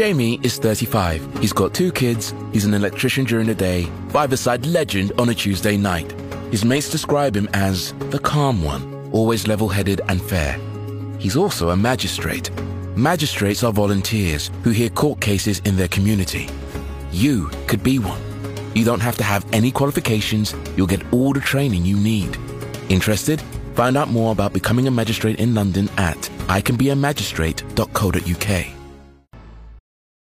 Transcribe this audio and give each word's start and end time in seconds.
Jamie 0.00 0.40
is 0.42 0.56
35. 0.56 1.20
He's 1.40 1.52
got 1.52 1.74
two 1.74 1.92
kids, 1.92 2.32
he's 2.54 2.64
an 2.64 2.72
electrician 2.72 3.26
during 3.26 3.46
the 3.46 3.54
day, 3.54 3.86
five-a-side 4.08 4.64
legend 4.64 5.12
on 5.18 5.28
a 5.28 5.34
Tuesday 5.34 5.76
night. 5.76 6.10
His 6.50 6.64
mates 6.64 6.88
describe 6.88 7.36
him 7.36 7.50
as 7.52 7.92
the 8.08 8.18
calm 8.18 8.64
one, 8.64 9.10
always 9.12 9.46
level-headed 9.46 10.00
and 10.08 10.22
fair. 10.22 10.58
He's 11.18 11.36
also 11.36 11.68
a 11.68 11.76
magistrate. 11.76 12.50
Magistrates 12.96 13.62
are 13.62 13.74
volunteers 13.74 14.50
who 14.62 14.70
hear 14.70 14.88
court 14.88 15.20
cases 15.20 15.58
in 15.66 15.76
their 15.76 15.88
community. 15.88 16.48
You 17.12 17.50
could 17.66 17.82
be 17.82 17.98
one. 17.98 18.22
You 18.74 18.86
don't 18.86 19.00
have 19.00 19.18
to 19.18 19.22
have 19.22 19.44
any 19.52 19.70
qualifications, 19.70 20.54
you'll 20.78 20.86
get 20.86 21.02
all 21.12 21.34
the 21.34 21.40
training 21.40 21.84
you 21.84 21.98
need. 21.98 22.38
Interested? 22.88 23.42
Find 23.74 23.98
out 23.98 24.08
more 24.08 24.32
about 24.32 24.54
becoming 24.54 24.88
a 24.88 24.90
magistrate 24.90 25.38
in 25.38 25.54
London 25.54 25.90
at 25.98 26.16
icanbeamagistrate.co.uk. 26.48 28.79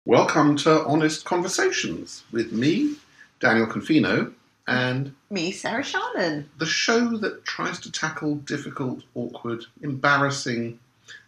Welcome 0.07 0.57
to 0.59 0.85
Honest 0.85 1.25
Conversations 1.25 2.25
with 2.31 2.53
me, 2.53 2.97
Daniel 3.41 3.67
Confino, 3.67 4.33
and 4.67 5.15
Me, 5.31 5.51
Sarah 5.51 5.83
Sharman. 5.83 6.49
the 6.59 6.67
show 6.67 7.17
that 7.19 7.45
tries 7.45 7.81
to 7.81 7.91
tackle 7.93 8.37
difficult, 8.37 9.03
awkward, 9.15 9.65
embarrassing 9.83 10.79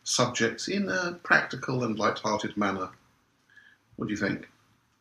subjects 0.05 0.69
in 0.69 0.88
a 0.91 1.12
practical 1.23 1.84
and 1.84 1.98
light-hearted 1.98 2.56
manner. 2.56 2.91
What 3.97 4.09
do 4.09 4.12
you 4.14 4.19
think? 4.20 4.48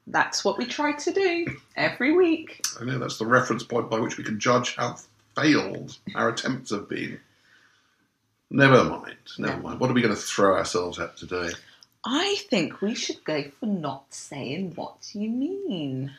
That's 0.08 0.46
what 0.46 0.58
we 0.58 0.66
try 0.66 0.94
to 0.94 1.12
do 1.12 1.46
every 1.76 2.14
week. 2.14 2.62
I 2.80 2.86
know 2.86 2.98
that's 3.00 3.18
the 3.18 3.26
reference 3.26 3.64
point 3.64 3.90
by 3.90 4.00
which 4.00 4.18
we 4.18 4.24
can 4.24 4.40
judge 4.40 4.76
how 4.76 4.98
failed 5.36 5.98
our 6.16 6.30
attempts 6.30 6.72
have 6.72 6.88
been. 6.88 7.20
Never 8.50 8.84
mind, 8.86 9.16
never 9.38 9.58
No. 9.58 9.64
mind. 9.64 9.80
What 9.80 9.90
are 9.90 9.94
we 9.94 10.02
going 10.02 10.16
to 10.16 10.22
throw 10.22 10.56
ourselves 10.56 10.98
at 11.00 11.18
today? 11.18 11.50
I 12.06 12.36
think 12.50 12.82
we 12.82 12.94
should 12.96 13.24
go 13.24 13.44
for 13.60 13.66
not 13.66 14.14
saying 14.14 14.74
what 14.76 15.10
you 15.14 15.30
mean. 15.30 16.12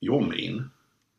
You're 0.00 0.20
mean. 0.20 0.70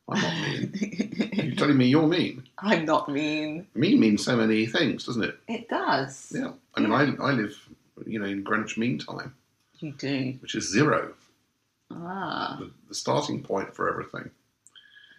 I'm 0.07 0.21
not 0.21 0.33
mean. 0.41 1.29
You're 1.33 1.55
telling 1.55 1.77
me 1.77 1.85
you're 1.87 2.07
mean. 2.07 2.43
I'm 2.57 2.85
not 2.85 3.09
mean. 3.09 3.67
Mean 3.75 3.99
means 3.99 4.23
so 4.23 4.35
many 4.35 4.65
things, 4.65 5.05
doesn't 5.05 5.23
it? 5.23 5.37
It 5.47 5.69
does. 5.69 6.31
Yeah. 6.35 6.51
I 6.75 6.79
mean, 6.81 6.91
I, 6.91 7.13
I 7.23 7.31
live, 7.33 7.55
you 8.07 8.19
know, 8.19 8.25
in 8.25 8.41
Greenwich 8.43 8.77
Mean 8.77 8.97
Time, 8.99 9.35
You 9.79 9.91
do. 9.91 10.35
which 10.41 10.55
is 10.55 10.71
zero, 10.71 11.13
Ah. 11.91 12.57
the, 12.59 12.71
the 12.87 12.95
starting 12.95 13.43
point 13.43 13.75
for 13.75 13.89
everything. 13.89 14.31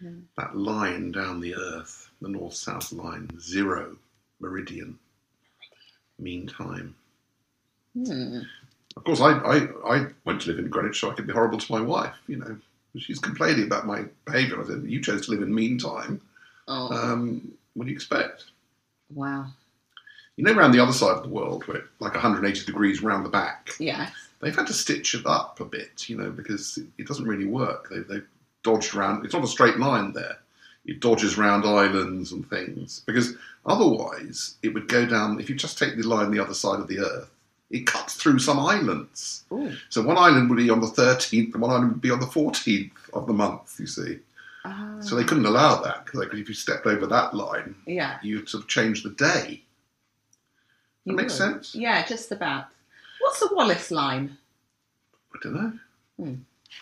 Yeah. 0.01 0.09
That 0.37 0.57
line 0.57 1.11
down 1.11 1.39
the 1.41 1.55
earth, 1.55 2.09
the 2.21 2.27
north-south 2.29 2.91
line, 2.91 3.29
zero, 3.39 3.95
meridian, 4.39 4.97
meridian, 4.97 4.99
mean 6.19 6.47
time. 6.47 6.95
Hmm. 7.93 8.39
Of 8.97 9.03
course, 9.03 9.21
I, 9.21 9.31
I, 9.31 9.67
I 9.85 10.05
went 10.25 10.41
to 10.41 10.49
live 10.49 10.59
in 10.59 10.69
Greenwich 10.69 10.99
so 10.99 11.09
I 11.09 11.13
could 11.13 11.27
be 11.27 11.33
horrible 11.33 11.57
to 11.59 11.71
my 11.71 11.81
wife, 11.81 12.15
you 12.27 12.37
know. 12.37 12.57
She's 12.97 13.19
complaining 13.19 13.65
about 13.65 13.85
my 13.87 14.03
behaviour. 14.25 14.61
I 14.61 14.65
said, 14.67 14.83
you 14.85 15.01
chose 15.01 15.25
to 15.25 15.31
live 15.31 15.41
in 15.41 15.53
mean 15.55 15.77
time. 15.77 16.19
Oh, 16.67 16.89
Um, 16.91 17.53
what 17.73 17.85
do 17.85 17.89
you 17.89 17.95
expect? 17.95 18.45
wow. 19.13 19.47
You 20.37 20.45
know, 20.45 20.53
around 20.53 20.71
the 20.71 20.79
other 20.79 20.93
side 20.93 21.17
of 21.17 21.23
the 21.23 21.29
world, 21.29 21.67
where 21.67 21.83
like 21.99 22.13
180 22.13 22.65
degrees 22.65 23.01
round 23.03 23.25
the 23.25 23.29
back, 23.29 23.71
Yes. 23.79 24.11
they've 24.39 24.55
had 24.55 24.67
to 24.67 24.73
stitch 24.73 25.13
it 25.13 25.25
up 25.25 25.59
a 25.59 25.65
bit, 25.65 26.09
you 26.09 26.17
know, 26.17 26.31
because 26.31 26.77
it- 26.77 26.87
it 26.97 27.07
doesn't 27.07 27.27
really 27.27 27.45
work. 27.45 27.89
They, 27.89 27.99
they've 27.99 28.27
dodged 28.63 28.95
around. 28.95 29.23
It's 29.25 29.33
not 29.33 29.43
a 29.43 29.47
straight 29.47 29.77
line 29.77 30.13
there. 30.13 30.37
It 30.85 30.99
dodges 30.99 31.37
around 31.37 31.65
islands 31.65 32.31
and 32.31 32.49
things 32.49 33.01
because 33.05 33.35
otherwise 33.65 34.55
it 34.63 34.73
would 34.73 34.87
go 34.87 35.05
down. 35.05 35.39
If 35.39 35.49
you 35.49 35.55
just 35.55 35.77
take 35.77 35.95
the 35.95 36.03
line 36.03 36.31
the 36.31 36.39
other 36.39 36.53
side 36.55 36.79
of 36.79 36.87
the 36.87 36.99
Earth, 36.99 37.29
it 37.71 37.85
cuts 37.87 38.13
through 38.15 38.39
some 38.39 38.59
islands. 38.59 39.43
Ooh. 39.51 39.71
So 39.89 40.01
one 40.01 40.17
island 40.17 40.49
would 40.49 40.57
be 40.57 40.69
on 40.69 40.81
the 40.81 40.87
13th, 40.87 41.53
and 41.53 41.61
one 41.61 41.71
island 41.71 41.91
would 41.93 42.01
be 42.01 42.11
on 42.11 42.19
the 42.19 42.25
14th 42.27 42.91
of 43.13 43.27
the 43.27 43.33
month. 43.33 43.79
You 43.79 43.87
see, 43.87 44.19
Ah. 44.63 44.97
so 44.99 45.15
they 45.15 45.23
couldn't 45.23 45.45
allow 45.45 45.81
that 45.81 46.05
because 46.05 46.21
if 46.39 46.47
you 46.49 46.53
stepped 46.53 46.85
over 46.85 47.07
that 47.07 47.33
line, 47.33 47.75
Yeah. 47.87 48.19
you'd 48.21 48.47
sort 48.49 48.63
of 48.63 48.69
change 48.69 49.03
the 49.03 49.09
day. 49.11 49.63
you 51.05 51.15
makes 51.15 51.33
would. 51.39 51.53
sense? 51.53 51.73
Yeah, 51.75 52.05
just 52.05 52.31
about. 52.31 52.65
What's 53.19 53.39
the 53.39 53.49
Wallace 53.53 53.89
line? 53.89 54.37
I 55.33 55.37
don't 55.41 55.53
know. 56.19 56.37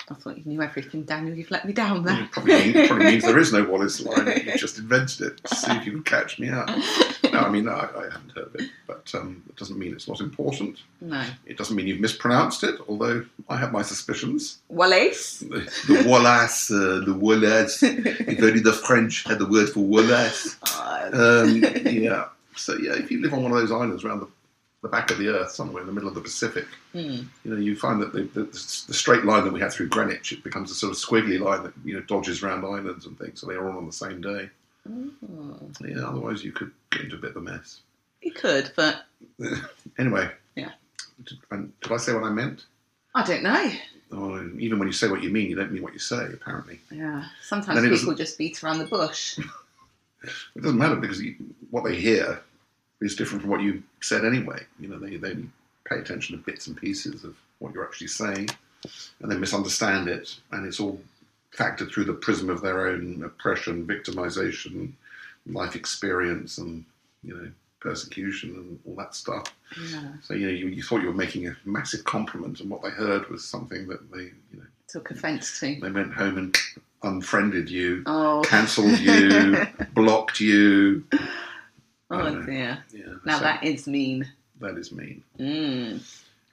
I 0.10 0.14
thought 0.14 0.38
you 0.38 0.44
knew 0.46 0.62
everything, 0.62 1.04
Daniel. 1.04 1.36
You've 1.38 1.52
let 1.52 1.64
me 1.66 1.72
down 1.72 2.04
there. 2.04 2.22
It 2.24 2.32
probably, 2.32 2.74
mean, 2.74 2.88
probably 2.88 3.06
means 3.06 3.24
there 3.24 3.40
is 3.40 3.54
no 3.54 3.64
Wallace 3.64 4.02
line. 4.02 4.28
You 4.46 4.58
just 4.58 4.78
invented 4.78 5.22
it 5.28 5.44
to 5.46 5.56
see 5.56 5.72
if 5.72 5.86
you 5.86 5.92
can 5.94 6.04
catch 6.04 6.38
me 6.40 6.50
out. 6.50 6.70
No, 7.42 7.48
I 7.48 7.50
mean, 7.50 7.68
I, 7.68 7.90
I 7.96 8.04
haven't 8.12 8.32
heard 8.36 8.48
of 8.48 8.56
it, 8.56 8.70
but 8.88 9.12
um, 9.14 9.44
it 9.48 9.56
doesn't 9.56 9.78
mean 9.78 9.94
it's 9.94 10.08
not 10.08 10.20
important. 10.20 10.80
no. 11.02 11.24
It 11.46 11.58
doesn't 11.58 11.76
mean 11.76 11.88
you've 11.88 12.00
mispronounced 12.00 12.64
it, 12.64 12.80
although 12.88 13.26
I 13.48 13.58
have 13.58 13.72
my 13.72 13.82
suspicions. 13.82 14.60
Wallace? 14.70 15.40
The, 15.40 15.60
the 15.88 16.04
Wallace, 16.08 16.72
uh, 16.72 17.02
the 17.06 17.14
Wallace. 17.14 17.82
if 17.84 18.42
only 18.42 18.60
the 18.60 18.74
French 18.74 19.24
had 19.24 19.40
the 19.40 19.46
word 19.46 19.70
for 19.70 19.82
Wallace. 19.82 20.58
Um, 21.14 21.64
yeah. 21.86 22.26
So, 22.56 22.76
yeah, 22.78 22.94
if 22.94 23.10
you 23.10 23.22
live 23.22 23.34
on 23.34 23.44
one 23.44 23.52
of 23.52 23.58
those 23.58 23.72
islands 23.72 24.04
around 24.04 24.20
the, 24.20 24.28
the 24.82 24.90
back 24.90 25.12
of 25.12 25.18
the 25.18 25.30
earth, 25.30 25.52
somewhere 25.52 25.82
in 25.82 25.88
the 25.88 25.94
middle 25.94 26.10
of 26.10 26.16
the 26.16 26.22
Pacific, 26.22 26.66
hmm. 26.92 27.00
you 27.00 27.28
know, 27.46 27.58
you 27.58 27.76
find 27.76 28.02
that 28.02 28.14
the, 28.14 28.24
the, 28.24 28.44
the 28.44 28.94
straight 28.94 29.24
line 29.24 29.44
that 29.46 29.54
we 29.54 29.60
have 29.60 29.74
through 29.74 29.90
Greenwich, 29.90 30.32
it 30.32 30.44
becomes 30.44 30.72
a 30.72 30.76
sort 30.76 30.92
of 30.92 30.98
squiggly 30.98 31.40
line 31.40 31.64
that, 31.64 31.74
you 31.86 31.94
know, 31.94 32.02
dodges 32.02 32.44
around 32.44 32.66
islands 32.66 33.06
and 33.06 33.18
things, 33.18 33.40
so 33.40 33.48
they're 33.48 33.66
all 33.66 33.78
on 33.78 33.86
the 33.86 33.94
same 33.94 34.20
day. 34.22 34.50
Oh. 34.88 35.60
Yeah, 35.86 36.06
otherwise 36.08 36.44
you 36.44 36.52
could 36.52 36.72
get 36.92 37.02
into 37.02 37.16
a 37.16 37.20
bit 37.20 37.32
of 37.32 37.38
a 37.38 37.42
mess. 37.42 37.82
You 38.22 38.32
could, 38.32 38.72
but 38.76 39.04
Anyway. 39.98 40.30
Yeah. 40.56 40.72
Did, 41.26 41.38
and 41.52 41.80
did 41.82 41.92
I 41.92 41.98
say 41.98 42.14
what 42.14 42.24
I 42.24 42.30
meant? 42.30 42.66
I 43.16 43.24
don't 43.24 43.44
know. 43.44 43.72
Oh, 44.12 44.50
even 44.58 44.80
when 44.80 44.88
you 44.88 44.94
say 44.94 45.08
what 45.08 45.22
you 45.24 45.30
mean, 45.30 45.50
you 45.50 45.56
don't 45.56 45.72
mean 45.72 45.84
what 45.84 45.94
you 45.94 46.00
say, 46.00 46.26
apparently. 46.34 46.80
Yeah, 46.92 47.26
sometimes 47.44 47.80
people 47.80 47.96
doesn't- 47.96 48.18
just 48.18 48.38
beat 48.38 48.64
around 48.64 48.80
the 48.80 48.86
bush. 48.86 49.40
It 50.54 50.62
doesn't 50.62 50.78
matter 50.78 50.98
because 50.98 51.22
you, 51.22 51.34
what 51.72 51.86
they 51.86 51.96
hear 51.96 52.42
is 53.00 53.16
different 53.16 53.42
from 53.42 53.52
what 53.52 53.62
you 53.62 53.82
said 54.02 54.26
anyway. 54.26 54.66
You 54.78 54.90
know, 54.90 55.00
they, 55.00 55.16
they 55.16 55.34
pay 55.88 55.96
attention 55.96 56.38
to 56.38 56.44
bits 56.44 56.68
and 56.68 56.76
pieces 56.76 57.24
of 57.24 57.38
what 57.60 57.74
you're 57.74 57.86
actually 57.86 58.08
saying 58.08 58.50
and 59.22 59.32
they 59.32 59.38
misunderstand 59.38 60.10
it, 60.10 60.36
and 60.52 60.66
it's 60.68 60.82
all 60.82 61.00
factored 61.58 61.92
through 61.92 62.06
the 62.06 62.14
prism 62.14 62.50
of 62.50 62.62
their 62.62 62.88
own 62.88 63.24
oppression, 63.24 63.86
victimization, 63.86 64.92
life 65.46 65.76
experience, 65.76 66.58
and, 66.58 66.86
you 67.24 67.34
know, 67.36 67.52
persecution 67.80 68.52
and 68.56 68.80
all 68.86 68.96
that 68.96 69.16
stuff. 69.16 69.46
Yeah, 69.92 70.12
So, 70.22 70.34
you 70.34 70.48
know, 70.48 70.54
you, 70.54 70.68
you 70.68 70.84
thought 70.84 71.02
you 71.02 71.08
were 71.08 71.14
making 71.14 71.48
a 71.48 71.56
massive 71.66 72.04
compliment, 72.04 72.60
and 72.60 72.70
what 72.70 72.84
they 72.84 72.90
heard 72.90 73.30
was 73.30 73.46
something 73.48 73.88
that 73.88 74.12
they, 74.12 74.24
you 74.52 74.58
know, 74.58 74.64
took 74.88 75.12
offence 75.12 75.60
to. 75.60 75.80
they 75.80 75.92
went 75.92 76.14
home 76.14 76.38
and 76.38 76.58
unfriended 77.04 77.70
you, 77.70 78.04
Oh, 78.06 78.42
cancelled 78.46 79.00
you, 79.00 79.66
blocked 79.94 80.40
you. 80.40 81.04
oh 82.12 82.30
know. 82.30 82.42
dear. 82.44 82.84
Yeah, 82.92 83.14
Now 83.26 83.38
so 83.38 83.44
that 83.44 83.64
is 83.64 83.88
mean. 83.88 84.28
that 84.60 84.78
is 84.78 84.92
mean. 84.92 85.24
Mm. 85.40 86.02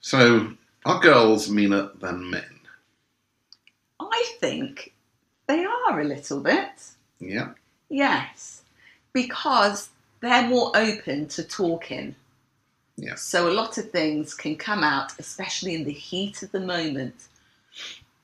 So, 0.00 0.52
are 0.84 1.00
girls 1.00 1.50
meaner 1.50 1.90
than 1.98 2.30
men? 2.30 2.44
I 4.16 4.32
think 4.40 4.94
they 5.46 5.64
are 5.64 6.00
a 6.00 6.04
little 6.04 6.40
bit. 6.40 6.90
Yeah, 7.20 7.50
Yes, 7.88 8.62
because 9.12 9.90
they're 10.20 10.48
more 10.48 10.72
open 10.74 11.28
to 11.28 11.44
talking. 11.44 12.14
Yeah. 12.96 13.14
So 13.14 13.48
a 13.48 13.52
lot 13.52 13.76
of 13.76 13.90
things 13.90 14.34
can 14.34 14.56
come 14.56 14.82
out, 14.82 15.12
especially 15.18 15.74
in 15.74 15.84
the 15.84 15.92
heat 15.92 16.42
of 16.42 16.50
the 16.50 16.60
moment. 16.60 17.28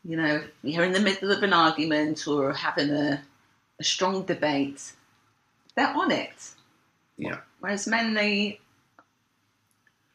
You 0.03 0.17
know, 0.17 0.43
you're 0.63 0.85
in 0.85 0.93
the 0.93 1.01
middle 1.01 1.31
of 1.31 1.43
an 1.43 1.53
argument 1.53 2.27
or 2.27 2.53
having 2.53 2.91
a, 2.91 3.23
a 3.79 3.85
strong 3.85 4.25
debate, 4.25 4.93
they're 5.77 5.95
on 5.95 6.11
it. 6.11 6.51
yeah, 7.19 7.39
Whereas 7.61 7.87
men, 7.87 8.15
they, 8.15 8.59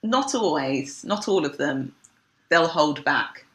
not 0.03 0.35
always, 0.35 1.05
not 1.05 1.27
all 1.27 1.45
of 1.45 1.57
them, 1.57 1.95
they'll 2.49 2.67
hold 2.67 3.05
back 3.05 3.45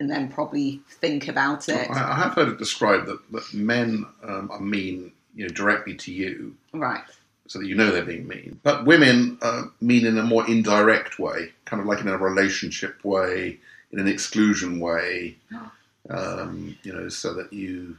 and 0.00 0.10
then 0.10 0.28
probably 0.28 0.80
think 1.00 1.28
about 1.28 1.68
it. 1.68 1.90
I, 1.90 2.12
I 2.12 2.14
have 2.16 2.34
heard 2.34 2.48
it 2.48 2.58
described 2.58 3.06
that, 3.06 3.20
that 3.32 3.54
men 3.54 4.06
um, 4.22 4.50
are 4.50 4.60
mean, 4.60 5.12
you 5.34 5.46
know, 5.46 5.52
directly 5.54 5.94
to 5.94 6.12
you, 6.12 6.54
Right. 6.72 7.02
so 7.46 7.58
that 7.58 7.66
you 7.66 7.74
know 7.74 7.90
they're 7.90 8.04
being 8.04 8.28
mean. 8.28 8.60
But 8.62 8.84
women 8.84 9.38
uh, 9.42 9.64
mean 9.80 10.06
in 10.06 10.18
a 10.18 10.22
more 10.22 10.46
indirect 10.48 11.18
way, 11.18 11.52
kind 11.64 11.80
of 11.80 11.86
like 11.86 12.00
in 12.00 12.08
a 12.08 12.16
relationship 12.18 13.04
way, 13.04 13.58
in 13.92 13.98
an 13.98 14.08
exclusion 14.08 14.80
way, 14.80 15.36
um, 16.10 16.76
you 16.82 16.92
know, 16.92 17.08
so 17.08 17.34
that 17.34 17.52
you 17.52 17.96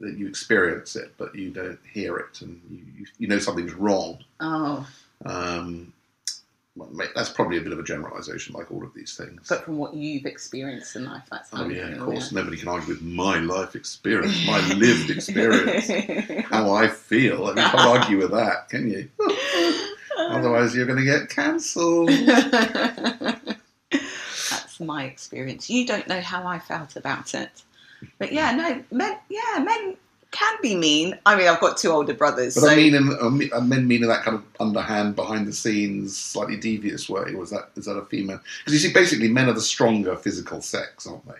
that 0.00 0.16
you 0.16 0.28
experience 0.28 0.94
it, 0.94 1.12
but 1.18 1.34
you 1.34 1.50
don't 1.50 1.78
hear 1.92 2.16
it, 2.18 2.42
and 2.42 2.60
you, 2.70 2.78
you, 2.98 3.06
you 3.18 3.26
know 3.28 3.38
something's 3.40 3.74
wrong. 3.74 4.18
Oh, 4.38 4.86
Um, 5.24 5.92
well, 6.76 6.88
that's 7.14 7.30
probably 7.30 7.58
a 7.58 7.60
bit 7.60 7.72
of 7.72 7.78
a 7.80 7.82
generalisation, 7.82 8.54
like 8.54 8.70
all 8.70 8.84
of 8.84 8.94
these 8.94 9.16
things. 9.16 9.46
but 9.48 9.64
from 9.64 9.76
what 9.76 9.92
you've 9.92 10.24
experienced 10.24 10.94
in 10.94 11.04
life, 11.04 11.24
that's 11.30 11.50
how 11.50 11.64
oh 11.64 11.68
yeah, 11.68 11.88
of 11.88 11.98
course. 12.00 12.30
Nobody 12.30 12.56
can 12.56 12.68
argue 12.68 12.94
with 12.94 13.02
my 13.02 13.38
life 13.38 13.74
experience, 13.74 14.46
my 14.46 14.60
lived 14.74 15.10
experience, 15.10 15.88
how 16.48 16.72
I 16.72 16.86
feel. 16.86 17.46
I 17.46 17.54
mean, 17.54 17.64
you 17.64 17.70
can't 17.70 18.00
argue 18.00 18.18
with 18.18 18.30
that, 18.30 18.68
can 18.68 18.88
you? 18.88 19.08
Otherwise, 20.18 20.74
you're 20.74 20.86
going 20.86 20.98
to 20.98 21.04
get 21.04 21.28
cancelled. 21.28 22.08
That's 23.90 24.78
my 24.78 25.04
experience. 25.04 25.68
You 25.68 25.86
don't 25.86 26.06
know 26.06 26.20
how 26.20 26.46
I 26.46 26.60
felt 26.60 26.94
about 26.94 27.34
it, 27.34 27.62
but 28.18 28.32
yeah, 28.32 28.52
no, 28.52 28.84
men, 28.96 29.18
yeah, 29.28 29.58
men 29.58 29.96
can 30.30 30.56
be 30.62 30.76
mean. 30.76 31.18
I 31.26 31.36
mean, 31.36 31.48
I've 31.48 31.60
got 31.60 31.76
two 31.76 31.90
older 31.90 32.14
brothers, 32.14 32.54
But 32.54 32.60
so 32.62 32.68
I 32.68 32.76
mean, 32.76 32.94
in, 32.94 33.16
I 33.20 33.28
mean- 33.60 33.90
in 34.02 34.08
that 34.08 34.22
kind 34.22 34.36
of 34.36 34.44
underhand, 34.60 35.16
behind 35.16 35.46
the 35.48 35.52
scenes, 35.52 36.16
slightly 36.16 36.56
devious 36.56 37.08
way. 37.08 37.34
Was 37.34 37.50
that 37.50 37.70
is 37.76 37.86
that 37.86 37.96
a 37.96 38.04
female? 38.06 38.40
Because 38.64 38.72
you 38.82 38.88
see, 38.88 38.92
basically, 38.94 39.28
men 39.28 39.48
are 39.48 39.52
the 39.54 39.60
stronger 39.60 40.16
physical 40.16 40.60
sex, 40.62 41.06
aren't 41.06 41.26
they? 41.26 41.32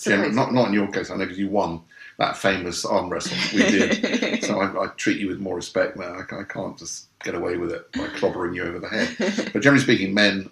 Generally, 0.00 0.32
supposedly. 0.32 0.34
not 0.36 0.52
not 0.54 0.68
in 0.68 0.74
your 0.74 0.88
case, 0.88 1.10
I 1.10 1.14
know 1.14 1.24
because 1.24 1.38
you 1.38 1.48
won 1.48 1.80
that 2.18 2.36
famous 2.36 2.84
arm 2.84 3.08
wrestle 3.10 3.36
we 3.54 3.64
did. 3.70 4.44
so 4.44 4.60
I, 4.60 4.84
I 4.84 4.86
treat 4.96 5.18
you 5.18 5.28
with 5.28 5.38
more 5.40 5.56
respect 5.56 5.96
now. 5.96 6.12
I, 6.30 6.40
I 6.40 6.44
can't 6.44 6.76
just 6.78 7.06
get 7.22 7.34
away 7.34 7.56
with 7.56 7.72
it 7.72 7.90
by 7.92 8.06
clobbering 8.08 8.54
you 8.54 8.64
over 8.64 8.78
the 8.78 8.88
head. 8.88 9.50
But 9.52 9.62
generally 9.62 9.82
speaking, 9.82 10.12
men 10.14 10.50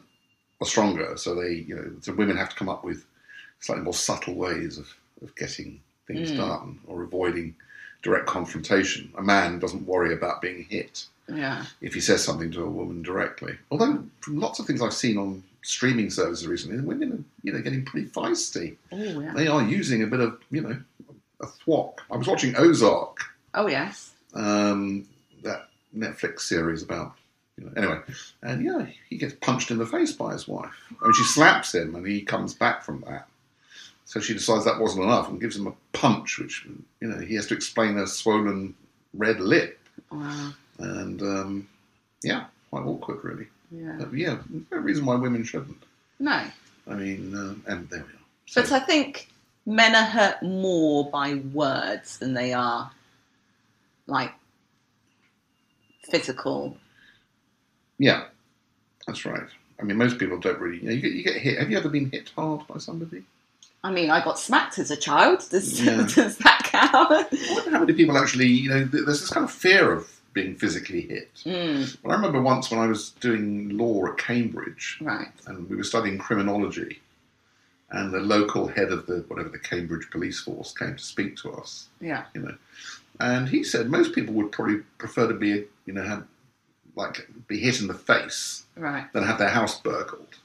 are 0.61 0.67
stronger, 0.67 1.17
so 1.17 1.35
they, 1.35 1.53
you 1.55 1.75
know, 1.77 1.91
so 2.01 2.13
women 2.15 2.37
have 2.37 2.51
to 2.51 2.57
come 2.57 2.69
up 2.69 2.85
with 2.85 3.05
slightly 3.61 3.85
more 3.85 3.95
subtle 3.95 4.35
ways 4.35 4.79
of, 4.79 4.87
of 5.23 5.35
getting 5.37 5.81
things 6.07 6.31
Mm. 6.33 6.37
done 6.39 6.79
or 6.87 7.03
avoiding 7.03 7.55
direct 8.03 8.27
confrontation. 8.27 9.13
A 9.17 9.23
man 9.23 9.59
doesn't 9.59 9.87
worry 9.87 10.13
about 10.15 10.41
being 10.41 10.65
hit 10.65 11.07
yeah, 11.29 11.65
if 11.81 11.95
he 11.95 12.01
says 12.01 12.25
something 12.25 12.51
to 12.53 12.65
a 12.65 12.71
woman 12.71 13.03
directly. 13.03 13.57
Although 13.71 14.05
from 14.21 14.41
lots 14.41 14.59
of 14.59 14.67
things 14.67 14.83
I've 14.83 14.95
seen 14.95 15.17
on 15.19 15.43
streaming 15.63 16.11
services 16.11 16.47
recently, 16.47 16.81
women 16.81 17.13
are, 17.13 17.25
you 17.43 17.53
know, 17.53 17.61
getting 17.61 17.85
pretty 17.85 18.09
feisty. 18.09 18.77
oh 18.93 18.97
yeah, 18.97 19.33
They 19.35 19.47
are 19.47 19.63
using 19.63 20.03
a 20.03 20.07
bit 20.07 20.21
of, 20.21 20.39
you 20.51 20.63
know, 20.63 20.81
a 21.41 21.47
thwack. 21.47 22.01
I 22.11 22.17
was 22.17 22.27
watching 22.27 22.57
Ozark, 22.57 23.19
oh 23.55 23.67
yes, 23.67 24.13
um, 24.35 25.07
that 25.43 25.69
Netflix 25.97 26.41
series 26.41 26.83
about. 26.83 27.15
You 27.57 27.67
know, 27.67 27.73
anyway, 27.77 27.99
and 28.43 28.65
yeah, 28.65 28.87
he 29.11 29.19
gets 29.19 29.35
punched 29.35 29.71
in 29.71 29.77
the 29.77 29.87
face 29.87 30.13
by 30.13 30.33
his 30.33 30.49
wife. 30.49 30.73
I 31.01 31.05
mean, 31.05 31.13
she 31.13 31.25
slaps 31.25 31.75
him, 31.75 31.95
and 31.95 32.07
he 32.07 32.23
comes 32.23 32.55
back 32.55 32.83
from 32.83 33.05
that. 33.07 33.29
So 34.11 34.19
she 34.19 34.35
decides 34.35 34.65
that 34.65 34.81
wasn't 34.81 35.05
enough 35.05 35.29
and 35.29 35.41
gives 35.41 35.57
him 35.57 35.69
a 35.69 35.73
punch, 35.93 36.41
which 36.41 36.67
you 37.01 37.07
know 37.07 37.21
he 37.21 37.37
has 37.37 37.47
to 37.47 37.55
explain 37.55 37.97
a 37.97 38.09
swollen 38.09 38.75
red 39.15 39.39
lip, 39.39 39.79
wow, 40.11 40.51
and 40.81 41.23
um, 41.23 41.69
yeah, 42.25 42.47
quite 42.71 42.87
awkward, 42.87 43.23
really. 43.23 43.47
yeah, 43.71 43.95
But 44.01 44.13
yeah, 44.13 44.39
no 44.73 44.79
reason 44.79 45.07
why 45.07 45.15
women 45.15 45.45
shouldn't. 45.45 45.81
no. 46.19 46.43
I 46.89 46.95
mean, 46.95 47.37
um, 47.37 47.63
and 47.69 47.89
there 47.89 48.01
we 48.01 48.07
are. 48.07 48.27
But 48.57 48.73
I 48.73 48.81
think 48.81 49.29
men 49.65 49.95
are 49.95 50.11
hurt 50.11 50.43
more 50.43 51.09
by 51.09 51.35
words 51.35 52.19
than 52.19 52.35
they 52.35 52.53
are 52.53 52.91
like 54.09 54.33
physical. 56.03 56.77
yeah, 57.99 58.25
that's 59.07 59.25
right. 59.25 59.47
I 59.79 59.85
mean, 59.85 59.99
most 59.99 60.19
people 60.19 60.39
don't 60.41 60.59
really. 60.59 60.79
You, 60.79 60.83
know, 60.89 60.95
you 60.95 61.01
get 61.01 61.13
you 61.13 61.23
get 61.23 61.37
hit. 61.37 61.59
Have 61.61 61.71
you 61.71 61.79
ever 61.79 61.89
been 61.89 62.11
hit 62.11 62.33
hard 62.35 62.67
by 62.67 62.79
somebody? 62.79 63.23
I 63.83 63.91
mean, 63.91 64.11
I 64.11 64.23
got 64.23 64.39
smacked 64.39 64.79
as 64.79 64.91
a 64.91 64.97
child. 64.97 65.45
Does, 65.51 65.81
Yeah. 65.85 66.07
does 66.15 66.37
that 66.39 66.63
count? 66.65 66.93
I 67.33 67.55
wonder 67.55 67.71
how 67.71 67.81
many 67.81 67.95
people 67.95 68.19
actually, 68.19 68.47
you 68.49 68.69
know, 68.71 68.85
there's 68.85 69.21
this 69.21 69.31
kind 69.31 69.45
of 69.45 69.51
fear 69.51 69.93
of 69.93 70.11
being 70.33 70.55
physically 70.55 71.01
hit. 71.03 71.33
Mm, 71.45 71.97
Well, 72.03 72.13
I 72.13 72.17
remember 72.17 72.41
once 72.41 72.71
when 72.71 72.79
I 72.81 72.87
was 72.87 73.11
doing 73.21 73.71
law 73.71 74.07
at 74.07 74.19
Cambridge 74.19 74.99
right. 75.01 75.29
and 75.47 75.69
we 75.69 75.77
were 75.77 75.83
studying 75.85 76.19
criminology, 76.19 77.01
and 77.91 78.13
the 78.13 78.21
local 78.21 78.69
head 78.69 78.93
of 78.93 79.07
the 79.07 79.25
whatever 79.29 79.49
the 79.49 79.59
Cambridge 79.59 80.09
police 80.11 80.41
force 80.41 80.73
came 80.73 80.95
to 80.97 81.03
speak 81.03 81.37
to 81.39 81.51
us, 81.53 81.89
Yeah. 82.01 82.25
you 82.35 82.43
know, 82.43 82.55
and 83.19 83.49
he 83.49 83.65
said 83.65 83.91
most 83.91 84.15
people 84.15 84.35
would 84.35 84.53
probably 84.53 84.79
prefer 84.99 85.27
to 85.27 85.35
be, 85.35 85.65
you 85.87 85.93
know, 85.95 86.03
have, 86.05 86.25
like 86.95 87.27
be 87.49 87.59
hit 87.59 87.81
in 87.81 87.87
the 87.89 87.95
face 87.95 88.65
Right. 88.77 89.13
than 89.13 89.25
have 89.25 89.39
their 89.39 89.49
house 89.49 89.81
burgled. 89.81 90.37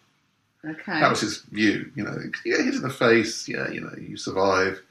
Okay. 0.66 1.00
That 1.00 1.10
was 1.10 1.22
his 1.22 1.40
view. 1.52 1.92
You 1.96 2.04
know, 2.04 2.14
you 2.14 2.32
get 2.44 2.66
hit 2.66 2.76
in 2.76 2.82
the 2.82 2.90
face, 2.90 3.48
yeah, 3.48 3.70
you 3.70 3.82
know, 3.82 3.94
you 4.00 4.18
survive. 4.18 4.82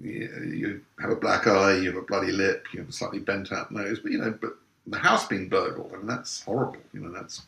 You, 0.00 0.52
you 0.54 0.80
have 1.00 1.10
a 1.10 1.16
black 1.16 1.46
eye, 1.48 1.76
you 1.78 1.86
have 1.92 1.96
a 2.00 2.06
bloody 2.06 2.30
lip, 2.30 2.66
you 2.72 2.78
have 2.80 2.88
a 2.88 2.92
slightly 2.92 3.18
bent 3.18 3.50
out 3.52 3.72
nose, 3.72 3.98
but 3.98 4.12
you 4.12 4.18
know, 4.18 4.30
but 4.40 4.56
the 4.86 4.98
house 4.98 5.26
being 5.26 5.48
burgled, 5.48 5.90
I 5.92 5.96
mean, 5.96 6.06
that's 6.06 6.42
horrible. 6.44 6.78
You 6.92 7.00
know, 7.00 7.10
that's 7.12 7.42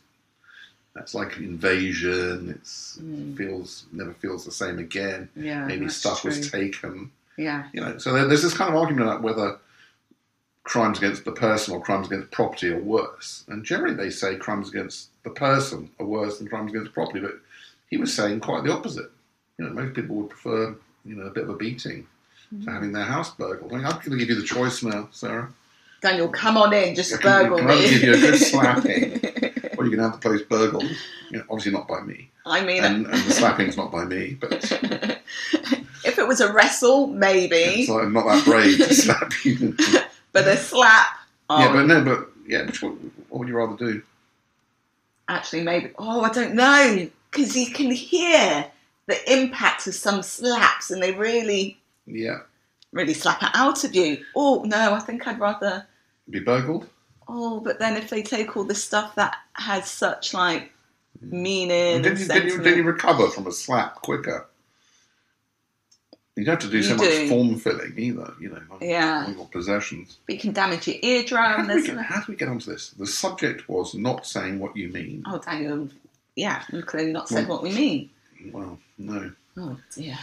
that's 0.97 1.15
like 1.15 1.37
an 1.37 1.45
invasion. 1.45 2.51
It's 2.59 2.99
Mm. 3.01 3.37
feels 3.37 3.85
never 3.93 4.13
feels 4.15 4.45
the 4.45 4.51
same 4.51 4.79
again. 4.81 5.29
yeah. 5.37 5.65
Maybe 5.67 5.89
stuff 5.89 6.25
was 6.25 6.51
taken. 6.51 7.13
Yeah. 7.39 7.69
You 7.73 7.81
know, 7.83 7.99
so 7.99 8.13
there's 8.27 8.43
this 8.43 8.55
kind 8.57 8.69
of 8.75 8.81
argument 8.81 9.07
about 9.07 9.23
whether 9.23 9.59
crimes 10.65 10.99
against 10.99 11.25
the 11.25 11.33
person 11.33 11.75
or 11.75 11.81
crimes 11.81 12.09
against 12.09 12.31
property 12.33 12.69
are 12.71 12.79
worse. 12.81 13.45
And 13.49 13.65
generally, 13.65 13.95
they 13.95 14.11
say 14.11 14.37
crimes 14.37 14.69
against 14.69 15.09
the 15.23 15.31
person 15.31 15.89
are 16.01 16.07
worse 16.07 16.39
than 16.39 16.49
crimes 16.49 16.73
against 16.73 16.93
property. 16.93 17.21
But 17.21 17.41
he 17.91 17.97
was 17.97 18.15
saying 18.15 18.41
quite 18.41 18.65
the 18.65 18.73
opposite. 18.73 19.11
You 19.59 19.67
know, 19.67 19.73
most 19.73 19.95
people 19.95 20.17
would 20.17 20.31
prefer, 20.31 20.75
you 21.05 21.17
know, 21.17 21.27
a 21.27 21.31
bit 21.31 21.45
of 21.45 21.51
a 21.51 21.57
beating 21.57 22.07
Mm. 22.53 22.65
to 22.65 22.71
having 22.73 22.91
their 22.91 23.05
house 23.05 23.33
burgled. 23.37 23.73
I 23.73 23.77
mean, 23.77 23.85
I'm 23.87 23.93
going 23.99 24.11
to 24.11 24.17
give 24.17 24.29
you 24.29 24.35
the 24.35 24.43
choice 24.43 24.83
now, 24.83 25.09
Sarah. 25.13 25.53
Daniel, 26.03 26.29
come 26.29 26.57
on 26.57 26.73
in. 26.73 26.97
Just 26.97 27.13
can- 27.21 27.45
burgle 27.45 27.59
can 27.59 27.67
me. 27.69 27.75
I 27.75 27.89
give 27.91 28.03
you 28.03 28.15
a 28.15 28.19
good 28.19 28.39
slapping? 28.41 29.21
Or 29.79 29.85
you 29.85 29.91
can 29.93 30.01
have 30.01 30.13
the 30.13 30.19
place 30.19 30.43
burgled. 30.43 30.83
You 31.31 31.39
know, 31.39 31.45
obviously 31.49 31.71
not 31.73 31.87
by 31.89 32.01
me, 32.03 32.29
I 32.45 32.61
mean, 32.63 32.83
and, 32.85 33.07
and 33.07 33.15
the 33.25 33.33
slapping's 33.33 33.77
not 33.79 33.91
by 33.93 34.05
me. 34.05 34.37
But 34.39 34.53
if 36.05 36.19
it 36.19 36.27
was 36.29 36.41
a 36.41 36.53
wrestle, 36.53 37.07
maybe, 37.07 37.87
like, 37.89 38.03
I'm 38.05 38.13
not 38.13 38.27
that 38.27 38.45
brave 38.45 38.77
to 38.79 38.93
slap 38.93 39.33
you. 39.45 39.75
but 40.33 40.47
a 40.49 40.57
slap. 40.57 41.07
Oh, 41.49 41.61
Yeah, 41.61 41.73
but 41.73 41.87
no, 41.87 42.05
but 42.05 42.29
yeah, 42.49 42.67
which 42.67 42.83
what, 42.83 42.93
what 43.29 43.39
would 43.39 43.49
you 43.49 43.57
rather 43.57 43.77
do? 43.77 44.03
actually, 45.29 45.63
maybe. 45.63 45.91
Oh, 45.99 46.23
I 46.23 46.31
don't 46.31 46.55
know, 46.55 47.09
because 47.31 47.57
you 47.57 47.71
can 47.73 47.91
hear 47.91 48.67
the 49.07 49.33
impact 49.33 49.87
of 49.87 49.95
some 49.95 50.23
slaps, 50.23 50.91
and 50.91 51.03
they 51.03 51.13
really, 51.13 51.79
Yeah, 52.07 52.39
really 52.93 53.15
slap 53.15 53.43
it 53.43 53.51
out 53.55 53.85
of 53.85 53.95
you. 53.95 54.25
Oh 54.37 54.63
no, 54.67 54.95
I 54.95 55.01
think 55.01 55.27
I'd 55.27 55.41
rather. 55.41 55.87
be 56.29 56.41
burgled. 56.41 56.89
Oh, 57.29 57.61
but 57.61 57.79
then 57.79 57.97
if 57.97 58.11
they 58.11 58.23
take 58.23 58.57
all 58.57 58.65
the 58.65 58.75
stuff 58.75 59.15
that 59.15 59.37
has 59.55 59.89
such 59.91 60.35
like 60.35 60.73
mm. 61.25 61.31
meaning, 61.33 62.03
Did 62.03 62.07
and 62.13 62.19
you, 62.21 62.27
did, 62.27 62.45
you, 62.45 62.51
sentiment, 62.51 62.65
did 62.65 62.77
you 62.77 62.83
recover 62.85 63.29
from 63.29 63.47
a 63.47 63.53
slap 63.53 63.97
quicker? 64.03 64.47
You 66.37 66.45
don't 66.45 66.61
have 66.63 66.71
to 66.71 66.75
do 66.75 66.83
so 66.83 66.91
You 66.95 66.97
much 66.97 67.29
form 67.29 67.57
filling 67.59 67.93
either, 67.99 68.33
you 68.41 68.49
know, 68.49 68.63
on, 68.71 68.79
Yeah. 68.81 69.25
on 69.27 69.35
your 69.35 69.47
possessions. 69.49 70.19
But 70.27 70.37
you 70.37 70.41
can 70.41 70.53
damage 70.53 70.87
your 70.89 70.97
How 70.97 71.03
eardrum. 71.03 71.67
do, 71.69 71.75
we 71.75 71.87
get, 71.87 71.99
how 71.99 72.21
do 72.21 72.33
we 72.33 72.37
get 72.37 72.49
onto 72.49 72.71
this? 72.71 72.91
The 72.91 73.07
subject 73.07 73.69
was 73.69 73.95
not 73.95 74.27
saying 74.27 74.59
what 74.59 74.77
you 74.77 74.89
mean. 74.89 75.23
oh, 75.27 75.39
Daniel, 75.39 75.89
yeah, 76.37 76.63
we've 76.73 76.87
clearly 76.87 77.13
not 77.13 77.29
said 77.29 77.49
what 77.49 77.63
we 77.63 77.71
mean. 77.73 78.11
Well, 78.53 78.79
no. 78.99 79.31
Oh 79.57 79.77
dear. 79.95 80.19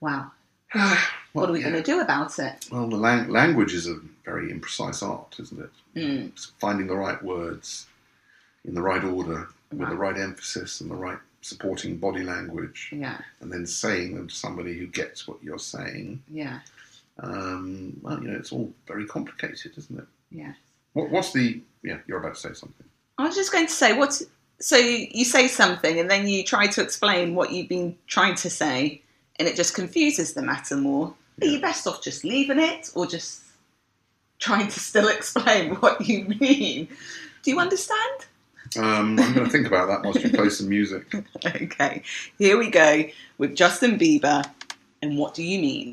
Wow. 0.00 0.30
Well, 0.74 0.98
What 1.32 1.50
are 1.50 1.52
we 1.52 1.60
yeah. 1.60 1.70
going 1.70 1.82
to 1.82 1.90
do 1.90 2.00
about 2.00 2.38
it? 2.38 2.66
Well, 2.72 2.88
the 2.88 2.96
lang- 2.96 3.28
language 3.28 3.74
is 3.74 3.86
a 3.88 3.96
very 4.24 4.50
imprecise 4.52 5.02
art, 5.06 5.36
isn't 5.38 5.60
it? 5.60 5.70
Mm. 5.94 6.50
Finding 6.60 6.86
the 6.86 6.96
right 6.96 7.22
words 7.22 7.86
in 8.64 8.74
the 8.74 8.80
right 8.80 9.04
order, 9.04 9.48
with 9.70 9.88
the 9.90 9.94
Right. 9.96 10.16
emphasis 10.18 10.80
and 10.80 10.90
the 10.90 10.94
right 10.94 11.18
supporting 11.42 11.98
body 11.98 12.22
language, 12.24 12.88
Yeah, 12.90 13.18
and 13.40 13.52
then 13.52 13.66
saying 13.66 14.14
them 14.14 14.28
to 14.28 14.34
somebody 14.34 14.78
who 14.78 14.86
gets 14.86 15.28
what 15.28 15.42
you're 15.42 15.58
saying. 15.58 16.22
yeah, 16.30 16.60
Um, 17.18 17.98
well, 18.02 18.20
you 18.22 18.28
know, 18.28 18.36
it's 18.36 18.50
all 18.52 18.72
very 18.86 19.06
complicated, 19.06 19.76
isn't 19.76 19.98
it? 19.98 20.06
yeah. 20.30 20.54
What, 20.94 21.10
what's 21.10 21.32
the? 21.32 21.60
Yeah, 21.82 21.98
you're 22.06 22.18
about 22.18 22.34
to 22.36 22.40
say 22.40 22.54
something. 22.54 22.86
I 23.18 23.24
was 23.26 23.36
just 23.36 23.52
going 23.52 23.66
to 23.66 23.72
say, 23.72 23.92
what? 23.92 24.20
So 24.60 24.76
you, 24.76 25.06
you 25.10 25.24
say 25.24 25.48
something, 25.48 25.98
and 26.00 26.10
then 26.10 26.28
you 26.28 26.42
try 26.42 26.66
to 26.66 26.82
explain 26.82 27.34
what 27.34 27.52
you've 27.52 27.68
been 27.68 27.96
trying 28.06 28.34
to 28.36 28.50
say, 28.50 29.02
and 29.38 29.46
it 29.46 29.56
just 29.56 29.74
confuses 29.74 30.32
the 30.34 30.42
matter 30.42 30.76
more. 30.76 31.14
Are 31.42 31.46
you 31.46 31.60
best 31.60 31.86
off 31.86 32.02
just 32.02 32.24
leaving 32.24 32.58
it, 32.58 32.90
or 32.94 33.06
just 33.06 33.42
trying 34.38 34.68
to 34.68 34.80
still 34.80 35.08
explain 35.16 35.74
what 35.76 36.06
you 36.06 36.24
mean? 36.24 36.88
Do 37.42 37.50
you 37.50 37.60
understand? 37.60 38.26
Um, 38.76 39.18
I'm 39.18 39.32
going 39.34 39.46
to 39.46 39.50
think 39.50 39.66
about 39.66 39.88
that 39.88 40.02
whilst 40.02 40.22
you 40.22 40.30
play 40.30 40.50
some 40.50 40.68
music. 40.68 41.14
Okay, 41.46 42.02
here 42.38 42.58
we 42.58 42.70
go 42.70 43.04
with 43.38 43.54
Justin 43.54 43.98
Bieber, 43.98 44.44
and 45.02 45.16
what 45.16 45.34
do 45.34 45.42
you 45.42 45.58
mean? 45.58 45.92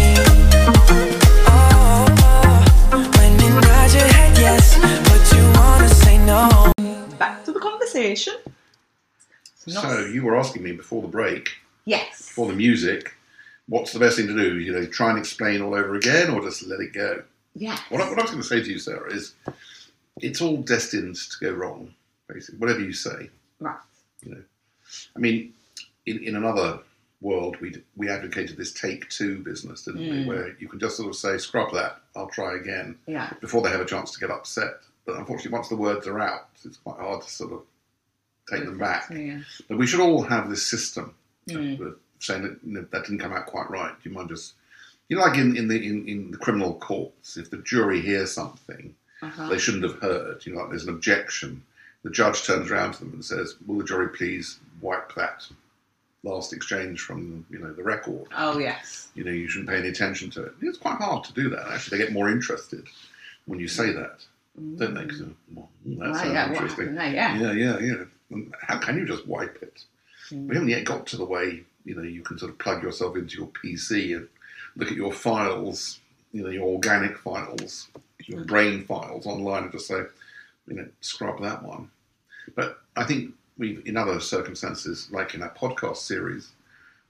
Not- 9.67 9.83
So 9.83 10.05
you 10.05 10.23
were 10.23 10.37
asking 10.37 10.63
me 10.63 10.71
before 10.71 11.01
the 11.01 11.07
break, 11.07 11.49
yes. 11.85 12.27
before 12.29 12.47
the 12.47 12.55
music, 12.55 13.13
what's 13.67 13.93
the 13.93 13.99
best 13.99 14.17
thing 14.17 14.27
to 14.27 14.33
do? 14.33 14.59
You 14.59 14.71
know, 14.73 14.85
try 14.85 15.09
and 15.09 15.19
explain 15.19 15.61
all 15.61 15.73
over 15.73 15.95
again, 15.95 16.29
or 16.31 16.41
just 16.41 16.63
let 16.67 16.79
it 16.79 16.93
go? 16.93 17.23
Yeah. 17.55 17.77
What 17.89 18.01
I, 18.01 18.09
what 18.09 18.17
I 18.19 18.21
was 18.23 18.31
going 18.31 18.41
to 18.41 18.47
say 18.47 18.61
to 18.63 18.69
you, 18.69 18.79
Sarah, 18.79 19.11
is 19.13 19.33
it's 20.21 20.41
all 20.41 20.57
destined 20.57 21.15
to 21.15 21.37
go 21.39 21.51
wrong. 21.51 21.93
Basically, 22.27 22.59
whatever 22.59 22.79
you 22.79 22.93
say. 22.93 23.29
Right. 23.59 23.75
You 24.23 24.31
know, 24.35 24.41
I 25.15 25.19
mean, 25.19 25.53
in, 26.05 26.23
in 26.23 26.35
another 26.37 26.79
world, 27.19 27.57
we 27.59 27.75
we 27.97 28.09
advocated 28.09 28.55
this 28.57 28.71
take 28.71 29.09
two 29.09 29.39
business, 29.43 29.83
didn't 29.83 30.01
we? 30.01 30.07
Mm. 30.07 30.25
Where 30.27 30.55
you 30.59 30.67
can 30.69 30.79
just 30.79 30.95
sort 30.97 31.09
of 31.09 31.15
say, 31.17 31.37
"Scrub 31.37 31.73
that, 31.73 32.01
I'll 32.15 32.29
try 32.29 32.55
again," 32.55 32.97
Yeah. 33.05 33.31
before 33.41 33.61
they 33.61 33.69
have 33.69 33.81
a 33.81 33.85
chance 33.85 34.11
to 34.11 34.19
get 34.19 34.31
upset. 34.31 34.75
But 35.05 35.17
unfortunately, 35.17 35.51
once 35.51 35.67
the 35.69 35.75
words 35.75 36.07
are 36.07 36.19
out, 36.19 36.47
it's 36.63 36.77
quite 36.77 36.99
hard 36.99 37.21
to 37.23 37.29
sort 37.29 37.51
of 37.51 37.61
take 38.51 38.65
them 38.65 38.77
back. 38.77 39.09
Yeah. 39.09 39.39
But 39.67 39.77
we 39.77 39.87
should 39.87 39.99
all 39.99 40.21
have 40.23 40.49
this 40.49 40.65
system 40.65 41.13
Mm. 41.49 41.79
of 41.81 41.95
saying 42.19 42.43
that 42.43 42.57
you 42.63 42.73
know, 42.73 42.85
that 42.91 43.03
didn't 43.03 43.19
come 43.19 43.33
out 43.33 43.47
quite 43.47 43.69
right. 43.71 43.91
Do 44.01 44.09
you 44.09 44.15
mind 44.15 44.29
just, 44.29 44.53
you 45.09 45.17
know, 45.17 45.23
like 45.23 45.37
in, 45.39 45.57
in 45.57 45.67
the 45.67 45.75
in, 45.83 46.07
in 46.07 46.31
the 46.31 46.37
criminal 46.37 46.75
courts, 46.75 47.35
if 47.35 47.49
the 47.49 47.57
jury 47.57 47.99
hears 48.01 48.31
something 48.31 48.93
Uh-huh. 49.23 49.49
they 49.49 49.57
shouldn't 49.57 49.83
have 49.83 49.99
heard, 50.01 50.45
you 50.45 50.53
know, 50.53 50.61
like 50.61 50.69
there's 50.69 50.83
an 50.83 50.93
objection, 50.93 51.63
the 52.03 52.11
judge 52.11 52.43
turns 52.45 52.69
around 52.71 52.93
to 52.93 52.99
them 52.99 53.13
and 53.13 53.25
says, 53.25 53.55
"Will 53.65 53.79
the 53.79 53.83
jury 53.85 54.09
please 54.09 54.59
wipe 54.81 55.13
that 55.15 55.47
last 56.23 56.53
exchange 56.53 57.01
from 57.01 57.43
you 57.49 57.57
know 57.59 57.73
the 57.73 57.83
record? 57.83 58.27
Oh 58.37 58.59
yes. 58.59 59.09
You 59.15 59.23
know, 59.23 59.31
you 59.31 59.47
shouldn't 59.47 59.69
pay 59.69 59.77
any 59.79 59.89
attention 59.89 60.29
to 60.31 60.43
it." 60.43 60.53
It's 60.61 60.77
quite 60.77 60.97
hard 60.97 61.23
to 61.25 61.33
do 61.33 61.49
that. 61.49 61.67
Actually, 61.71 61.97
they 61.97 62.03
get 62.05 62.13
more 62.13 62.29
interested 62.29 62.85
when 63.45 63.59
you 63.59 63.67
say 63.67 63.91
that, 63.93 64.23
don't 64.77 64.93
they? 64.93 65.05
'Cause, 65.07 65.23
well, 65.53 65.69
that 65.85 66.09
Right, 66.11 66.31
yeah, 66.31 66.49
interesting. 66.49 66.93
Yeah. 66.95 67.35
Yeah, 67.37 67.51
yeah, 67.51 67.79
yeah. 67.79 68.03
How 68.61 68.77
can 68.79 68.97
you 68.97 69.05
just 69.05 69.27
wipe 69.27 69.61
it? 69.61 69.83
Mm. 70.29 70.47
We 70.47 70.55
haven't 70.55 70.69
yet 70.69 70.85
got 70.85 71.05
to 71.07 71.17
the 71.17 71.25
way 71.25 71.63
you 71.85 71.95
know 71.95 72.03
you 72.03 72.21
can 72.21 72.37
sort 72.37 72.51
of 72.51 72.57
plug 72.59 72.83
yourself 72.83 73.15
into 73.15 73.37
your 73.37 73.47
PC 73.47 74.15
and 74.15 74.27
look 74.75 74.89
at 74.91 74.97
your 74.97 75.11
files, 75.11 75.99
you 76.31 76.43
know, 76.43 76.49
your 76.49 76.67
organic 76.67 77.17
files, 77.17 77.87
your 78.25 78.41
Mm. 78.41 78.47
brain 78.47 78.85
files 78.85 79.25
online, 79.25 79.63
and 79.63 79.71
just 79.71 79.87
say, 79.87 80.03
you 80.67 80.75
know, 80.75 80.87
scrub 81.01 81.41
that 81.41 81.63
one. 81.63 81.89
But 82.55 82.79
I 82.95 83.03
think 83.03 83.33
we've 83.57 83.81
in 83.85 83.97
other 83.97 84.19
circumstances, 84.19 85.07
like 85.11 85.33
in 85.33 85.39
that 85.41 85.55
podcast 85.57 85.97
series 85.97 86.51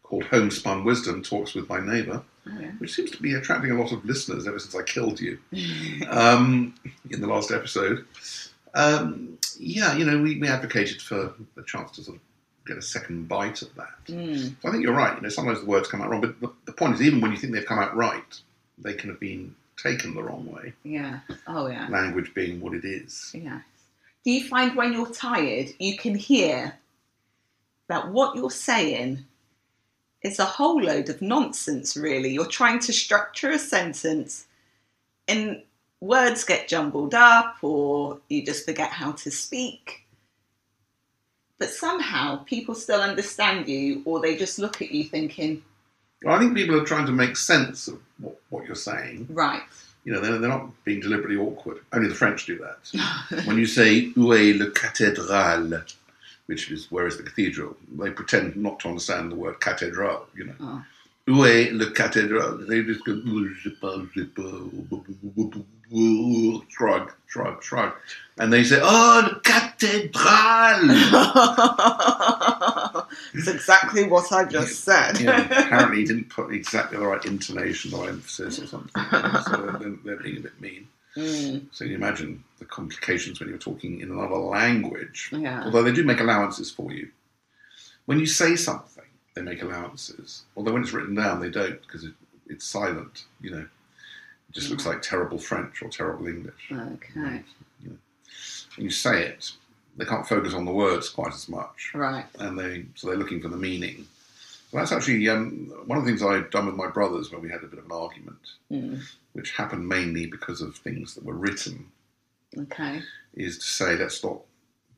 called 0.04 0.24
Homespun 0.26 0.84
Wisdom, 0.84 1.22
talks 1.22 1.54
with 1.54 1.70
my 1.70 1.80
neighbour, 1.80 2.24
Oh, 2.48 2.60
yeah. 2.60 2.72
which 2.80 2.94
seems 2.96 3.12
to 3.12 3.22
be 3.22 3.36
attracting 3.36 3.70
a 3.72 3.80
lot 3.80 3.92
of 3.92 4.04
listeners 4.04 4.48
ever 4.48 4.58
since 4.58 4.74
I 4.76 4.82
killed 4.82 5.20
you 5.22 5.38
um, 6.10 6.74
in 7.10 7.22
the 7.22 7.28
last 7.28 7.52
episode. 7.52 8.06
Um, 8.74 9.38
yeah, 9.60 9.96
you 9.96 10.06
know, 10.06 10.22
we, 10.22 10.40
we 10.40 10.48
advocated 10.48 11.02
for 11.02 11.34
the 11.56 11.64
chance 11.64 11.92
to 11.92 12.04
sort 12.04 12.18
of 12.18 12.24
get 12.66 12.78
a 12.78 12.82
second 12.82 13.28
bite 13.28 13.62
at 13.62 13.76
that. 13.76 14.06
Mm. 14.08 14.56
So 14.62 14.70
I 14.70 14.72
think 14.72 14.84
you're 14.84 14.94
right. 14.94 15.16
You 15.16 15.22
know, 15.22 15.30
sometimes 15.30 15.60
the 15.60 15.66
words 15.66 15.88
come 15.88 16.02
out 16.02 16.10
wrong, 16.10 16.22
but 16.22 16.40
the, 16.40 16.52
the 16.66 16.72
point 16.72 16.96
is, 16.96 17.02
even 17.02 17.22
when 17.22 17.32
you 17.32 17.38
think 17.38 17.54
they've 17.54 17.66
come 17.66 17.80
out 17.80 17.96
right, 17.96 18.40
they 18.78 18.94
can 18.94 19.10
have 19.10 19.20
been 19.20 19.56
taken 19.82 20.14
the 20.14 20.24
wrong 20.24 20.46
way. 20.52 20.74
Yeah. 20.84 21.20
Oh 21.48 21.68
yeah. 21.68 21.88
Language 21.90 22.34
being 22.34 22.62
what 22.62 22.74
it 22.74 22.86
is. 22.86 23.32
Yes. 23.34 23.64
Do 24.24 24.32
you 24.32 24.48
find 24.48 24.76
when 24.76 24.94
you're 24.94 25.12
tired, 25.12 25.70
you 25.80 25.98
can 25.98 26.16
hear 26.16 26.78
that 27.88 28.10
what 28.10 28.36
you're 28.36 28.52
saying 28.52 29.26
is 30.22 30.38
a 30.38 30.46
whole 30.46 30.80
load 30.82 31.10
of 31.10 31.22
nonsense, 31.22 31.98
really? 31.98 32.32
You're 32.32 32.46
trying 32.46 32.80
to 32.80 32.94
structure 32.94 33.50
a 33.50 33.58
sentence 33.60 34.46
and 35.28 35.64
words 36.02 36.44
get 36.44 36.68
jumbled 36.68 37.14
up, 37.16 37.58
or 37.62 38.20
you 38.28 38.44
just 38.46 38.66
forget 38.66 38.90
how 38.92 39.12
to 39.14 39.32
speak. 39.32 40.02
But 41.60 41.70
somehow 41.70 42.38
people 42.46 42.74
still 42.76 43.02
understand 43.02 43.68
you, 43.70 44.02
or 44.06 44.20
they 44.20 44.36
just 44.36 44.60
look 44.60 44.82
at 44.82 44.92
you 44.92 45.04
thinking, 45.04 45.64
Well, 46.24 46.36
I 46.36 46.40
think 46.40 46.56
people 46.56 46.76
are 46.80 46.84
trying 46.86 47.06
to 47.06 47.12
make 47.12 47.38
sense 47.38 47.88
of 47.88 48.00
what, 48.20 48.36
what 48.50 48.66
you're 48.66 48.76
saying. 48.76 49.28
right. 49.30 49.62
You 50.04 50.12
know, 50.12 50.20
they're, 50.20 50.40
they're 50.40 50.50
not 50.50 50.72
being 50.84 51.00
deliberately 51.00 51.38
awkward. 51.38 51.78
Only 51.94 52.10
the 52.10 52.16
French 52.16 52.48
do 52.48 52.58
that. 52.58 53.44
when 53.46 53.60
you 53.60 53.68
say 53.68 54.12
"Où 54.18 54.34
est 54.36 54.58
le 54.58 54.72
cathédrale," 54.72 55.84
which 56.48 56.72
is 56.72 56.92
where 56.92 57.06
is 57.06 57.18
the 57.18 57.24
cathedral, 57.24 57.78
they 58.00 58.10
pretend 58.10 58.56
not 58.56 58.80
to 58.80 58.88
understand 58.88 59.32
the 59.32 59.36
word 59.36 59.60
cathedral. 59.62 60.26
You 60.36 60.46
know, 60.46 60.56
Oh. 60.60 60.84
"Où 61.28 61.46
est 61.46 61.72
le 61.74 61.92
cathédrale?" 61.92 62.66
They 62.68 62.82
just 62.82 63.06
go 63.06 63.14
"Je 65.92 65.98
sais 65.98 66.00
pas, 66.00 66.00
je 66.00 66.02
sais 66.52 66.60
pas," 66.60 66.66
shrug, 66.70 67.12
shrug, 67.28 67.62
shrug, 67.64 67.92
and 68.38 68.50
they 68.52 68.64
say, 68.64 68.80
"Oh, 68.82 69.22
le 69.28 69.40
cathédrale." 69.42 70.92
It's 73.34 73.48
exactly 73.48 74.04
what 74.08 74.32
I 74.32 74.46
just 74.46 74.84
said. 74.84 75.20
Yeah, 75.20 75.42
apparently, 75.46 75.98
he 75.98 76.06
didn't 76.12 76.30
put 76.30 76.54
exactly 76.54 76.98
the 76.98 77.06
right 77.08 77.24
intonation 77.26 77.94
or 77.94 78.08
emphasis 78.10 78.60
or 78.60 78.68
something. 78.68 78.92
so 79.46 79.78
they're, 79.80 79.96
they're 80.04 80.18
being 80.24 80.38
a 80.38 80.42
bit 80.42 80.60
mean. 80.62 80.88
Mm, 81.18 81.66
So 81.72 81.84
you 81.86 81.96
imagine 81.96 82.44
the 82.60 82.66
complications 82.66 83.40
when 83.40 83.50
you're 83.50 83.58
talking 83.58 84.00
in 84.02 84.12
another 84.12 84.38
language. 84.38 85.30
yeah. 85.34 85.64
Although 85.66 85.84
they 85.84 85.92
do 85.92 86.04
make 86.04 86.20
allowances 86.22 86.72
for 86.72 86.92
you. 86.92 87.10
When 88.06 88.20
you 88.20 88.26
say 88.26 88.56
something, 88.56 89.04
they 89.36 89.42
make 89.42 89.62
allowances. 89.62 90.44
Although 90.56 90.74
when 90.74 90.84
it's 90.84 90.94
written 90.94 91.16
down, 91.16 91.42
they 91.42 91.50
don't 91.50 91.82
because 91.82 92.04
it, 92.06 92.14
it's 92.48 92.66
silent. 92.66 93.26
You 93.42 93.52
know, 93.52 93.66
it 94.52 94.56
just 94.56 94.70
looks 94.70 94.86
like 94.86 95.02
terrible 95.02 95.38
French 95.40 95.82
or 95.82 95.88
terrible 95.90 96.28
English. 96.28 96.72
Okay. 96.72 97.42
When 98.76 98.86
you 98.86 98.90
say 98.90 99.24
it, 99.28 99.52
they 99.96 100.06
can't 100.06 100.28
focus 100.28 100.54
on 100.54 100.66
the 100.66 100.72
words 100.72 101.10
quite 101.10 101.34
as 101.34 101.48
much, 101.50 101.92
Right. 101.94 102.26
and 102.40 102.58
they 102.60 102.86
so 102.96 103.08
they're 103.08 103.18
looking 103.18 103.42
for 103.42 103.48
the 103.50 103.58
meaning. 103.58 104.08
So 104.70 104.78
that's 104.78 104.92
actually 104.92 105.28
um, 105.30 105.72
one 105.86 105.98
of 105.98 106.04
the 106.06 106.10
things 106.10 106.22
I've 106.24 106.50
done 106.50 106.66
with 106.66 106.76
my 106.76 106.88
brothers 106.88 107.32
when 107.32 107.42
we 107.42 107.50
had 107.50 107.64
a 107.64 107.68
bit 107.68 107.80
of 107.80 107.86
an 107.86 107.92
argument, 107.92 108.40
Mm, 108.72 109.02
which 109.34 109.52
happened 109.52 109.88
mainly 109.88 110.26
because 110.28 110.62
of 110.62 110.76
things 110.78 111.14
that 111.16 111.24
were 111.26 111.34
written 111.34 111.88
okay. 112.58 113.02
is 113.34 113.58
to 113.58 113.64
say 113.66 113.96
let's 113.98 114.24
not 114.24 114.40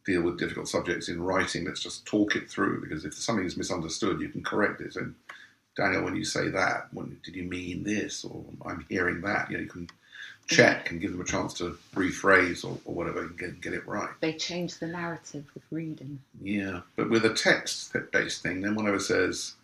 deal 0.06 0.22
with 0.22 0.38
difficult 0.40 0.68
subjects 0.68 1.10
in 1.10 1.22
writing. 1.22 1.66
Let's 1.66 1.80
just 1.82 2.06
talk 2.06 2.36
it 2.36 2.50
through 2.50 2.82
because 2.82 3.06
if 3.06 3.14
something 3.16 3.46
is 3.46 3.58
misunderstood, 3.58 4.20
you 4.20 4.30
can 4.30 4.44
correct 4.44 4.82
it. 4.82 4.96
And 4.96 5.14
Daniel, 5.76 6.04
when 6.04 6.16
you 6.16 6.26
say 6.26 6.50
that, 6.50 6.88
when 6.94 7.18
did 7.24 7.36
you 7.36 7.44
mean 7.44 7.84
this, 7.84 8.24
or 8.26 8.44
I'm 8.66 8.86
hearing 8.90 9.22
that? 9.22 9.50
You 9.50 9.58
know, 9.58 9.64
you 9.64 9.70
can 9.70 9.90
check 10.48 10.92
and 10.92 11.00
give 11.00 11.12
them 11.12 11.22
a 11.22 11.26
chance 11.26 11.54
to 11.56 11.78
rephrase 11.96 12.64
or, 12.66 12.78
or 12.86 12.94
whatever 12.94 13.22
and 13.22 13.38
get, 13.38 13.62
get 13.62 13.74
it 13.74 13.88
right. 13.88 14.10
They 14.20 14.34
change 14.34 14.78
the 14.78 14.88
narrative 14.88 15.46
with 15.54 15.64
reading. 15.72 16.20
Yeah, 16.42 16.82
but 16.96 17.10
with 17.10 17.26
a 17.26 17.34
text-based 17.34 18.44
thing, 18.44 18.62
then 18.62 18.76
one 18.76 18.88
ever 18.88 19.00
says, 19.00 19.56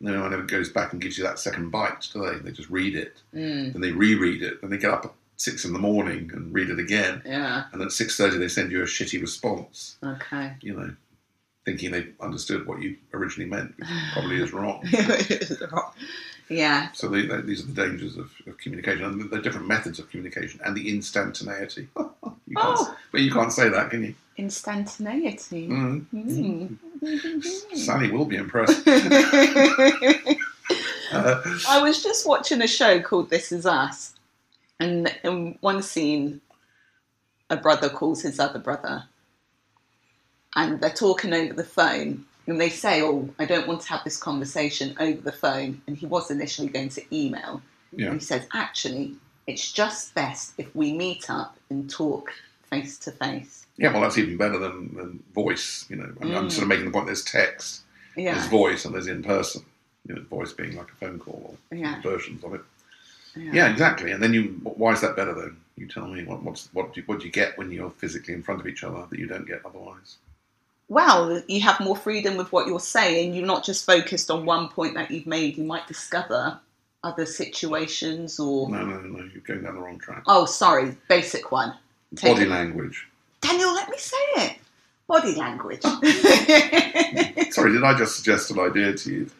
no 0.00 0.20
one 0.22 0.32
ever 0.32 0.42
goes 0.42 0.70
back 0.70 0.92
and 0.92 1.02
gives 1.02 1.16
you 1.18 1.24
that 1.24 1.38
second 1.38 1.70
bite, 1.70 2.08
do 2.12 2.22
they? 2.26 2.38
They 2.38 2.50
just 2.50 2.70
read 2.70 2.96
it, 2.96 3.20
Mm, 3.34 3.72
then 3.72 3.82
they 3.82 3.92
reread 3.92 4.42
it, 4.42 4.60
then 4.60 4.70
they 4.70 4.78
get 4.78 4.90
up 4.90 5.04
at 5.04 5.12
six 5.36 5.64
in 5.64 5.72
the 5.72 5.78
morning 5.78 6.30
and 6.34 6.52
read 6.52 6.70
it 6.70 6.78
again, 6.78 7.20
yeah. 7.26 7.64
and 7.72 7.82
at 7.82 7.92
six 7.92 8.16
thirty 8.16 8.38
they 8.38 8.48
send 8.48 8.72
you 8.72 8.82
a 8.82 8.86
shitty 8.86 9.20
response. 9.20 9.96
Okay. 10.02 10.52
you 10.62 10.74
know, 10.74 10.94
thinking 11.64 11.90
they 11.92 12.08
understood 12.20 12.66
what 12.66 12.80
you 12.82 12.96
originally 13.14 13.48
meant, 13.48 13.74
which 13.78 13.88
probably 14.12 14.40
is 14.42 14.52
wrong. 14.52 14.82
yeah. 16.48 16.90
So 16.92 17.08
they, 17.08 17.26
they, 17.26 17.40
these 17.42 17.62
are 17.62 17.66
the 17.70 17.86
dangers 17.86 18.16
of, 18.16 18.32
of 18.46 18.58
communication, 18.58 19.04
and 19.04 19.30
the 19.30 19.40
different 19.40 19.66
methods 19.68 19.98
of 19.98 20.10
communication, 20.10 20.60
and 20.64 20.76
the 20.76 20.88
instantaneity. 20.90 21.88
you 21.96 22.56
can't, 22.56 22.78
Oh. 22.78 22.96
But 23.12 23.20
you 23.22 23.32
can't 23.32 23.52
say 23.52 23.68
that, 23.68 23.90
can 23.90 24.02
you? 24.04 24.14
Instantaneity. 24.36 25.68
Mm. 25.68 26.78
Mm. 27.02 27.76
Sally 27.76 28.10
will 28.10 28.24
be 28.26 28.36
impressed. 28.36 28.86
Uh, 31.12 31.42
I 31.68 31.82
was 31.82 32.02
just 32.02 32.26
watching 32.26 32.62
a 32.62 32.66
show 32.66 32.98
called 33.02 33.28
This 33.28 33.52
Is 33.52 33.66
Us, 33.66 34.14
and 34.80 35.14
in 35.22 35.58
one 35.60 35.82
scene, 35.82 36.40
a 37.50 37.56
brother 37.58 37.90
calls 37.90 38.22
his 38.22 38.40
other 38.40 38.58
brother, 38.58 39.04
and 40.56 40.80
they're 40.80 40.90
talking 40.90 41.32
over 41.32 41.52
the 41.54 41.64
phone, 41.64 42.24
and 42.46 42.60
they 42.60 42.68
say, 42.70 43.02
"Oh, 43.02 43.28
I 43.38 43.44
don't 43.44 43.66
want 43.68 43.80
to 43.82 43.88
have 43.88 44.04
this 44.04 44.16
conversation 44.16 44.96
over 45.00 45.20
the 45.20 45.32
phone." 45.32 45.80
And 45.86 45.96
he 45.96 46.06
was 46.06 46.30
initially 46.30 46.68
going 46.68 46.90
to 46.90 47.02
email, 47.14 47.62
yeah, 47.92 48.06
and 48.06 48.20
he 48.20 48.24
says, 48.24 48.46
"Actually, 48.52 49.16
It's 49.46 49.72
just 49.72 50.14
best 50.14 50.52
if 50.58 50.74
we 50.74 50.92
meet 50.92 51.28
up 51.28 51.56
and 51.68 51.90
talk 51.90 52.30
face 52.70 52.96
to 52.98 53.10
face. 53.10 53.66
Yeah, 53.76 53.92
well, 53.92 54.02
that's 54.02 54.18
even 54.18 54.36
better 54.36 54.58
than, 54.58 54.94
than 54.94 55.22
voice. 55.34 55.84
You 55.88 55.96
know, 55.96 56.12
I'm, 56.20 56.34
I'm 56.34 56.50
sort 56.50 56.62
of 56.62 56.66
mm. 56.66 56.68
making 56.68 56.84
the 56.86 56.90
point. 56.92 57.06
There's 57.06 57.24
text, 57.24 57.82
there's 58.16 58.46
voice, 58.46 58.84
and 58.84 58.94
there's 58.94 59.08
in 59.08 59.22
person. 59.22 59.64
You 60.06 60.14
know, 60.16 60.22
voice 60.22 60.52
being 60.52 60.76
like 60.76 60.88
a 60.90 60.94
phone 60.94 61.18
call 61.18 61.56
or 61.70 61.76
Yeah. 61.76 62.00
versions 62.02 62.42
of 62.44 62.54
it. 62.54 62.60
Yeah, 63.36 63.70
exactly. 63.70 64.10
And 64.12 64.22
then 64.22 64.34
you, 64.34 64.60
why 64.64 64.92
is 64.92 65.00
that 65.00 65.16
better 65.16 65.32
then? 65.32 65.56
You 65.76 65.86
tell 65.88 66.06
me. 66.06 66.24
What, 66.24 66.42
what's 66.42 66.68
what 66.72 66.92
do 66.92 67.00
you, 67.00 67.06
what 67.06 67.20
do 67.20 67.26
you 67.26 67.32
get 67.32 67.56
when 67.56 67.70
you're 67.70 67.90
physically 67.90 68.34
in 68.34 68.42
front 68.42 68.60
of 68.60 68.66
each 68.66 68.84
other 68.84 69.06
that 69.08 69.18
you 69.18 69.26
don't 69.26 69.46
get 69.46 69.64
otherwise? 69.64 70.16
Well, 70.88 71.42
you 71.48 71.60
have 71.62 71.80
more 71.80 71.96
freedom 71.96 72.36
with 72.36 72.52
what 72.52 72.66
you're 72.66 72.80
saying. 72.80 73.34
You're 73.34 73.46
not 73.46 73.64
just 73.64 73.86
focused 73.86 74.30
on 74.30 74.44
one 74.44 74.68
point 74.68 74.94
that 74.94 75.10
you've 75.10 75.26
made. 75.26 75.56
You 75.56 75.64
might 75.64 75.86
discover 75.86 76.58
other 77.02 77.24
situations 77.26 78.38
or. 78.38 78.68
No, 78.68 78.84
no, 78.84 79.00
no. 79.00 79.24
You're 79.32 79.42
going 79.42 79.62
down 79.62 79.74
the 79.76 79.80
wrong 79.80 79.98
track. 79.98 80.22
Oh, 80.26 80.44
sorry, 80.44 80.96
basic 81.08 81.50
one. 81.50 81.74
Take 82.14 82.34
Body 82.34 82.44
it- 82.46 82.50
language. 82.50 83.06
Daniel, 83.40 83.72
let 83.74 83.88
me 83.88 83.96
say 83.98 84.16
it. 84.36 84.56
Body 85.08 85.34
language. 85.34 85.82
Sorry, 87.52 87.72
did 87.72 87.82
I 87.82 87.92
just 87.98 88.16
suggest 88.16 88.50
an 88.52 88.60
idea 88.60 88.94
to 88.94 89.10
you? 89.12 89.30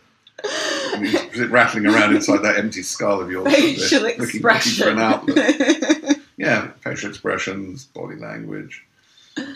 I 0.45 0.99
mean, 1.01 1.15
it 1.15 1.51
rattling 1.51 1.87
around 1.87 2.15
inside 2.17 2.39
that 2.39 2.57
empty 2.59 2.83
skull 2.83 3.21
of 3.21 3.31
yours? 3.31 3.47
Facial 3.55 4.03
Looking- 4.03 4.43
looking 4.43 4.73
for 4.73 4.89
an 4.89 4.99
outlet. 4.99 6.19
Yeah, 6.37 6.69
facial 6.81 7.11
expressions, 7.11 7.85
body 7.85 8.17
language, 8.17 8.85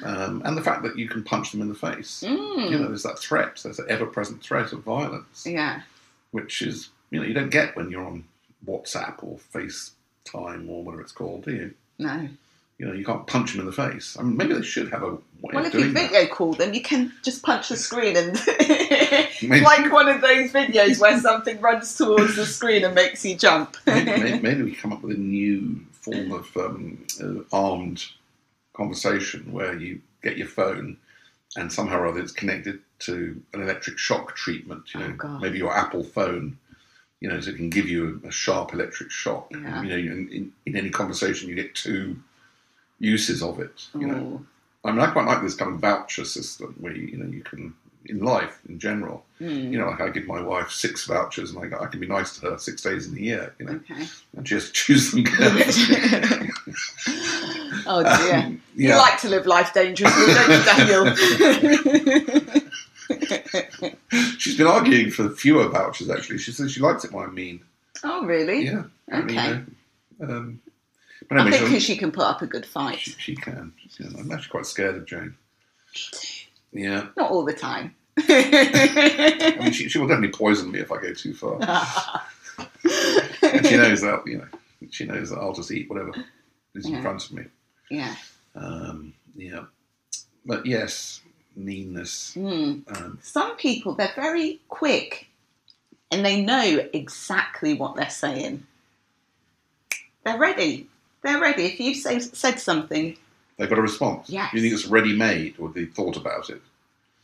um, 0.05 0.43
and 0.45 0.57
the 0.57 0.63
fact 0.63 0.83
that 0.83 0.97
you 0.99 1.09
can 1.09 1.23
punch 1.23 1.53
them 1.53 1.61
in 1.61 1.69
the 1.69 1.75
face. 1.75 2.23
Mm. 2.27 2.71
You 2.71 2.79
know, 2.79 2.89
there's 2.89 3.03
that 3.05 3.19
threat. 3.19 3.61
There's 3.63 3.79
an 3.79 3.87
ever-present 3.89 4.43
threat 4.43 4.73
of 4.73 4.83
violence, 4.83 5.47
yeah. 5.47 5.83
which 6.31 6.63
is 6.63 6.91
you 7.11 7.21
know 7.21 7.27
you 7.27 7.35
don't 7.35 7.51
get 7.51 7.77
when 7.77 7.91
you're 7.91 8.07
on 8.07 8.25
WhatsApp 8.67 9.23
or 9.23 9.39
FaceTime 9.55 10.69
or 10.69 10.83
whatever 10.83 11.03
it's 11.03 11.13
called, 11.13 11.45
do 11.45 11.53
you? 11.53 11.75
No. 11.99 12.29
You 12.79 12.87
know, 12.87 12.93
you 12.93 13.07
can't 13.07 13.27
punch 13.27 13.53
them 13.53 13.61
in 13.61 13.67
the 13.67 13.73
face. 13.73 14.19
I 14.19 14.23
mean, 14.23 14.37
maybe 14.37 14.53
they 14.53 14.61
should 14.61 14.91
have 14.91 15.03
a 15.03 15.13
way 15.13 15.21
Well, 15.55 15.65
of 15.65 15.75
if 15.75 15.81
you 15.81 15.93
that. 15.93 16.11
video 16.11 16.27
call 16.27 16.53
them, 16.53 16.75
you 16.75 16.83
can 16.83 17.11
just 17.23 17.43
punch 17.43 17.71
the 17.71 17.77
screen 17.77 18.19
and 18.19 18.35
like 19.63 19.91
one 19.91 20.09
of 20.11 20.21
those 20.21 20.53
videos 20.53 21.01
where 21.01 21.19
something 21.19 21.59
runs 21.63 21.97
towards 21.97 22.37
the 22.37 22.45
screen 22.45 22.85
and 22.85 22.95
makes 22.95 23.25
you 23.25 23.35
jump. 23.35 23.79
maybe, 23.87 24.11
maybe, 24.23 24.41
maybe 24.41 24.63
we 24.63 24.73
come 24.75 24.93
up 24.93 25.01
with 25.03 25.17
a 25.17 25.21
new 25.21 25.81
form 25.93 26.33
of 26.33 26.55
um, 26.59 27.07
uh, 27.19 27.57
armed 27.57 28.05
conversation 28.77 29.51
where 29.53 29.75
you 29.77 30.01
get 30.23 30.37
your 30.37 30.47
phone 30.49 30.97
and 31.57 31.73
somehow 31.73 32.01
or 32.01 32.07
other 32.09 32.21
it's 32.21 32.33
connected 32.33 32.81
to 33.01 33.41
an 33.55 33.63
electric 33.63 33.99
shock 33.99 34.37
treatment. 34.37 34.93
You 34.95 35.01
know, 35.01 35.07
Oh, 35.07 35.13
God. 35.17 35.43
maybe 35.43 35.59
your 35.59 35.77
Apple 35.77 36.05
phone. 36.05 36.59
You 37.21 37.31
know, 37.31 37.41
so 37.41 37.51
it 37.51 37.57
can 37.57 37.71
give 37.71 37.89
you 37.89 38.21
a, 38.25 38.29
a 38.29 38.31
sharp 38.31 38.75
electric 38.75 39.11
shock. 39.11 39.49
Yeah. 39.51 39.83
You 39.83 39.89
know, 39.89 39.97
in, 39.97 40.29
in, 40.29 40.53
in 40.67 40.77
any 40.77 40.91
conversation, 40.91 41.49
you 41.49 41.55
get 41.55 41.75
two 41.75 42.17
uses 42.99 43.43
of 43.43 43.59
it. 43.59 43.87
You 43.99 44.07
know, 44.07 44.45
I 44.85 44.91
mean, 44.93 45.01
I 45.01 45.11
quite 45.11 45.27
like 45.27 45.43
this 45.43 45.55
kind 45.55 45.75
of 45.75 45.81
voucher 45.81 46.27
system 46.27 46.77
where 46.79 46.95
you, 46.95 47.07
you 47.09 47.17
know 47.17 47.27
you 47.27 47.43
can 47.43 47.75
in 48.05 48.21
life 48.21 48.61
in 48.69 48.79
general. 48.79 49.25
Mm. 49.41 49.73
You 49.73 49.79
know, 49.79 49.89
like 49.89 50.01
I 50.01 50.11
give 50.11 50.27
my 50.27 50.41
wife 50.43 50.71
six 50.71 51.07
vouchers, 51.07 51.51
and 51.53 51.75
I, 51.75 51.85
I 51.85 51.87
can 51.87 52.01
be 52.01 52.07
nice 52.07 52.39
to 52.39 52.51
her 52.51 52.59
six 52.59 52.83
days 52.83 53.07
in 53.09 53.15
the 53.15 53.23
year. 53.23 53.55
You 53.59 53.67
know, 53.67 53.81
Okay. 53.91 54.07
and 54.37 54.45
just 54.47 54.75
choose 54.81 55.11
them. 55.13 55.25
Oh 57.89 58.03
dear. 58.03 58.35
Um, 58.39 58.63
You 58.75 58.89
yeah. 58.89 58.97
like 58.99 59.21
to 59.21 59.29
live 59.29 59.47
life 59.47 59.73
dangerously, 59.75 60.27
don't 60.35 60.51
you, 60.51 60.65
Daniel? 60.65 62.61
She's 64.39 64.57
been 64.57 64.67
arguing 64.67 65.11
for 65.11 65.31
fewer 65.31 65.69
vouchers. 65.69 66.11
Actually, 66.11 66.39
she 66.39 66.53
says 66.53 66.73
she 66.73 66.81
likes 66.81 67.05
it 67.05 67.13
when 67.13 67.25
I'm 67.25 67.35
mean. 67.35 67.61
oh, 68.05 68.25
really? 68.25 68.65
Yeah. 68.67 68.85
I 69.13 69.21
mean, 69.23 69.39
Okay. 69.39 69.49
you 70.21 70.27
know, 70.27 70.37
um, 70.37 70.61
but 71.29 71.39
I 71.39 71.51
think 71.51 71.81
she 71.81 71.97
can 71.97 72.11
put 72.13 72.25
up 72.25 72.43
a 72.43 72.47
good 72.47 72.67
fight. 72.67 72.99
she, 72.99 73.13
she 73.19 73.35
can. 73.37 73.73
She 73.89 74.03
can. 74.05 74.15
I'm 74.19 74.31
actually 74.33 74.51
quite 74.51 74.67
scared 74.67 74.97
of 74.97 75.07
Jane. 75.07 75.35
Yeah. 76.73 77.07
Not 77.17 77.31
all 77.31 77.45
the 77.45 77.53
time. 77.55 77.95
I 78.19 79.57
mean, 79.61 79.73
she, 79.73 79.89
she 79.89 79.99
will 79.99 80.07
definitely 80.09 80.37
poison 80.37 80.71
me 80.71 80.81
if 80.81 80.91
I 80.93 81.01
go 81.01 81.13
too 81.13 81.35
far. 81.35 81.59
and 83.43 83.67
she 83.67 83.77
knows 83.77 84.01
that. 84.03 84.23
You 84.27 84.39
know, 84.39 84.47
she 84.91 85.05
knows 85.05 85.31
that 85.31 85.39
I'll 85.39 85.53
just 85.55 85.71
eat 85.71 85.89
whatever 85.91 86.13
is 86.75 86.89
Yeah. 86.89 86.97
in 86.97 87.03
front 87.03 87.25
of 87.25 87.33
me. 87.33 87.45
Yeah. 87.91 88.15
Um, 88.55 89.13
yeah. 89.35 89.65
But 90.45 90.67
yes, 90.67 91.21
meanness. 91.57 92.35
Mm. 92.37 92.83
Um, 92.97 93.19
Some 93.23 93.57
people, 93.57 93.95
they're 93.95 94.13
very 94.15 94.61
quick 94.69 95.29
and 96.11 96.25
they 96.25 96.43
know 96.43 96.87
exactly 96.93 97.75
what 97.75 97.97
they're 97.97 98.11
saying. 98.11 98.65
They're 100.25 100.39
ready. 100.39 100.89
They're 101.23 101.41
ready. 101.41 101.65
If 101.65 101.81
you've 101.81 101.97
say, 101.97 102.21
said 102.21 102.61
something, 102.61 103.17
they've 103.57 103.69
got 103.69 103.79
a 103.79 103.83
response. 103.83 104.31
Yes. 104.31 104.53
You 104.53 104.61
think 104.61 104.75
it's 104.75 104.87
ready-made, 104.87 105.57
or 105.59 105.69
they 105.71 105.87
thought 105.87 106.17
about 106.17 106.51
it? 106.51 106.63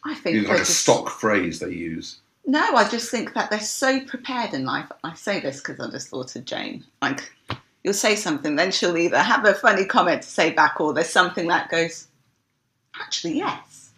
I 0.04 0.14
think 0.14 0.38
it's 0.38 0.48
like 0.48 0.60
a 0.60 0.64
stock 0.64 1.10
phrase 1.10 1.60
they 1.60 1.70
use. 1.70 2.18
No, 2.44 2.74
I 2.74 2.88
just 2.88 3.10
think 3.10 3.34
that 3.34 3.50
they're 3.50 3.60
so 3.60 4.00
prepared 4.00 4.52
in 4.52 4.64
life. 4.64 4.90
I 5.04 5.14
say 5.14 5.38
this 5.38 5.58
because 5.58 5.78
I 5.78 5.90
just 5.90 6.08
thought 6.08 6.34
of 6.34 6.44
Jane. 6.44 6.84
Like, 7.00 7.32
you'll 7.84 7.94
say 7.94 8.16
something, 8.16 8.56
then 8.56 8.70
she'll 8.70 8.96
either 8.96 9.18
have 9.18 9.44
a 9.44 9.54
funny 9.54 9.84
comment 9.84 10.22
to 10.22 10.28
say 10.28 10.50
back, 10.50 10.80
or 10.80 10.92
there's 10.92 11.08
something 11.08 11.48
that 11.48 11.70
goes, 11.70 12.06
actually, 13.00 13.36
yes. 13.36 13.90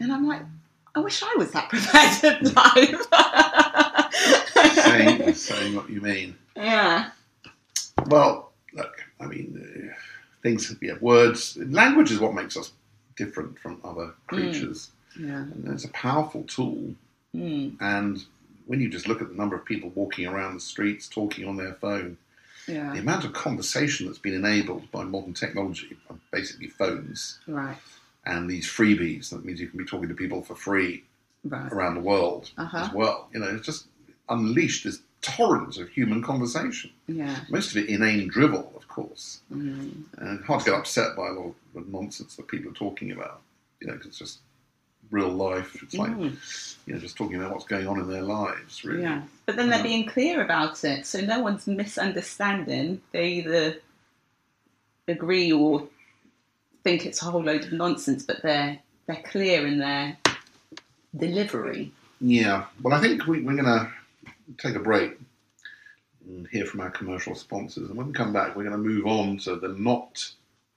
And 0.00 0.12
I'm 0.12 0.26
like, 0.26 0.42
I 0.94 1.00
wish 1.00 1.22
I 1.22 1.34
was 1.36 1.50
that 1.52 1.68
prepared 1.70 2.40
in 2.40 2.52
life. 2.54 3.00
saying, 4.84 5.34
saying 5.34 5.74
what 5.74 5.90
you 5.90 6.00
mean. 6.00 6.36
yeah. 6.56 7.10
Well, 8.06 8.52
look, 8.72 9.04
I 9.20 9.26
mean, 9.26 9.90
uh, 9.90 9.94
things, 10.42 10.74
yeah, 10.82 10.94
words, 11.00 11.56
language 11.56 12.10
is 12.10 12.20
what 12.20 12.34
makes 12.34 12.56
us 12.56 12.72
different 13.16 13.58
from 13.58 13.80
other 13.84 14.14
creatures. 14.26 14.90
Yeah. 15.18 15.42
And 15.42 15.68
it's 15.68 15.84
a 15.84 15.90
powerful 15.90 16.42
tool. 16.44 16.94
Mm. 17.34 17.76
And 17.80 18.24
when 18.66 18.80
you 18.80 18.88
just 18.88 19.08
look 19.08 19.22
at 19.22 19.28
the 19.28 19.34
number 19.34 19.56
of 19.56 19.64
people 19.64 19.90
walking 19.94 20.26
around 20.26 20.54
the 20.54 20.60
streets 20.60 21.08
talking 21.08 21.46
on 21.46 21.56
their 21.56 21.74
phone, 21.74 22.16
Yeah. 22.66 22.92
the 22.92 23.00
amount 23.00 23.24
of 23.24 23.32
conversation 23.32 24.06
that's 24.06 24.18
been 24.18 24.34
enabled 24.34 24.90
by 24.90 25.04
modern 25.04 25.34
technology, 25.34 25.96
basically 26.30 26.68
phones, 26.68 27.38
Right. 27.46 27.76
and 28.24 28.48
these 28.48 28.66
freebies, 28.66 29.30
that 29.30 29.44
means 29.44 29.60
you 29.60 29.68
can 29.68 29.78
be 29.78 29.84
talking 29.84 30.08
to 30.08 30.14
people 30.14 30.42
for 30.42 30.54
free 30.56 31.04
Right. 31.44 31.70
around 31.72 31.94
the 31.94 32.00
world 32.00 32.50
Uh-huh. 32.56 32.78
as 32.78 32.92
well. 32.92 33.28
You 33.34 33.40
know, 33.40 33.48
it's 33.48 33.66
just 33.66 33.86
unleashed 34.28 34.84
this 34.84 35.02
torrent 35.20 35.76
of 35.78 35.88
human 35.90 36.22
conversation. 36.22 36.90
Yeah. 37.06 37.44
Most 37.50 37.70
of 37.70 37.76
it 37.78 37.88
inane 37.88 38.28
drivel, 38.28 38.72
of 38.76 38.88
course. 38.88 39.40
Mm. 39.52 40.04
And 40.18 40.44
hard 40.44 40.60
to 40.64 40.70
get 40.70 40.78
upset 40.78 41.16
by 41.16 41.28
a 41.28 41.32
lot 41.32 41.46
of 41.48 41.54
the 41.74 41.90
nonsense 41.90 42.36
that 42.36 42.48
people 42.48 42.70
are 42.70 42.74
talking 42.74 43.10
about. 43.12 43.42
You 43.80 43.88
know, 43.88 43.96
'cause 43.96 44.06
it's 44.06 44.18
just 44.18 44.38
real 45.10 45.28
life. 45.30 45.76
It's 45.82 45.94
like, 45.94 46.10
Mm. 46.12 46.36
you 46.86 46.94
know, 46.94 47.00
just 47.00 47.16
talking 47.16 47.36
about 47.36 47.52
what's 47.52 47.66
going 47.66 47.86
on 47.86 48.00
in 48.00 48.08
their 48.08 48.22
lives, 48.22 48.84
really. 48.84 49.02
Yeah. 49.02 49.22
But 49.46 49.56
then 49.56 49.68
they're 49.68 49.78
Yeah. 49.78 49.84
being 49.84 50.06
clear 50.08 50.42
about 50.42 50.82
it, 50.84 51.06
so 51.06 51.20
no 51.20 51.40
one's 51.40 51.66
misunderstanding. 51.66 53.00
They 53.12 53.28
either 53.34 53.78
agree 55.08 55.52
or 55.52 55.88
think 56.82 57.06
it's 57.06 57.22
a 57.22 57.26
whole 57.26 57.42
load 57.42 57.64
of 57.64 57.72
nonsense, 57.72 58.22
but 58.24 58.42
they're 58.42 58.78
they're 59.06 59.22
clear 59.22 59.66
in 59.66 59.78
their 59.78 60.16
delivery. 61.14 61.92
Yeah. 62.22 62.64
Well, 62.82 62.94
I 62.94 63.02
think 63.02 63.26
we, 63.26 63.42
we're 63.42 63.52
going 63.54 63.64
to 63.66 63.90
take 64.56 64.76
a 64.76 64.80
break 64.80 65.18
and 66.26 66.48
hear 66.48 66.64
from 66.64 66.80
our 66.80 66.90
commercial 66.90 67.34
sponsors. 67.34 67.90
And 67.90 67.98
when 67.98 68.06
we 68.06 68.12
come 68.14 68.32
back, 68.32 68.56
we're 68.56 68.64
going 68.64 68.72
to 68.72 68.78
move 68.78 69.06
on 69.06 69.36
to 69.40 69.56
the 69.56 69.68
not 69.68 70.26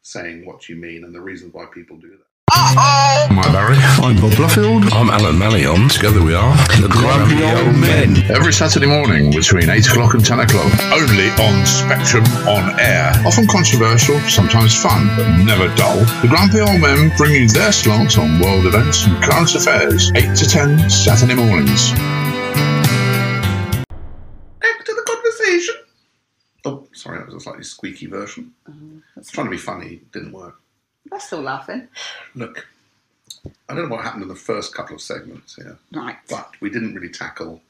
saying 0.02 0.46
what 0.46 0.68
you 0.68 0.76
mean 0.76 1.06
and 1.06 1.16
the 1.16 1.22
reasons 1.22 1.54
why 1.54 1.66
people 1.74 1.96
do 1.96 2.10
that. 2.10 2.27
I'm 2.76 3.54
Barry. 3.54 3.78
I'm 4.04 4.18
Bob 4.18 4.32
Bluffield. 4.34 4.92
I'm 4.92 5.10
Alan 5.10 5.38
Mallion. 5.38 5.90
Together 5.90 6.22
we 6.22 6.34
are 6.34 6.54
the 6.82 6.90
Grumpy 6.90 7.42
Old 7.42 7.80
Men. 7.80 8.30
Every 8.30 8.52
Saturday 8.52 8.88
morning 8.88 9.32
between 9.32 9.70
8 9.70 9.88
o'clock 9.88 10.16
and 10.16 10.26
10 10.26 10.42
o'clock. 10.42 10.74
Only 10.92 11.30
on 11.40 11.66
Spectrum 11.66 12.26
on 12.46 12.78
air. 12.78 13.14
Often 13.26 13.48
controversial, 13.48 14.20
sometimes 14.28 14.76
fun, 14.76 15.08
but 15.16 15.30
never 15.46 15.74
dull. 15.76 16.00
The 16.22 16.28
Grumpy 16.28 16.60
Old 16.60 16.82
Men 16.82 17.16
bring 17.16 17.32
you 17.32 17.48
their 17.48 17.72
slant 17.72 18.18
on 18.18 18.38
world 18.42 18.66
events 18.66 19.06
and 19.06 19.16
current 19.24 19.56
affairs. 19.56 20.12
8 20.14 20.36
to 20.36 20.46
10 20.50 20.90
Saturday 20.90 21.36
mornings. 21.36 21.92
Back 24.60 24.84
to 24.84 24.94
the 24.94 25.04
conversation. 25.08 25.76
Oh, 26.66 26.86
sorry, 26.92 27.20
that 27.20 27.28
was 27.28 27.36
a 27.36 27.40
slightly 27.40 27.64
squeaky 27.64 28.08
version. 28.08 28.52
That's, 29.16 29.32
Trying 29.32 29.48
to 29.48 29.52
be 29.52 29.58
funny, 29.58 30.02
didn't 30.12 30.34
work. 30.34 30.60
That's 31.10 31.26
still 31.28 31.42
laughing. 31.42 31.88
Look, 32.36 32.68
I 33.70 33.74
don't 33.76 33.90
know 33.90 33.96
what 33.96 34.04
happened 34.04 34.24
in 34.24 34.30
the 34.30 34.36
first 34.36 34.74
couple 34.74 34.96
of 34.96 35.02
segments 35.02 35.56
here. 35.56 35.78
Right. 35.94 36.18
but 36.30 36.52
we 36.62 36.70
didn't 36.70 36.96
really 36.96 37.10
tackle. 37.10 37.62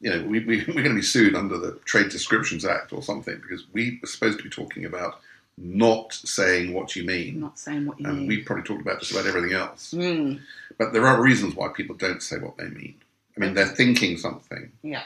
You 0.00 0.10
know, 0.10 0.22
we, 0.24 0.40
we, 0.40 0.58
we're 0.68 0.74
going 0.82 0.88
to 0.88 0.94
be 0.94 1.02
sued 1.02 1.34
under 1.34 1.58
the 1.58 1.72
Trade 1.84 2.10
Descriptions 2.10 2.64
Act 2.64 2.92
or 2.92 3.02
something 3.02 3.36
because 3.40 3.64
we 3.72 3.98
were 4.00 4.08
supposed 4.08 4.38
to 4.38 4.44
be 4.44 4.50
talking 4.50 4.84
about 4.84 5.20
not 5.56 6.12
saying 6.12 6.72
what 6.74 6.96
you 6.96 7.04
mean. 7.04 7.40
not 7.40 7.58
saying 7.58 7.86
what 7.86 7.98
you 8.00 8.06
mean. 8.06 8.10
And 8.10 8.18
mean. 8.20 8.28
we 8.28 8.42
probably 8.42 8.64
talked 8.64 8.82
about 8.82 9.00
just 9.00 9.12
about 9.12 9.26
everything 9.26 9.52
else. 9.52 9.94
Mm. 9.94 10.40
But 10.78 10.92
there 10.92 11.06
are 11.06 11.22
reasons 11.22 11.54
why 11.54 11.68
people 11.68 11.94
don't 11.94 12.22
say 12.22 12.38
what 12.38 12.56
they 12.56 12.68
mean. 12.68 12.94
I 13.36 13.40
mean, 13.40 13.54
they're 13.54 13.66
thinking 13.66 14.16
something, 14.16 14.70
Yeah. 14.82 15.02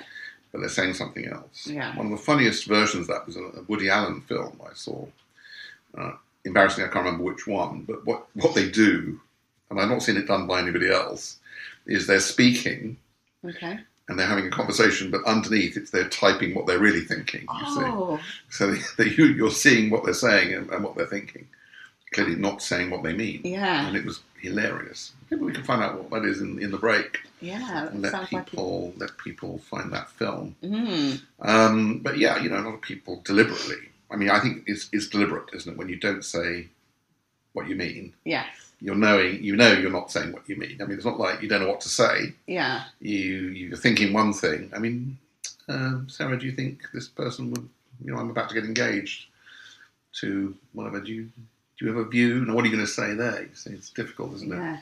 but 0.52 0.60
they're 0.60 0.68
saying 0.68 0.94
something 0.94 1.26
else. 1.26 1.66
Yeah. 1.66 1.94
One 1.96 2.06
of 2.06 2.12
the 2.12 2.24
funniest 2.24 2.66
versions 2.66 3.08
of 3.08 3.14
that 3.14 3.26
was 3.26 3.36
a, 3.36 3.42
a 3.42 3.62
Woody 3.68 3.88
Allen 3.90 4.20
film 4.22 4.60
I 4.64 4.74
saw. 4.74 5.06
Uh, 5.96 6.12
embarrassingly, 6.44 6.88
I 6.88 6.92
can't 6.92 7.04
remember 7.04 7.24
which 7.24 7.46
one, 7.46 7.82
but 7.82 8.04
what, 8.06 8.26
what 8.34 8.54
they 8.54 8.68
do, 8.70 9.20
and 9.70 9.80
I've 9.80 9.88
not 9.88 10.02
seen 10.02 10.16
it 10.16 10.26
done 10.26 10.46
by 10.46 10.60
anybody 10.60 10.90
else, 10.90 11.38
is 11.86 12.06
they're 12.06 12.20
speaking 12.20 12.96
Okay. 13.44 13.78
and 14.08 14.18
they're 14.18 14.26
having 14.26 14.46
a 14.46 14.50
conversation, 14.50 15.10
but 15.10 15.24
underneath 15.24 15.76
it's 15.76 15.90
they're 15.90 16.08
typing 16.08 16.54
what 16.54 16.66
they're 16.66 16.78
really 16.78 17.00
thinking. 17.02 17.42
You 17.42 17.66
see. 17.66 17.80
Oh, 17.84 18.20
So 18.50 18.70
they, 18.72 18.80
they, 19.04 19.10
you, 19.10 19.26
you're 19.26 19.50
seeing 19.50 19.90
what 19.90 20.04
they're 20.04 20.14
saying 20.14 20.54
and, 20.54 20.70
and 20.70 20.82
what 20.84 20.96
they're 20.96 21.06
thinking. 21.06 21.46
Clearly 22.12 22.36
not 22.36 22.62
saying 22.62 22.88
what 22.90 23.02
they 23.02 23.12
mean. 23.12 23.42
yeah. 23.44 23.86
And 23.86 23.94
it 23.96 24.04
was 24.06 24.20
hilarious. 24.40 25.12
Maybe 25.30 25.42
we 25.44 25.52
can 25.52 25.62
find 25.64 25.82
out 25.82 26.02
what 26.02 26.22
that 26.22 26.26
is 26.28 26.40
in, 26.40 26.58
in 26.62 26.70
the 26.70 26.78
break 26.78 27.18
Yeah. 27.42 27.88
and 27.88 28.00
let 28.00 28.12
sounds 28.12 28.32
like 28.32 28.46
it. 28.46 28.50
people 28.50 28.94
let 28.96 29.18
people 29.18 29.58
find 29.58 29.92
that 29.92 30.08
film. 30.12 30.56
Mm, 30.64 31.20
Um, 31.40 31.98
but 31.98 32.16
yeah, 32.16 32.42
you 32.42 32.48
know, 32.48 32.60
a 32.60 32.62
lot 32.64 32.74
of 32.74 32.80
people 32.80 33.20
deliberately. 33.26 33.90
I 34.10 34.16
mean, 34.16 34.30
I 34.30 34.40
think 34.40 34.64
it's, 34.66 34.88
it's 34.92 35.08
deliberate, 35.08 35.50
isn't 35.54 35.72
it? 35.72 35.78
When 35.78 35.88
you 35.88 35.96
don't 35.96 36.24
say 36.24 36.68
what 37.52 37.68
you 37.68 37.76
mean, 37.76 38.12
yes. 38.24 38.46
you're 38.80 38.94
knowing 38.94 39.42
you 39.42 39.56
know 39.56 39.72
you're 39.72 39.90
not 39.90 40.10
saying 40.10 40.32
what 40.32 40.48
you 40.48 40.56
mean. 40.56 40.78
I 40.80 40.84
mean, 40.84 40.96
it's 40.96 41.04
not 41.04 41.18
like 41.18 41.42
you 41.42 41.48
don't 41.48 41.60
know 41.62 41.68
what 41.68 41.80
to 41.82 41.88
say. 41.88 42.32
Yeah. 42.46 42.84
You 43.00 43.18
you're 43.48 43.76
thinking 43.76 44.12
one 44.12 44.32
thing. 44.32 44.70
I 44.74 44.78
mean, 44.78 45.18
um, 45.68 46.08
Sarah, 46.08 46.38
do 46.38 46.46
you 46.46 46.52
think 46.52 46.80
this 46.94 47.08
person 47.08 47.50
would? 47.50 47.68
You 48.04 48.12
know, 48.12 48.18
I'm 48.18 48.30
about 48.30 48.48
to 48.50 48.54
get 48.54 48.64
engaged 48.64 49.26
to 50.20 50.54
whatever. 50.72 51.00
Do 51.00 51.12
you 51.12 51.24
do 51.78 51.86
you 51.86 51.88
have 51.88 52.06
a 52.06 52.08
view? 52.08 52.44
Now, 52.44 52.54
what 52.54 52.64
are 52.64 52.68
you 52.68 52.74
going 52.74 52.86
to 52.86 52.90
say 52.92 53.14
there? 53.14 53.42
You 53.42 53.54
see, 53.54 53.70
it's 53.70 53.90
difficult, 53.90 54.34
isn't 54.34 54.52
it? 54.52 54.56
Yeah. 54.56 54.78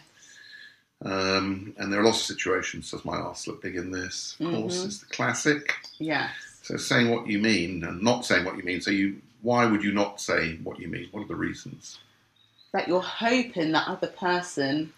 Um, 1.05 1.75
and 1.79 1.93
there 1.93 2.01
are 2.01 2.05
lots 2.05 2.21
of 2.21 2.37
situations. 2.37 2.91
Does 2.91 3.05
my 3.05 3.17
arse 3.17 3.47
look 3.47 3.63
big 3.63 3.77
in 3.77 3.91
this? 3.91 4.37
Of 4.41 4.51
course, 4.51 4.79
Mhm. 4.83 4.87
it's 4.87 4.99
the 5.01 5.07
classic. 5.07 5.75
Yes. 5.99 6.31
So 6.67 6.77
saying 6.77 7.11
what 7.11 7.29
you 7.29 7.39
mean 7.39 7.85
and 7.85 8.03
not 8.03 8.25
saying 8.25 8.45
what 8.45 8.57
you 8.57 8.65
mean. 8.65 8.81
So 8.81 8.91
you, 8.91 9.23
why 9.43 9.67
would 9.67 9.85
you 9.85 9.93
not 9.93 10.21
say 10.21 10.57
what 10.65 10.81
you 10.81 10.89
mean? 10.89 11.07
What 11.13 11.23
are 11.23 11.29
the 11.29 11.37
reasons? 11.37 12.01
That 12.73 12.89
you're 12.89 13.01
hoping 13.01 13.71
that 13.71 13.87
other 13.87 14.09
person 14.09 14.93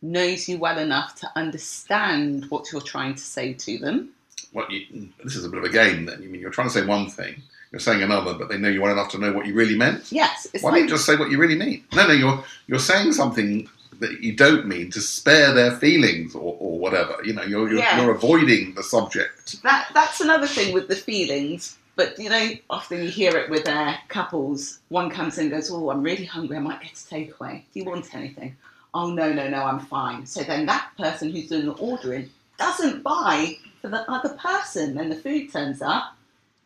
knows 0.00 0.48
you 0.48 0.56
well 0.56 0.78
enough 0.78 1.16
to 1.16 1.30
understand 1.36 2.46
what 2.46 2.72
you're 2.72 2.80
trying 2.80 3.14
to 3.14 3.20
say 3.20 3.52
to 3.52 3.76
them. 3.76 4.08
What 4.52 4.70
you, 4.70 5.10
this 5.22 5.36
is 5.36 5.44
a 5.44 5.50
bit 5.50 5.58
of 5.58 5.64
a 5.66 5.68
game. 5.68 6.06
Then 6.06 6.22
you 6.22 6.30
mean 6.30 6.40
you're 6.40 6.50
trying 6.50 6.68
to 6.68 6.72
say 6.72 6.86
one 6.86 7.10
thing, 7.10 7.42
you're 7.70 7.78
saying 7.78 8.02
another, 8.02 8.32
but 8.32 8.48
they 8.48 8.56
know 8.56 8.70
you 8.70 8.80
well 8.80 8.92
enough 8.92 9.10
to 9.10 9.18
know 9.18 9.34
what 9.34 9.44
you 9.44 9.52
really 9.52 9.76
meant. 9.76 10.10
Yes. 10.10 10.46
It's 10.54 10.64
Why 10.64 10.70
like 10.70 10.78
don't 10.78 10.88
you 10.88 10.94
just 10.94 11.04
say 11.04 11.16
what 11.16 11.30
you 11.30 11.36
really 11.36 11.56
mean? 11.56 11.84
No, 11.92 12.06
no, 12.06 12.14
you're 12.14 12.42
you're 12.68 12.78
saying 12.78 13.12
something 13.12 13.68
that 14.00 14.20
you 14.20 14.34
don't 14.34 14.66
mean 14.66 14.90
to 14.92 15.00
spare 15.00 15.52
their 15.52 15.72
feelings 15.72 16.34
or, 16.34 16.56
or 16.58 16.78
whatever. 16.78 17.16
You 17.24 17.34
know, 17.34 17.42
you're 17.42 17.68
you're, 17.68 17.78
Yeah. 17.78 18.00
you're 18.02 18.14
avoiding 18.14 18.74
the 18.74 18.82
subject. 18.82 19.62
that 19.62 19.88
that's 19.94 20.20
another 20.20 20.46
thing 20.46 20.72
with 20.72 20.88
the 20.88 20.96
feelings. 20.96 21.76
But 21.96 22.18
you 22.18 22.28
know, 22.28 22.50
often 22.70 23.02
you 23.04 23.08
hear 23.08 23.36
it 23.36 23.48
with 23.50 23.68
uh, 23.68 23.94
couples. 24.08 24.80
One 24.88 25.10
comes 25.10 25.38
in 25.38 25.44
and 25.44 25.52
goes, 25.52 25.70
"Oh, 25.70 25.90
I'm 25.90 26.02
really 26.02 26.24
hungry. 26.24 26.56
I 26.56 26.60
might 26.60 26.80
get 26.82 26.92
a 26.92 26.94
takeaway. 26.94 27.62
Do 27.72 27.80
you 27.80 27.84
want 27.84 28.12
anything?" 28.14 28.56
Oh 28.94 29.10
no, 29.12 29.32
no, 29.32 29.48
no, 29.48 29.62
I'm 29.64 29.80
fine. 29.80 30.24
So 30.26 30.42
then 30.42 30.66
that 30.66 30.90
person 30.98 31.30
who's 31.30 31.48
doing 31.48 31.66
the 31.66 31.72
ordering 31.72 32.30
doesn't 32.58 33.02
buy 33.02 33.56
for 33.80 33.88
the 33.88 34.08
other 34.10 34.30
person. 34.30 34.94
Then 34.94 35.08
the 35.08 35.16
food 35.16 35.52
turns 35.52 35.82
up, 35.82 36.16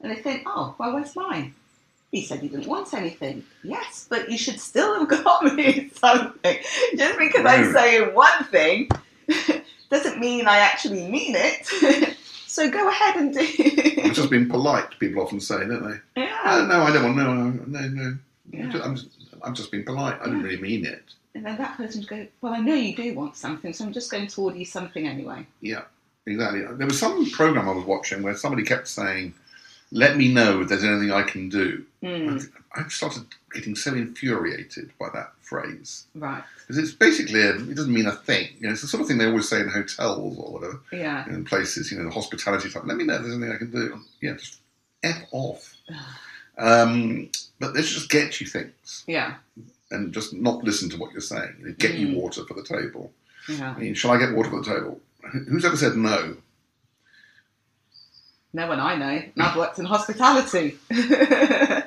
and 0.01 0.11
they 0.11 0.17
think, 0.17 0.43
"Oh, 0.47 0.75
well, 0.79 0.95
where's 0.95 1.15
mine?" 1.17 1.55
He 2.11 2.23
said 2.23 2.41
he 2.41 2.49
didn't 2.49 2.67
want 2.67 2.95
anything. 2.95 3.45
Yes, 3.63 4.07
but 4.09 4.31
you 4.31 4.39
should 4.39 4.61
still 4.61 4.99
have 4.99 5.09
got 5.25 5.55
me 5.55 5.91
something. 5.95 6.59
Just 6.97 7.19
because 7.19 7.45
I'm 7.45 7.73
saying 7.73 8.15
one 8.15 8.45
thing 8.45 8.89
doesn't 9.91 10.19
mean 10.19 10.47
I 10.47 10.59
actually 10.59 11.07
mean 11.07 11.35
it. 11.37 12.17
so 12.47 12.71
go 12.71 12.89
ahead 12.89 13.17
and 13.17 13.35
do. 13.35 13.41
It's 13.41 14.17
just 14.17 14.31
being 14.31 14.49
polite. 14.49 14.99
People 14.99 15.23
often 15.23 15.41
say, 15.41 15.59
don't 15.59 15.83
they? 15.83 16.23
Uh, 16.23 16.27
yeah. 16.27 16.67
no, 16.69 16.83
I 16.83 16.93
don't 16.93 17.05
want. 17.05 17.17
No, 17.17 17.35
no, 17.35 17.65
no, 17.67 17.89
no. 17.89 18.19
Yeah. 18.51 18.65
I'm, 18.65 18.71
just, 18.73 18.85
I'm, 18.85 18.97
just, 18.97 19.09
I'm 19.43 19.55
just 19.55 19.71
being 19.71 19.85
polite. 19.85 20.19
I 20.21 20.25
didn't 20.25 20.43
really 20.43 20.61
mean 20.61 20.87
it. 20.87 21.03
And 21.35 21.45
then 21.45 21.59
that 21.59 21.77
person 21.77 22.01
would 22.01 22.09
go, 22.09 22.27
Well, 22.41 22.55
I 22.55 22.61
know 22.61 22.75
you 22.75 22.97
do 22.97 23.15
want 23.15 23.37
something, 23.37 23.73
so 23.75 23.85
I'm 23.85 23.93
just 23.93 24.11
going 24.11 24.27
to 24.27 24.41
order 24.41 24.57
you 24.57 24.65
something 24.65 25.07
anyway. 25.07 25.47
Yeah, 25.61 25.83
exactly. 26.27 26.63
There 26.63 26.87
was 26.87 26.99
some 26.99 27.31
program 27.31 27.69
I 27.69 27.73
was 27.73 27.85
watching 27.85 28.23
where 28.23 28.35
somebody 28.35 28.65
kept 28.65 28.89
saying, 28.89 29.35
"Let 29.91 30.17
me 30.17 30.33
know 30.33 30.63
if 30.63 30.69
there's 30.69 30.85
anything 30.85 31.11
I 31.13 31.23
can 31.23 31.49
do." 31.49 31.85
Mm, 32.03 32.49
I 32.75 32.89
started 32.89 33.25
getting 33.53 33.75
so 33.75 33.95
infuriated 33.95 34.91
by 35.01 35.09
that 35.15 35.33
phrase 35.41 36.05
right. 36.15 36.45
because 36.61 36.77
it's 36.79 36.93
basically 36.93 37.41
a, 37.41 37.55
it 37.57 37.75
doesn't 37.75 37.93
mean 37.93 38.07
a 38.07 38.13
thing. 38.13 38.49
You 38.61 38.67
know, 38.67 38.73
it's 38.73 38.83
the 38.83 38.89
sort 38.89 39.01
of 39.01 39.09
thing 39.09 39.17
they 39.19 39.25
always 39.27 39.49
say 39.49 39.61
in 39.61 39.69
hotels 39.69 40.39
or 40.39 40.53
whatever, 40.53 40.81
Yeah. 40.93 41.27
in 41.29 41.45
places. 41.45 41.91
You 41.91 41.99
know, 41.99 42.05
the 42.05 42.11
hospitality 42.11 42.69
type. 42.71 42.85
Let 42.87 42.97
me 42.99 43.05
know 43.05 43.15
if 43.15 43.23
there's 43.23 43.35
anything 43.35 43.53
I 43.55 43.59
can 43.59 43.71
do. 43.71 44.01
Yeah, 44.21 44.35
just 44.35 44.61
f 45.03 45.23
off. 45.33 45.75
Um, 46.61 47.31
but 47.61 47.73
let's 47.75 47.89
just 47.89 48.11
get 48.11 48.41
you 48.41 48.47
things 48.49 49.05
Yeah. 49.07 49.35
and 49.93 50.13
just 50.13 50.33
not 50.35 50.65
listen 50.65 50.91
to 50.91 50.97
what 50.97 51.13
you're 51.13 51.21
saying. 51.21 51.77
Get 51.79 51.95
you 51.95 52.09
Mm. 52.09 52.15
water 52.17 52.45
for 52.45 52.55
the 52.55 52.65
table. 52.65 53.13
Yeah. 53.49 53.75
I 53.77 53.79
mean, 53.79 53.95
shall 53.95 54.11
I 54.11 54.19
get 54.19 54.33
water 54.35 54.51
for 54.51 54.61
the 54.63 54.75
table? 54.75 55.01
Who's 55.49 55.65
ever 55.65 55.77
said 55.77 55.97
no? 55.97 56.37
No 58.53 58.67
one 58.67 58.81
I 58.81 58.97
know. 58.97 59.23
And 59.35 59.43
I've 59.43 59.57
worked 59.57 59.79
in 59.79 59.85
hospitality. 59.85 60.79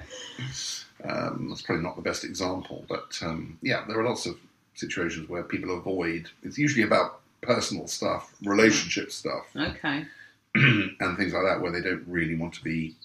Um, 1.03 1.47
that's 1.49 1.63
probably 1.63 1.83
not 1.83 1.95
the 1.95 2.01
best 2.03 2.23
example, 2.23 2.85
but 2.87 3.17
um, 3.23 3.57
yeah, 3.63 3.83
there 3.87 3.99
are 3.99 4.07
lots 4.07 4.27
of 4.27 4.37
situations 4.75 5.27
where 5.27 5.41
people 5.43 5.75
avoid. 5.75 6.29
It's 6.43 6.59
usually 6.59 6.83
about 6.83 7.21
personal 7.41 7.87
stuff, 7.87 8.31
relationship 8.45 9.11
stuff, 9.11 9.45
okay. 9.55 10.05
and 10.55 11.17
things 11.17 11.33
like 11.33 11.43
that, 11.43 11.59
where 11.59 11.71
they 11.71 11.81
don't 11.81 12.03
really 12.07 12.35
want 12.35 12.53
to 12.53 12.63
be 12.63 12.95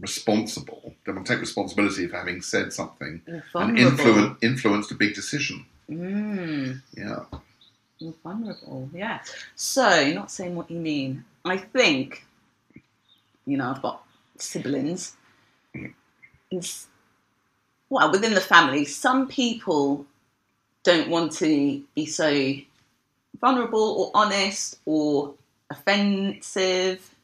responsible. 0.00 0.94
They 1.06 1.12
want 1.12 1.26
to 1.26 1.32
take 1.32 1.40
responsibility 1.40 2.08
for 2.08 2.16
having 2.16 2.42
said 2.42 2.72
something 2.72 3.22
and 3.54 3.78
influence, 3.78 4.38
influenced 4.42 4.90
a 4.90 4.94
big 4.96 5.14
decision. 5.14 5.64
Mm, 5.88 6.82
Yeah, 6.96 7.20
you're 7.98 8.14
vulnerable. 8.24 8.90
Yeah. 8.92 9.20
So, 9.54 10.12
not 10.12 10.32
saying 10.32 10.56
what 10.56 10.70
you 10.72 10.80
mean. 10.80 11.24
I 11.44 11.56
think, 11.56 12.24
you 13.48 13.56
know, 13.56 13.70
I've 13.70 13.82
got 13.82 14.04
siblings. 14.36 15.16
It's, 16.50 16.86
well, 17.88 18.12
within 18.12 18.34
the 18.34 18.40
family, 18.40 18.84
some 18.84 19.26
people 19.26 20.04
don't 20.84 21.08
want 21.08 21.32
to 21.32 21.82
be 21.94 22.06
so 22.06 22.54
vulnerable 23.40 23.80
or 23.80 24.10
honest 24.14 24.78
or 24.84 25.34
offensive 25.70 27.14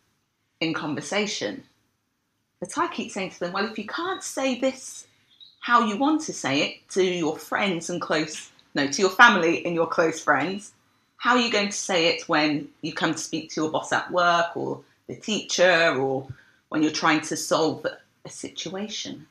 in 0.61 0.73
conversation. 0.73 1.63
But 2.59 2.79
I 2.79 2.89
keep 2.89 3.11
saying 3.11 3.31
to 3.31 3.41
them, 3.41 3.53
well, 3.53 3.67
if 3.67 3.79
you 3.79 3.87
can't 3.87 4.23
say 4.23 4.59
this 4.59 5.07
how 5.61 5.87
you 5.87 5.97
want 5.97 6.21
to 6.21 6.33
say 6.33 6.61
it 6.61 6.89
to 6.91 7.03
your 7.03 7.39
friends 7.39 7.89
and 7.89 8.01
close, 8.01 8.51
no, 8.75 8.87
to 8.87 9.01
your 9.01 9.11
family 9.11 9.65
and 9.65 9.75
your 9.75 9.87
close 9.87 10.21
friends, 10.21 10.73
how 11.17 11.37
are 11.37 11.41
you 11.41 11.51
going 11.51 11.69
to 11.69 11.77
say 11.77 12.09
it 12.09 12.29
when 12.29 12.69
you 12.83 12.93
come 12.93 13.13
to 13.13 13.19
speak 13.19 13.51
to 13.51 13.63
your 13.63 13.71
boss 13.71 13.91
at 13.91 14.11
work 14.11 14.55
or 14.57 14.83
the 15.09 15.17
teacher 15.17 15.95
or 15.99 16.29
when 16.69 16.83
you're 16.83 16.93
trying 16.93 17.21
to 17.23 17.37
solve 17.37 17.87
a 18.25 18.29
situation? 18.29 19.27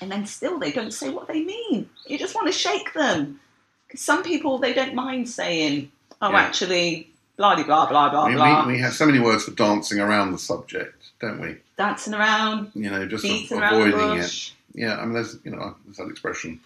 And 0.00 0.10
then 0.10 0.26
still 0.26 0.58
they 0.58 0.72
don't 0.72 0.92
say 0.92 1.10
what 1.10 1.28
they 1.28 1.42
mean. 1.44 1.88
You 2.06 2.18
just 2.18 2.34
want 2.34 2.48
to 2.48 2.52
shake 2.52 2.92
them. 2.92 3.40
Because 3.86 4.00
some 4.00 4.22
people, 4.22 4.58
they 4.58 4.72
don't 4.72 4.94
mind 4.94 5.28
saying, 5.28 5.92
oh, 6.20 6.30
Yeah. 6.30 6.38
actually, 6.40 7.10
blah, 7.36 7.54
blah, 7.62 7.86
blah, 7.86 8.08
blah, 8.10 8.26
we, 8.28 8.34
blah. 8.34 8.66
we, 8.66 8.72
we 8.74 8.78
have 8.80 8.94
so 8.94 9.06
many 9.06 9.20
words 9.20 9.44
for 9.44 9.52
dancing 9.52 10.00
around 10.00 10.32
the 10.32 10.38
subject, 10.38 11.10
don't 11.20 11.40
we? 11.40 11.58
Dancing 11.76 12.14
around, 12.14 12.72
You 12.74 12.90
know, 12.90 13.06
just 13.06 13.22
the 13.22 13.46
avoiding 13.52 14.18
it. 14.18 14.52
Yeah, 14.74 14.96
I 14.96 15.04
mean, 15.04 15.12
there's 15.14 15.36
you 15.44 15.50
know, 15.50 15.76
there's 15.84 15.98
that 15.98 16.08
expression 16.08 16.58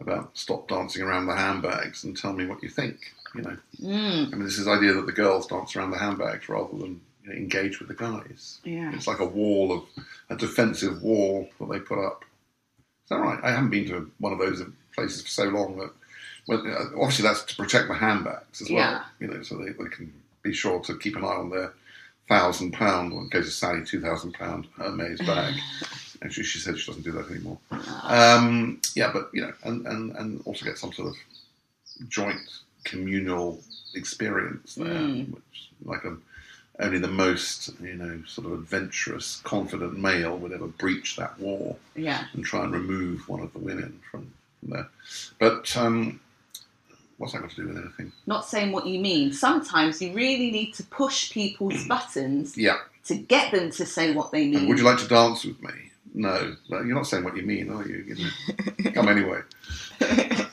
about 0.00 0.30
stop 0.36 0.66
dancing 0.66 1.02
around 1.02 1.26
the 1.26 1.36
handbags 1.36 2.02
and 2.04 2.16
tell 2.16 2.32
me 2.32 2.46
what 2.46 2.62
you 2.62 2.68
think. 2.70 2.96
You 3.34 3.42
know, 3.42 3.56
Mm, 3.82 4.32
I 4.32 4.36
mean, 4.36 4.44
this 4.44 4.58
is 4.58 4.64
the 4.64 4.70
idea 4.70 4.94
that 4.94 5.06
the 5.06 5.12
girls 5.12 5.46
dance 5.46 5.76
around 5.76 5.90
the 5.90 5.98
handbags 5.98 6.48
rather 6.48 6.76
than 6.78 7.00
you 7.24 7.30
know, 7.30 7.36
engage 7.36 7.78
with 7.80 7.88
the 7.88 7.94
guys. 7.94 8.60
yeah. 8.64 8.92
It's 8.94 9.06
like 9.06 9.20
a 9.20 9.24
wall 9.26 9.72
of 9.72 9.84
a 10.30 10.36
defensive 10.36 11.02
wall 11.02 11.48
that 11.58 11.70
they 11.70 11.80
put 11.80 11.98
up. 12.04 12.24
Is 13.04 13.08
that 13.10 13.16
right? 13.16 13.38
I 13.42 13.50
haven't 13.50 13.70
been 13.70 13.86
to 13.88 14.10
one 14.18 14.32
of 14.32 14.38
those 14.38 14.62
places 14.94 15.22
for 15.22 15.28
so 15.28 15.44
long 15.44 15.76
that. 15.78 15.90
Well, 16.46 16.62
obviously, 17.00 17.22
that's 17.22 17.42
to 17.44 17.56
protect 17.56 17.88
the 17.88 17.94
handbags 17.94 18.60
as 18.60 18.68
well. 18.70 18.78
Yeah. 18.78 19.04
You 19.18 19.28
know, 19.28 19.42
so 19.42 19.56
they, 19.56 19.70
they 19.72 19.88
can 19.90 20.12
be 20.42 20.52
sure 20.52 20.78
to 20.80 20.98
keep 20.98 21.16
an 21.16 21.24
eye 21.24 21.28
on 21.28 21.48
their 21.48 21.72
thousand 22.28 22.72
pound, 22.72 23.12
or 23.14 23.22
in 23.22 23.30
case 23.30 23.46
of 23.46 23.52
Sally, 23.54 23.82
two 23.84 24.00
thousand 24.02 24.32
pound 24.34 24.66
Hermes 24.76 25.20
bag. 25.20 25.54
Actually, 26.22 26.44
she 26.44 26.58
said 26.58 26.78
she 26.78 26.86
doesn't 26.86 27.02
do 27.02 27.12
that 27.12 27.30
anymore. 27.30 27.58
Um, 28.02 28.80
yeah, 28.94 29.10
but 29.12 29.30
you 29.32 29.42
know, 29.42 29.52
and, 29.64 29.86
and, 29.86 30.14
and 30.16 30.42
also 30.44 30.64
get 30.64 30.78
some 30.78 30.92
sort 30.92 31.08
of 31.08 32.08
joint 32.08 32.40
communal 32.84 33.60
experience 33.94 34.74
there, 34.74 34.86
Mm. 34.86 35.34
which 35.34 35.70
like 35.84 36.04
a, 36.04 36.16
only 36.80 36.98
the 36.98 37.06
most 37.08 37.70
you 37.80 37.94
know 37.94 38.20
sort 38.26 38.46
of 38.46 38.52
adventurous, 38.54 39.40
confident 39.44 39.96
male 39.98 40.36
would 40.38 40.52
ever 40.52 40.66
breach 40.66 41.16
that 41.16 41.38
wall 41.38 41.78
Yeah. 41.94 42.24
and 42.32 42.44
try 42.44 42.64
and 42.64 42.72
remove 42.72 43.28
one 43.28 43.40
of 43.40 43.52
the 43.52 43.60
women 43.60 44.00
from, 44.10 44.32
from 44.60 44.70
there. 44.70 44.88
But 45.38 45.76
um, 45.76 46.20
What's 47.16 47.32
that 47.32 47.42
got 47.42 47.50
to 47.50 47.56
do 47.56 47.68
with 47.68 47.76
anything? 47.78 48.10
Not 48.26 48.44
saying 48.44 48.72
what 48.72 48.86
you 48.88 48.98
mean. 48.98 49.32
Sometimes 49.32 50.02
you 50.02 50.12
really 50.12 50.50
need 50.50 50.74
to 50.74 50.82
push 50.82 51.30
people's 51.30 51.86
buttons 51.86 52.58
Yeah. 52.58 52.78
to 53.04 53.14
get 53.14 53.52
them 53.52 53.70
to 53.70 53.86
say 53.86 54.12
what 54.12 54.32
they 54.32 54.42
And 54.42 54.52
mean. 54.54 54.68
would 54.68 54.78
you 54.78 54.84
like 54.84 54.98
to 54.98 55.06
dance 55.06 55.44
with 55.44 55.62
me? 55.62 55.70
No. 56.12 56.56
No, 56.68 56.78
You're 56.82 56.96
not 56.96 57.06
saying 57.06 57.22
what 57.22 57.36
you 57.36 57.44
mean, 57.44 57.70
are 57.70 57.86
you? 57.86 58.04
you 58.08 58.16
know? 58.16 58.90
Come 58.94 59.06
anyway. 59.08 59.42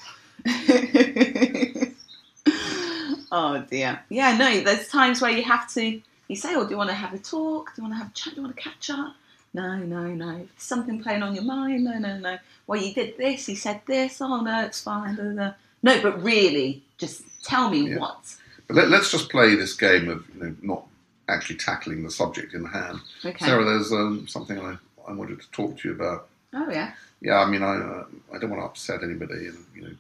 oh 3.31 3.63
dear. 3.69 3.99
Yeah, 4.09 4.37
no, 4.37 4.61
there's 4.61 4.87
times 4.87 5.21
where 5.21 5.31
you 5.31 5.43
have 5.43 5.71
to, 5.73 6.01
you 6.31 6.37
say, 6.37 6.55
oh, 6.55 6.63
do 6.63 6.71
you 6.71 6.77
want 6.77 6.89
to 6.89 6.95
have 6.95 7.13
a 7.13 7.19
talk? 7.19 7.75
Do 7.75 7.81
you 7.81 7.83
want 7.87 7.93
to 7.95 8.03
have 8.03 8.11
a 8.11 8.13
chat? 8.13 8.33
Do 8.33 8.37
you 8.41 8.43
want 8.47 8.55
to 8.55 8.61
catch 8.63 8.89
up? 8.89 9.15
No, 9.53 9.75
no, 9.77 10.07
no. 10.07 10.47
Something 10.57 11.03
playing 11.03 11.23
on 11.23 11.35
your 11.35 11.43
mind? 11.43 11.83
No, 11.83 11.99
no, 11.99 12.17
no. 12.17 12.37
Well, 12.67 12.81
you 12.81 12.93
did 12.93 13.17
this, 13.17 13.49
you 13.49 13.55
said 13.57 13.81
this. 13.85 14.21
Oh, 14.21 14.39
no, 14.39 14.63
it's 14.63 14.81
fine. 14.81 15.15
da, 15.15 15.23
da. 15.23 15.53
No, 15.83 16.01
but 16.01 16.23
really, 16.23 16.83
just 16.97 17.23
tell 17.43 17.69
me 17.69 17.89
Yeah. 17.89 17.97
what. 17.99 18.35
But 18.67 18.77
let, 18.77 18.89
let's 18.89 19.11
just 19.11 19.29
play 19.29 19.55
this 19.55 19.73
game 19.75 20.07
of 20.09 20.23
you 20.33 20.41
know, 20.41 20.55
not 20.61 20.85
actually 21.27 21.57
tackling 21.57 22.03
the 22.03 22.11
subject 22.11 22.53
in 22.53 22.63
hand. 22.63 22.99
Okay. 23.25 23.45
Sarah, 23.45 23.65
there's 23.65 23.91
um, 23.91 24.25
something 24.27 24.57
I, 24.57 24.77
I 25.07 25.11
wanted 25.11 25.41
to 25.41 25.51
talk 25.51 25.77
to 25.79 25.89
you 25.89 25.95
about. 25.95 26.29
Oh, 26.53 26.69
yeah. 26.71 26.93
Yeah, 27.19 27.39
I 27.39 27.45
mean, 27.49 27.61
I 27.61 27.75
uh, 27.75 28.05
I 28.33 28.37
don't 28.39 28.49
want 28.49 28.61
to 28.61 28.65
upset 28.65 29.03
anybody, 29.03 29.47
and 29.47 29.57
you 29.75 29.81
know, 29.81 29.93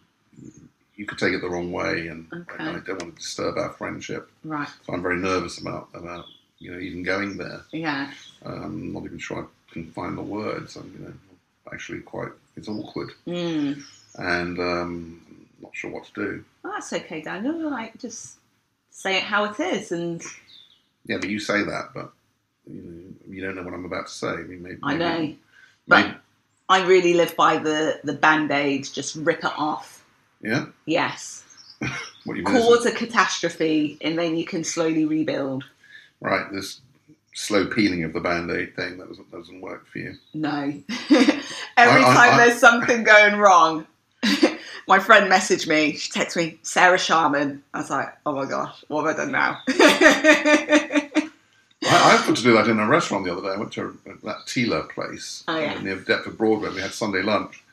you 1.01 1.07
could 1.07 1.17
take 1.17 1.33
it 1.33 1.41
the 1.41 1.49
wrong 1.49 1.71
way, 1.71 2.07
and 2.07 2.27
Okay. 2.31 2.63
I, 2.63 2.69
I 2.75 2.79
don't 2.85 3.01
want 3.01 3.15
to 3.15 3.21
disturb 3.21 3.57
our 3.57 3.71
friendship. 3.71 4.29
Right. 4.43 4.67
So 4.85 4.93
I'm 4.93 5.01
very 5.01 5.17
nervous 5.17 5.57
about 5.59 5.89
about 5.95 6.25
you 6.59 6.71
know 6.71 6.79
even 6.79 7.01
going 7.01 7.37
there. 7.37 7.61
Yeah. 7.71 8.11
I'm 8.45 8.93
not 8.93 9.05
even 9.05 9.17
sure 9.17 9.39
I 9.43 9.73
can 9.73 9.85
find 9.91 10.15
the 10.17 10.21
words. 10.21 10.75
I'm 10.75 10.89
you 10.97 11.05
know 11.05 11.13
actually 11.73 12.01
quite 12.01 12.31
it's 12.55 12.67
awkward, 12.67 13.09
Mm. 13.25 13.81
and 14.19 14.59
um, 14.59 15.21
not 15.61 15.75
sure 15.75 15.89
what 15.89 16.05
to 16.05 16.13
do. 16.13 16.45
Oh, 16.63 16.71
that's 16.73 16.93
okay, 16.93 17.21
Daniel. 17.21 17.57
Like, 17.71 17.97
just 17.97 18.37
say 18.91 19.17
it 19.17 19.23
how 19.23 19.45
it 19.45 19.59
is. 19.59 19.91
And 19.91 20.21
Yeah, 21.05 21.17
but 21.17 21.29
you 21.29 21.39
say 21.39 21.63
that, 21.63 21.85
but 21.95 22.11
you 22.71 22.81
know 22.83 23.33
you 23.33 23.41
don't 23.41 23.55
know 23.55 23.63
what 23.63 23.73
I'm 23.73 23.85
about 23.85 24.05
to 24.07 24.13
say. 24.13 24.27
I 24.27 24.43
mean, 24.43 24.61
maybe, 24.61 24.79
I 24.83 24.95
maybe- 24.95 25.27
know. 25.31 25.35
But 25.87 26.05
maybe- 26.05 26.17
I 26.69 26.85
really 26.85 27.15
live 27.15 27.35
by 27.35 27.57
the, 27.57 27.99
the 28.03 28.13
band 28.13 28.49
aid, 28.51 28.85
just 28.93 29.15
rip 29.15 29.39
it 29.39 29.53
off. 29.57 30.00
Yeah. 30.43 30.65
Yes. 30.85 31.43
What 32.23 32.37
you 32.37 32.43
mean? 32.43 32.53
Cause 32.53 32.85
a 32.85 32.91
catastrophe 32.91 33.97
and 34.01 34.15
then 34.15 34.37
you 34.37 34.45
can 34.45 34.63
slowly 34.63 35.05
rebuild. 35.05 35.63
Right, 36.19 36.51
this 36.51 36.79
slow 37.33 37.65
peeling 37.65 38.03
of 38.03 38.13
the 38.13 38.19
band-aid 38.19 38.75
thing 38.75 38.99
that 38.99 39.07
doesn't, 39.07 39.31
doesn't 39.31 39.59
work 39.59 39.87
for 39.87 39.97
you. 39.97 40.13
No. 40.35 40.71
Every 41.09 42.03
I- 42.03 42.11
I- 42.11 42.13
time 42.15 42.33
I- 42.35 42.45
there's 42.45 42.59
something 42.59 43.03
going 43.03 43.37
wrong, 43.37 43.87
my 44.87 44.99
friend 44.99 45.31
messaged 45.31 45.67
me. 45.67 45.93
She 45.93 46.11
texted 46.11 46.35
me, 46.35 46.59
Sarah 46.61 46.99
Sharman. 46.99 47.63
I 47.73 47.79
was 47.79 47.89
like, 47.89 48.15
oh 48.27 48.33
my 48.35 48.45
gosh, 48.45 48.83
what 48.87 49.07
have 49.07 49.15
I 49.15 49.17
done 49.23 49.31
now? 49.31 49.57
I, 49.67 51.21
I 51.83 52.15
had 52.17 52.35
to 52.35 52.41
do 52.43 52.53
that 52.53 52.67
in 52.67 52.79
a 52.79 52.87
restaurant 52.87 53.25
the 53.25 53.31
other 53.35 53.41
day. 53.41 53.55
I 53.55 53.57
went 53.57 53.71
to 53.73 53.97
that 54.23 54.37
Tila 54.45 54.87
place 54.89 55.43
Oh, 55.47 55.57
yeah. 55.57 55.79
near 55.81 55.95
Deptford 55.97 56.37
Broadway. 56.37 56.69
We 56.69 56.81
had 56.81 56.93
Sunday 56.93 57.23
lunch, 57.23 57.63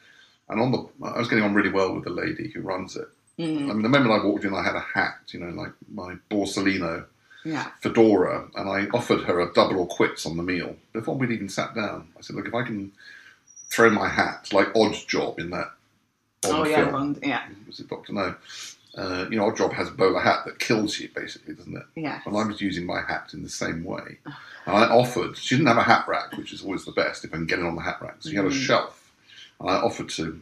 and 0.48 0.60
on 0.60 0.72
the 0.72 0.86
I 1.04 1.18
was 1.18 1.28
getting 1.28 1.44
on 1.44 1.54
really 1.54 1.70
well 1.70 1.94
with 1.94 2.04
the 2.04 2.10
lady 2.10 2.50
who 2.50 2.60
runs 2.60 2.96
it. 2.96 3.08
Mm, 3.38 3.70
I 3.70 3.72
mean, 3.72 3.82
the 3.82 3.88
moment 3.88 4.10
I 4.20 4.24
walked 4.24 4.44
in, 4.44 4.54
I 4.54 4.64
had 4.64 4.74
a 4.74 4.80
hat, 4.80 5.18
you 5.28 5.38
know, 5.38 5.50
like 5.50 5.72
my 5.92 6.16
Borsalino 6.30 7.04
yeah. 7.44 7.68
fedora, 7.80 8.48
and 8.56 8.68
I 8.68 8.86
offered 8.92 9.22
her 9.24 9.40
a 9.40 9.52
double 9.52 9.80
or 9.80 9.86
quits 9.86 10.26
on 10.26 10.36
the 10.36 10.42
meal 10.42 10.74
before 10.92 11.16
we'd 11.16 11.30
even 11.30 11.48
sat 11.48 11.74
down. 11.74 12.08
I 12.18 12.22
said, 12.22 12.36
"Look, 12.36 12.48
if 12.48 12.54
I 12.54 12.64
can 12.64 12.92
throw 13.70 13.90
my 13.90 14.08
hat 14.08 14.48
like 14.52 14.74
Odd 14.74 14.94
job 15.06 15.38
in 15.38 15.50
that 15.50 15.70
odd 16.44 16.50
Oh, 16.50 16.64
yeah, 16.66 16.76
film, 16.76 16.94
Ron, 16.94 17.18
yeah. 17.22 17.46
was 17.66 17.80
it 17.80 17.88
Doctor 17.88 18.12
No? 18.12 18.34
Uh, 18.96 19.26
you 19.30 19.36
know, 19.36 19.48
Oddjob 19.48 19.72
has 19.74 19.88
a 19.88 19.92
bowler 19.92 20.18
hat 20.18 20.44
that 20.44 20.58
kills 20.58 20.98
you, 20.98 21.08
basically, 21.14 21.54
doesn't 21.54 21.76
it? 21.76 21.84
Yeah. 21.94 22.20
And 22.26 22.36
I 22.36 22.44
was 22.44 22.60
using 22.60 22.84
my 22.84 23.00
hat 23.00 23.30
in 23.32 23.44
the 23.44 23.48
same 23.48 23.84
way. 23.84 24.18
And 24.24 24.76
I 24.76 24.88
offered, 24.88 25.36
she 25.36 25.54
didn't 25.54 25.68
have 25.68 25.76
a 25.76 25.82
hat 25.82 26.08
rack, 26.08 26.36
which 26.36 26.52
is 26.52 26.62
always 26.64 26.84
the 26.84 26.92
best 26.92 27.24
if 27.24 27.32
I 27.32 27.36
can 27.36 27.46
get 27.46 27.60
it 27.60 27.64
on 27.64 27.76
the 27.76 27.82
hat 27.82 27.98
rack. 28.00 28.16
So 28.20 28.30
she 28.30 28.36
had 28.36 28.46
a 28.46 28.50
shelf. 28.50 28.97
And 29.60 29.70
I 29.70 29.76
offered 29.76 30.08
to, 30.10 30.40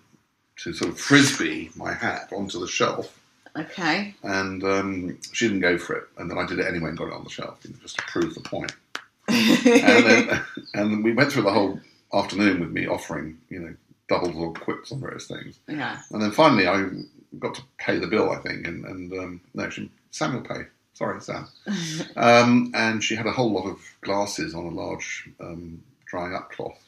to 0.58 0.72
sort 0.72 0.90
of 0.90 1.00
frisbee 1.00 1.70
my 1.76 1.92
hat 1.92 2.32
onto 2.34 2.60
the 2.60 2.66
shelf. 2.66 3.20
Okay. 3.56 4.14
And 4.22 4.62
um, 4.64 5.18
she 5.32 5.46
didn't 5.46 5.62
go 5.62 5.78
for 5.78 5.96
it. 5.96 6.04
And 6.18 6.30
then 6.30 6.38
I 6.38 6.46
did 6.46 6.58
it 6.58 6.66
anyway 6.66 6.90
and 6.90 6.98
got 6.98 7.08
it 7.08 7.14
on 7.14 7.24
the 7.24 7.30
shelf, 7.30 7.58
you 7.62 7.70
know, 7.70 7.76
just 7.80 7.96
to 7.98 8.04
prove 8.04 8.34
the 8.34 8.40
point. 8.40 8.72
And 9.28 10.06
then 10.06 10.42
and 10.74 11.04
we 11.04 11.12
went 11.12 11.32
through 11.32 11.42
the 11.42 11.52
whole 11.52 11.80
afternoon 12.14 12.60
with 12.60 12.70
me 12.70 12.86
offering, 12.86 13.38
you 13.48 13.58
know, 13.58 13.74
doubles 14.08 14.36
or 14.36 14.52
quips 14.52 14.92
on 14.92 15.00
various 15.00 15.26
things. 15.26 15.58
yeah. 15.68 16.00
And 16.12 16.22
then 16.22 16.30
finally, 16.30 16.68
I 16.68 16.88
got 17.38 17.54
to 17.56 17.62
pay 17.78 17.98
the 17.98 18.06
bill, 18.06 18.30
I 18.30 18.36
think, 18.36 18.66
and, 18.66 18.84
and 18.84 19.12
um, 19.14 19.40
no, 19.54 19.68
she, 19.68 19.90
Sam 20.10 20.34
will 20.34 20.42
pay. 20.42 20.66
Sorry, 20.94 21.20
Sam. 21.20 21.48
Um, 22.16 22.70
and 22.74 23.02
she 23.04 23.14
had 23.14 23.26
a 23.26 23.32
whole 23.32 23.52
lot 23.52 23.66
of 23.66 23.80
glasses 24.00 24.54
on 24.54 24.64
a 24.64 24.70
large 24.70 25.28
um, 25.40 25.82
drying 26.06 26.34
up 26.34 26.50
cloth, 26.52 26.85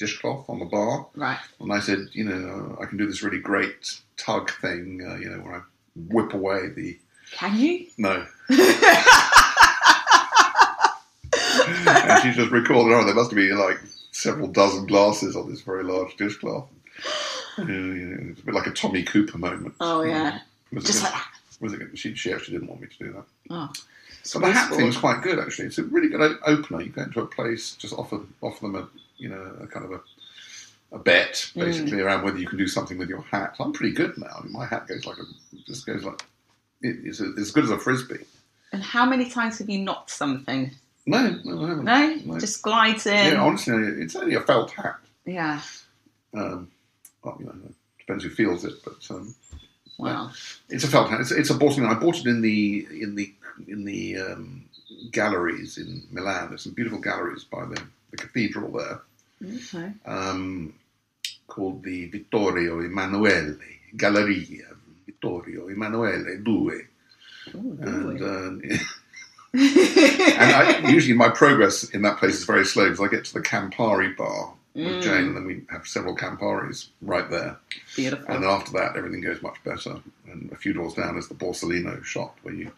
dishcloth 0.00 0.48
on 0.48 0.58
the 0.58 0.64
bar. 0.64 1.06
Right. 1.14 1.38
And 1.60 1.72
I 1.72 1.78
said, 1.78 2.08
you 2.12 2.24
know, 2.24 2.76
I 2.80 2.86
can 2.86 2.98
do 2.98 3.06
this 3.06 3.22
really 3.22 3.38
great 3.38 4.00
tug 4.16 4.50
thing, 4.50 5.06
uh, 5.06 5.14
you 5.16 5.28
know, 5.28 5.38
where 5.44 5.54
I 5.56 5.60
whip 6.08 6.32
away 6.32 6.70
the 6.70 6.98
Can 7.30 7.56
you? 7.56 7.86
no. 7.98 8.26
and 11.86 12.22
she 12.22 12.32
just 12.32 12.50
recalled, 12.50 12.90
oh, 12.90 13.04
there 13.04 13.14
must 13.14 13.32
be 13.34 13.52
like 13.52 13.78
several 14.10 14.48
dozen 14.48 14.86
glasses 14.86 15.36
on 15.36 15.48
this 15.50 15.60
very 15.60 15.84
large 15.84 16.16
dishcloth. 16.16 16.66
You 17.58 17.64
know, 17.64 18.30
it's 18.30 18.40
a 18.40 18.44
bit 18.44 18.54
like 18.54 18.66
a 18.66 18.72
Tommy 18.72 19.02
Cooper 19.02 19.36
moment. 19.38 19.74
Oh, 19.80 20.02
yeah. 20.02 20.40
Was 20.72 20.84
it 20.84 20.86
Just 20.86 21.02
like 21.04 21.12
that. 21.12 21.28
was 21.60 21.74
it 21.74 21.98
she, 21.98 22.14
she 22.14 22.32
actually 22.32 22.54
didn't 22.54 22.68
want 22.68 22.80
me 22.80 22.88
to 22.88 23.04
do 23.04 23.12
that. 23.12 23.24
Oh. 23.50 23.70
But 24.34 24.40
the 24.40 24.52
hat 24.52 24.70
thing 24.72 24.86
was 24.86 24.96
quite 24.96 25.22
good 25.22 25.38
actually. 25.38 25.66
It's 25.66 25.78
a 25.78 25.84
really 25.84 26.08
good 26.08 26.38
opener. 26.46 26.80
You 26.82 26.90
go 26.90 27.02
into 27.02 27.20
a 27.20 27.26
place, 27.26 27.74
just 27.74 27.94
offer 27.94 28.20
offer 28.42 28.62
them 28.62 28.76
a 28.76 28.88
you 29.20 29.28
know 29.28 29.56
a 29.60 29.66
kind 29.66 29.84
of 29.84 29.92
a 29.92 30.00
a 30.92 30.98
bet 30.98 31.52
basically 31.54 31.98
Mm. 31.98 32.04
around 32.04 32.24
whether 32.24 32.38
you 32.38 32.48
can 32.48 32.58
do 32.58 32.66
something 32.66 32.98
with 32.98 33.08
your 33.08 33.22
hat. 33.22 33.54
I'm 33.60 33.72
pretty 33.72 33.94
good 33.94 34.18
now. 34.18 34.34
I 34.38 34.42
mean, 34.42 34.52
my 34.52 34.66
hat 34.66 34.88
goes 34.88 35.06
like 35.06 35.18
a 35.18 35.56
just 35.66 35.86
goes 35.86 36.02
like 36.04 36.22
it, 36.82 36.96
it's 37.04 37.20
as 37.20 37.52
good 37.52 37.64
as 37.64 37.70
a 37.70 37.78
frisbee. 37.78 38.24
And 38.72 38.82
how 38.82 39.04
many 39.04 39.28
times 39.30 39.58
have 39.58 39.68
you 39.70 39.78
knocked 39.78 40.10
something? 40.10 40.70
No, 41.06 41.38
no, 41.44 41.64
I 41.64 41.68
haven't. 41.68 42.26
No? 42.26 42.38
Just 42.38 42.62
glides 42.62 43.06
in. 43.06 43.32
yeah, 43.34 43.40
honestly, 43.42 43.74
it's 44.02 44.14
only 44.16 44.34
a 44.34 44.40
felt 44.40 44.70
hat. 44.72 44.96
Yeah. 45.24 45.60
Um, 46.34 46.70
well, 47.24 47.36
you 47.40 47.46
know, 47.46 47.54
depends 47.98 48.22
who 48.24 48.30
feels 48.30 48.64
it, 48.64 48.74
but 48.84 48.98
um, 49.10 49.34
Wow. 49.98 50.30
It's 50.70 50.84
a 50.84 50.88
felt 50.88 51.10
hat. 51.10 51.20
It's, 51.20 51.30
it's 51.30 51.50
a 51.50 51.54
Boston. 51.54 51.84
I 51.84 51.94
bought 51.94 52.18
it 52.18 52.26
in 52.26 52.40
the 52.40 52.86
in 53.00 53.14
the 53.16 53.32
in 53.68 53.84
the 53.84 54.16
um, 54.18 54.64
galleries 55.12 55.76
in 55.78 56.02
Milan. 56.10 56.48
There's 56.48 56.62
some 56.62 56.72
beautiful 56.72 56.98
galleries 57.00 57.44
by 57.44 57.64
the, 57.66 57.80
the 58.10 58.16
cathedral 58.16 58.70
there, 58.72 59.02
Okay. 59.42 59.92
um, 60.06 60.74
called 61.46 61.82
the 61.82 62.06
Vittorio 62.06 62.80
Emanuele 62.80 63.56
Galleria 63.96 64.66
Vittorio 65.06 65.68
Emanuele 65.68 66.38
Due. 66.44 66.82
Ooh, 67.54 67.78
And, 67.80 68.22
uh, 68.22 68.76
and 69.52 70.52
I, 70.52 70.88
usually 70.90 71.14
my 71.14 71.28
progress 71.30 71.84
in 71.90 72.02
that 72.02 72.18
place 72.18 72.34
is 72.34 72.44
very 72.44 72.64
slow 72.64 72.84
because 72.90 73.00
I 73.00 73.08
get 73.08 73.24
to 73.26 73.32
the 73.34 73.40
Campari 73.40 74.16
bar 74.16 74.52
with 74.74 74.84
Mm. 74.86 75.02
Jane, 75.02 75.24
and 75.26 75.36
then 75.36 75.46
we 75.46 75.62
have 75.68 75.84
several 75.88 76.14
Camparis 76.16 76.90
right 77.02 77.28
there. 77.28 77.56
Beautiful. 77.96 78.24
And 78.28 78.44
then 78.44 78.50
after 78.50 78.70
that, 78.74 78.94
everything 78.96 79.20
goes 79.20 79.42
much 79.42 79.56
better. 79.64 80.00
And 80.30 80.52
a 80.52 80.56
few 80.56 80.72
doors 80.72 80.94
down 80.94 81.18
is 81.18 81.26
the 81.26 81.34
Borsalino 81.34 82.04
shop 82.04 82.38
where 82.42 82.54
you 82.54 82.70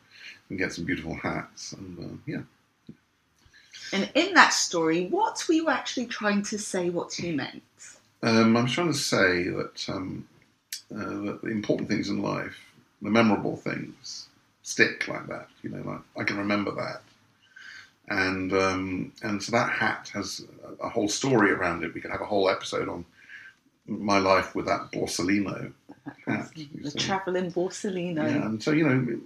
can 0.48 0.56
get 0.56 0.72
some 0.72 0.86
beautiful 0.86 1.14
hats. 1.14 1.74
And 1.74 1.98
uh, 1.98 2.16
yeah, 2.26 2.40
And 3.92 4.10
in 4.14 4.34
that 4.34 4.52
story, 4.52 5.06
what 5.06 5.44
were 5.48 5.54
you 5.54 5.68
actually 5.68 6.06
trying 6.06 6.42
to 6.44 6.58
say 6.58 6.90
what 6.90 7.18
you 7.18 7.34
meant? 7.34 7.62
um, 8.22 8.56
I'm 8.56 8.66
trying 8.66 8.92
to 8.92 8.98
say 8.98 9.44
that, 9.44 9.84
um, 9.88 10.26
uh, 10.94 10.98
that 10.98 11.40
the 11.42 11.48
important 11.48 11.88
things 11.88 12.08
in 12.08 12.22
life, 12.22 12.56
the 13.00 13.10
memorable 13.10 13.56
things, 13.56 14.28
stick 14.62 15.08
like 15.08 15.26
that. 15.26 15.48
You 15.62 15.70
know, 15.70 15.82
like 15.82 16.00
I 16.16 16.24
can 16.24 16.38
remember 16.38 16.72
that. 16.72 17.02
And 18.08 18.52
um, 18.52 19.12
and 19.22 19.42
so 19.42 19.52
that 19.52 19.70
hat 19.70 20.10
has 20.14 20.44
a, 20.80 20.86
a 20.86 20.88
whole 20.88 21.08
story 21.08 21.50
around 21.50 21.84
it. 21.84 21.94
We 21.94 22.00
could 22.00 22.10
have 22.10 22.20
a 22.20 22.26
whole 22.26 22.48
episode 22.48 22.88
on 22.88 23.04
my 23.86 24.18
life 24.18 24.54
with 24.54 24.66
that 24.66 24.92
Borsalino 24.92 25.72
hat. 26.26 26.50
The 26.54 26.90
travelling 26.92 27.50
Borsalino. 27.50 28.16
Yeah, 28.16 28.46
and 28.46 28.62
so 28.62 28.70
you 28.70 28.88
know, 28.88 29.20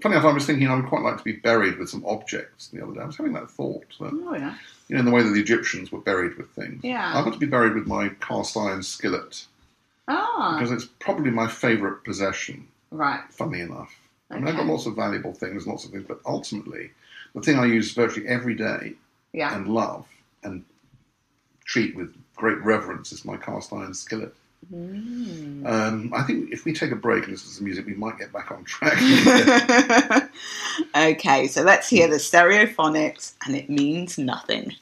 funny 0.00 0.14
enough, 0.16 0.24
I 0.26 0.32
was 0.32 0.46
thinking 0.46 0.68
I 0.68 0.74
would 0.76 0.86
quite 0.86 1.02
like 1.02 1.18
to 1.18 1.24
be 1.24 1.32
buried 1.32 1.78
with 1.78 1.88
some 1.88 2.04
objects 2.06 2.68
the 2.68 2.82
other 2.82 2.94
day. 2.94 3.00
I 3.00 3.06
was 3.06 3.16
having 3.16 3.32
that 3.34 3.50
thought 3.50 3.84
that 4.00 4.12
Oh, 4.12 4.34
yeah. 4.34 4.54
you 4.88 4.94
know, 4.94 5.00
in 5.00 5.04
the 5.06 5.10
way 5.12 5.22
that 5.22 5.30
the 5.30 5.40
Egyptians 5.40 5.90
were 5.92 6.00
buried 6.00 6.36
with 6.36 6.50
things. 6.50 6.82
Yeah. 6.84 7.12
I 7.14 7.20
want 7.20 7.34
to 7.34 7.38
be 7.40 7.46
buried 7.46 7.74
with 7.74 7.86
my 7.86 8.10
cast 8.20 8.56
iron 8.56 8.82
skillet 8.82 9.46
Ah, 10.08 10.56
because 10.58 10.70
it's 10.72 10.90
probably 11.00 11.30
my 11.30 11.46
favourite 11.48 12.02
possession. 12.04 12.66
right. 12.90 13.20
Funny 13.30 13.60
enough, 13.60 13.94
I 14.30 14.34
mean, 14.36 14.48
I've 14.48 14.56
got 14.56 14.66
lots 14.66 14.86
of 14.86 14.94
valuable 14.96 15.32
things, 15.32 15.66
lots 15.66 15.84
of 15.84 15.90
things, 15.90 16.04
but 16.08 16.20
ultimately, 16.26 16.90
the 17.34 17.40
thing 17.42 17.58
I 17.58 17.66
use 17.66 17.92
virtually 17.92 18.26
every 18.28 18.54
day 18.54 18.94
Yeah. 19.32 19.54
and 19.54 19.68
love 19.68 20.06
and 20.42 20.64
treat 21.64 21.94
with 21.96 22.14
great 22.36 22.58
reverence 22.62 23.12
is 23.12 23.24
my 23.24 23.36
cast 23.36 23.72
iron 23.72 23.92
skillet. 23.94 24.34
Mm. 24.72 25.66
Um, 25.66 26.12
I 26.14 26.22
think 26.24 26.52
if 26.52 26.64
we 26.64 26.72
take 26.72 26.90
a 26.90 26.96
break 26.96 27.24
and 27.24 27.32
listen 27.32 27.48
to 27.48 27.54
some 27.54 27.64
music, 27.64 27.86
we 27.86 27.94
might 27.94 28.18
get 28.18 28.32
back 28.32 28.50
on 28.50 28.64
track. 28.64 28.98
okay, 30.96 31.46
so 31.46 31.62
let's 31.62 31.88
hear 31.88 32.08
the 32.08 32.16
stereophonics, 32.16 33.34
and 33.46 33.56
it 33.56 33.70
means 33.70 34.18
nothing. 34.18 34.74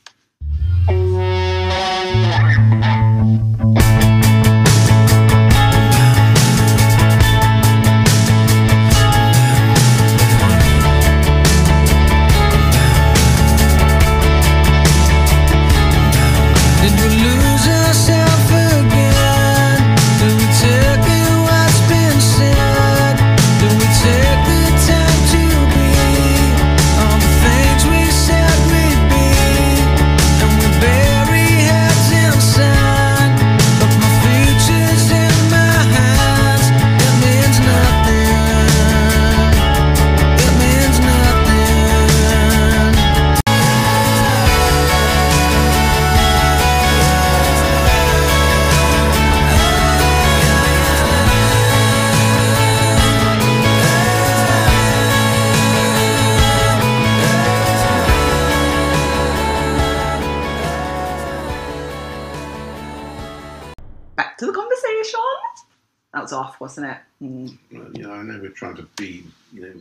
Was 66.27 66.33
off, 66.33 66.61
wasn't 66.61 66.91
it? 66.91 66.99
Mm. 67.23 67.57
Well, 67.73 67.91
you 67.95 68.03
know, 68.03 68.13
I 68.13 68.23
know 68.23 68.39
we're 68.41 68.49
trying 68.51 68.77
to 68.77 68.89
be, 68.97 69.25
you 69.53 69.61
know, 69.63 69.73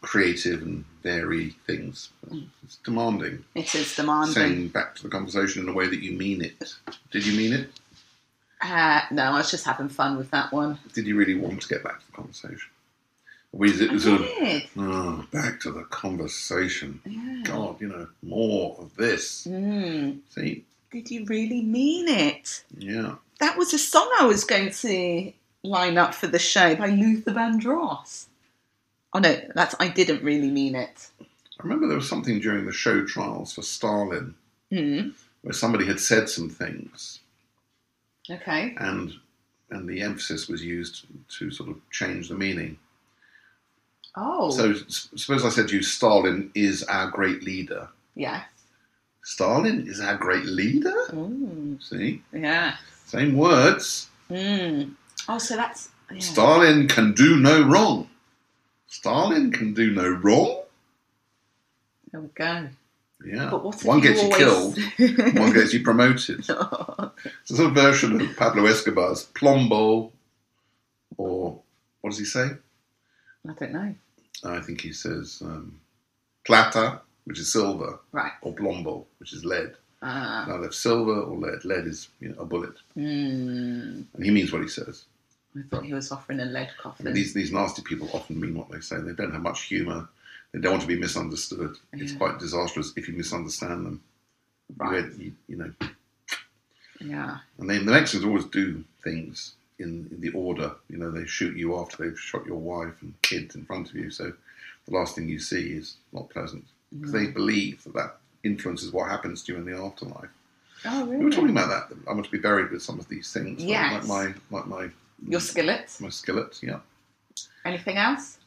creative 0.00 0.62
and 0.62 0.84
vary 1.02 1.50
things. 1.66 2.10
but 2.22 2.38
It's 2.62 2.76
demanding. 2.84 3.44
It 3.56 3.74
is 3.74 3.94
demanding. 3.96 4.34
Saying 4.34 4.68
back 4.68 4.94
to 4.96 5.02
the 5.02 5.08
conversation 5.08 5.62
in 5.62 5.68
a 5.68 5.72
way 5.72 5.88
that 5.88 6.00
you 6.00 6.12
mean 6.12 6.42
it. 6.42 6.74
Did 7.10 7.26
you 7.26 7.36
mean 7.36 7.52
it? 7.52 7.70
Uh, 8.60 9.00
no, 9.10 9.24
I 9.24 9.30
was 9.38 9.50
just 9.50 9.64
having 9.64 9.88
fun 9.88 10.16
with 10.16 10.30
that 10.30 10.52
one. 10.52 10.78
Did 10.94 11.06
you 11.08 11.16
really 11.16 11.34
want 11.34 11.62
to 11.62 11.68
get 11.68 11.82
back 11.82 11.98
to 11.98 12.06
the 12.06 12.12
conversation? 12.12 12.70
We 13.50 13.70
I 13.70 13.98
sort 13.98 14.20
of, 14.20 14.26
did. 14.26 14.62
oh, 14.78 15.26
back 15.32 15.60
to 15.62 15.72
the 15.72 15.82
conversation? 15.84 17.00
Yeah. 17.04 17.42
God, 17.42 17.80
you 17.80 17.88
know, 17.88 18.06
more 18.22 18.76
of 18.78 18.94
this. 18.96 19.46
Mm. 19.46 20.20
See? 20.30 20.64
Did 20.92 21.10
you 21.10 21.24
really 21.26 21.62
mean 21.62 22.08
it? 22.08 22.64
Yeah. 22.78 23.16
That 23.42 23.58
was 23.58 23.74
a 23.74 23.78
song 23.78 24.08
I 24.20 24.24
was 24.24 24.44
going 24.44 24.70
to 24.70 25.32
line 25.64 25.98
up 25.98 26.14
for 26.14 26.28
the 26.28 26.38
show 26.38 26.76
by 26.76 26.86
Luther 26.90 27.32
Vandross. 27.32 28.26
Oh 29.12 29.18
no, 29.18 29.36
that's 29.56 29.74
I 29.80 29.88
didn't 29.88 30.22
really 30.22 30.48
mean 30.48 30.76
it. 30.76 31.08
I 31.20 31.62
remember 31.64 31.88
there 31.88 31.96
was 31.96 32.08
something 32.08 32.38
during 32.38 32.66
the 32.66 32.72
show 32.72 33.04
trials 33.04 33.52
for 33.52 33.62
Stalin 33.62 34.34
Mm. 34.70 35.12
where 35.42 35.52
somebody 35.52 35.84
had 35.84 35.98
said 36.00 36.28
some 36.28 36.48
things 36.48 37.18
Okay. 38.30 38.74
and 38.78 39.12
and 39.70 39.88
the 39.88 40.02
emphasis 40.02 40.46
was 40.48 40.62
used 40.64 41.04
to 41.38 41.50
sort 41.50 41.68
of 41.68 41.76
change 41.90 42.28
the 42.28 42.36
meaning. 42.36 42.78
Oh. 44.16 44.50
So 44.50 44.72
suppose 45.16 45.44
I 45.44 45.48
said 45.48 45.66
to 45.68 45.76
you, 45.76 45.82
Stalin 45.82 46.50
is 46.54 46.84
our 46.84 47.10
great 47.10 47.42
leader. 47.42 47.88
yeah. 48.14 48.44
Stalin 49.24 49.86
is 49.88 50.00
our 50.00 50.16
great 50.16 50.44
leader? 50.46 50.94
Mm. 51.10 51.82
See? 51.82 52.22
Yeah. 52.32 52.76
Same 53.12 53.36
words. 53.36 54.08
Mm. 54.30 54.94
Oh, 55.28 55.36
so 55.36 55.54
that's 55.54 55.90
yeah. 56.10 56.18
Stalin 56.20 56.88
can 56.88 57.12
do 57.12 57.36
no 57.36 57.62
wrong. 57.62 58.08
Stalin 58.86 59.52
can 59.52 59.74
do 59.74 59.90
no 59.90 60.08
wrong? 60.08 60.62
There 62.10 62.22
we 62.22 62.28
go. 62.28 62.68
Yeah. 63.22 63.50
But 63.50 63.64
what 63.64 63.84
one 63.84 64.00
gets 64.00 64.22
you 64.22 64.30
always- 64.32 64.38
killed, 64.98 65.36
one 65.38 65.52
gets 65.52 65.74
you 65.74 65.82
promoted. 65.82 66.38
It's 67.42 67.50
a 67.52 67.56
sort 67.56 67.68
of 67.68 67.74
version 67.74 68.18
of 68.20 68.36
Pablo 68.36 68.64
Escobar's 68.66 69.24
Plombo, 69.24 70.10
or 71.18 71.60
what 72.00 72.10
does 72.10 72.18
he 72.18 72.24
say? 72.24 72.48
I 73.48 73.52
don't 73.60 73.72
know. 73.72 73.94
I 74.42 74.60
think 74.60 74.80
he 74.80 74.92
says 74.92 75.40
um, 75.44 75.78
plata, 76.46 77.00
which 77.24 77.38
is 77.38 77.52
silver, 77.52 78.00
Right. 78.10 78.32
or 78.40 78.54
plombo, 78.54 79.06
which 79.18 79.32
is 79.34 79.44
lead. 79.44 79.74
Ah. 80.04 80.44
Now, 80.48 80.62
if 80.64 80.74
silver 80.74 81.20
or 81.20 81.36
lead, 81.36 81.64
lead 81.64 81.86
is 81.86 82.08
you 82.20 82.30
know, 82.30 82.40
a 82.40 82.44
bullet, 82.44 82.74
Mm. 82.96 84.04
and 84.14 84.24
he 84.24 84.30
means 84.30 84.52
what 84.52 84.62
he 84.62 84.68
says. 84.68 85.04
I 85.56 85.60
thought 85.70 85.84
he 85.84 85.94
was 85.94 86.10
offering 86.10 86.40
a 86.40 86.44
lead 86.46 86.70
I 86.78 86.82
coffin. 86.82 87.04
mean, 87.06 87.14
these 87.14 87.32
these 87.34 87.52
nasty 87.52 87.82
people 87.82 88.08
often 88.12 88.40
mean 88.40 88.54
what 88.54 88.70
they 88.70 88.80
say. 88.80 88.96
They 89.00 89.12
don't 89.12 89.32
have 89.32 89.42
much 89.42 89.62
humour. 89.64 90.08
They 90.52 90.60
don't 90.60 90.72
want 90.72 90.82
to 90.82 90.88
be 90.88 90.98
misunderstood. 90.98 91.76
It's 91.92 92.12
quite 92.12 92.38
disastrous 92.38 92.92
if 92.96 93.06
you 93.08 93.14
misunderstand 93.14 93.86
them. 93.86 94.02
Right. 94.76 95.04
You, 95.18 95.32
you, 95.48 95.56
know, 95.56 95.72
Yeah. 97.00 97.38
and 97.58 97.68
then 97.70 97.84
the 97.86 97.92
Mexicans 97.92 98.24
always 98.24 98.44
do 98.46 98.84
things 99.02 99.54
in, 99.78 100.08
in 100.10 100.20
the 100.20 100.30
order. 100.30 100.74
You 100.88 100.98
know, 100.98 101.10
they 101.10 101.26
shoot 101.26 101.56
you 101.56 101.76
after 101.78 101.96
they've 101.98 102.18
shot 102.20 102.46
your 102.46 102.58
wife 102.58 102.94
and 103.02 103.14
kids 103.22 103.54
in 103.54 103.64
front 103.64 103.88
of 103.90 103.94
you. 103.96 104.10
So 104.10 104.32
the 104.86 104.94
last 104.94 105.14
thing 105.14 105.28
you 105.28 105.38
see 105.38 105.72
is 105.72 105.96
not 106.12 106.30
pleasant 106.30 106.64
because 106.94 107.12
they 107.12 107.26
believe 107.28 107.82
that 107.84 107.94
that 107.94 108.16
influences 108.44 108.92
what 108.92 109.08
happens 109.08 109.42
to 109.44 109.52
you 109.52 109.58
in 109.58 109.64
the 109.64 109.76
afterlife. 109.76 110.28
Oh, 110.84 111.04
really? 111.04 111.18
We 111.18 111.24
were 111.26 111.30
talking 111.30 111.50
about 111.50 111.68
that. 111.68 111.96
I 112.08 112.12
want 112.12 112.24
to 112.24 112.30
be 112.30 112.38
buried 112.38 112.70
with 112.70 112.82
some 112.82 112.98
of 112.98 113.08
these 113.08 113.32
things. 113.32 113.60
like- 113.60 113.68
Yes. 113.68 114.08
Like 114.08 114.34
my 114.50 114.56
like 114.58 114.66
my 114.66 114.90
Your 115.28 115.40
skillet. 115.40 115.96
my 116.00 116.08
skillet. 116.08 116.58
Yeah. 116.62 116.80
Anything 117.64 117.96
else? 117.98 118.38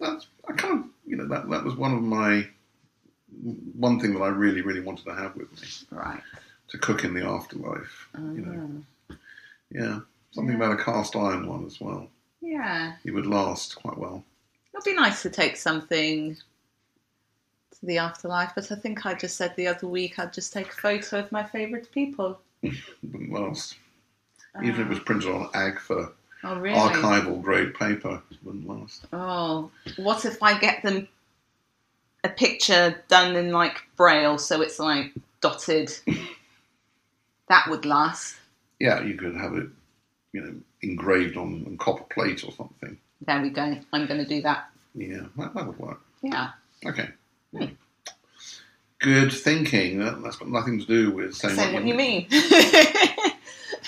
That's 0.00 0.26
I 0.48 0.52
kind 0.52 0.78
of 0.78 0.84
you 1.06 1.16
know 1.16 1.26
that 1.28 1.48
that 1.50 1.64
was 1.64 1.74
one 1.74 1.92
of 1.94 2.02
my 2.02 2.46
one 3.76 3.98
thing 4.00 4.14
that 4.14 4.20
I 4.22 4.28
really 4.28 4.60
really 4.62 4.80
wanted 4.80 5.04
to 5.06 5.14
have 5.14 5.34
with 5.36 5.50
me 5.60 5.68
Right. 5.90 6.22
to 6.68 6.78
cook 6.78 7.04
in 7.04 7.14
the 7.14 7.24
afterlife. 7.24 8.08
You 8.16 8.20
know, 8.20 8.84
Ah. 9.10 9.14
yeah, 9.70 10.00
something 10.32 10.54
about 10.54 10.78
a 10.78 10.82
cast 10.84 11.16
iron 11.16 11.46
one 11.48 11.64
as 11.66 11.80
well. 11.80 12.08
Yeah. 12.40 12.94
It 13.04 13.10
would 13.12 13.26
last 13.26 13.74
quite 13.76 13.98
well. 13.98 14.24
It'd 14.72 14.84
be 14.84 14.94
nice 14.94 15.22
to 15.22 15.30
take 15.30 15.56
something 15.56 16.36
to 17.80 17.86
the 17.86 17.98
afterlife, 17.98 18.52
but 18.54 18.70
I 18.70 18.76
think 18.76 19.04
I 19.06 19.14
just 19.14 19.36
said 19.36 19.54
the 19.56 19.66
other 19.66 19.86
week 19.86 20.18
I'd 20.18 20.32
just 20.32 20.52
take 20.52 20.68
a 20.68 20.76
photo 20.76 21.18
of 21.20 21.32
my 21.32 21.44
favourite 21.44 21.90
people. 21.92 22.40
Last. 23.02 23.76
Even 24.62 24.70
if 24.70 24.78
it 24.80 24.86
ah. 24.86 24.88
was 24.88 24.98
printed 25.00 25.30
on 25.30 25.48
AGFA 25.50 26.12
Oh, 26.42 26.58
really? 26.58 26.78
archival 26.78 27.40
grade 27.42 27.74
paper, 27.74 28.22
it 28.30 28.38
wouldn't 28.42 28.66
last. 28.66 29.04
Oh, 29.12 29.70
what 29.96 30.24
if 30.24 30.42
I 30.42 30.58
get 30.58 30.82
them 30.82 31.06
a 32.24 32.30
picture 32.30 33.02
done 33.08 33.36
in 33.36 33.52
like 33.52 33.82
braille, 33.96 34.38
so 34.38 34.62
it's 34.62 34.78
like 34.78 35.12
dotted? 35.42 35.92
that 37.48 37.68
would 37.68 37.84
last. 37.84 38.36
Yeah, 38.78 39.02
you 39.02 39.14
could 39.14 39.36
have 39.36 39.54
it, 39.54 39.68
you 40.32 40.40
know, 40.40 40.54
engraved 40.80 41.36
on, 41.36 41.64
on 41.66 41.76
copper 41.76 42.04
plate 42.04 42.42
or 42.42 42.52
something. 42.52 42.96
There 43.20 43.42
we 43.42 43.50
go. 43.50 43.78
I'm 43.92 44.06
going 44.06 44.24
to 44.24 44.26
do 44.26 44.40
that. 44.42 44.70
Yeah, 44.94 45.24
that, 45.36 45.54
that 45.54 45.66
would 45.66 45.78
work. 45.78 46.00
Yeah. 46.22 46.52
Okay. 46.86 47.10
Hmm. 47.56 47.64
Good 48.98 49.32
thinking. 49.32 49.98
That, 50.00 50.22
that's 50.22 50.36
got 50.36 50.48
nothing 50.48 50.78
to 50.78 50.86
do 50.86 51.10
with 51.10 51.34
saying 51.34 51.56
Say 51.56 51.72
what 51.72 51.84
you 51.86 51.94
mean. 51.94 52.26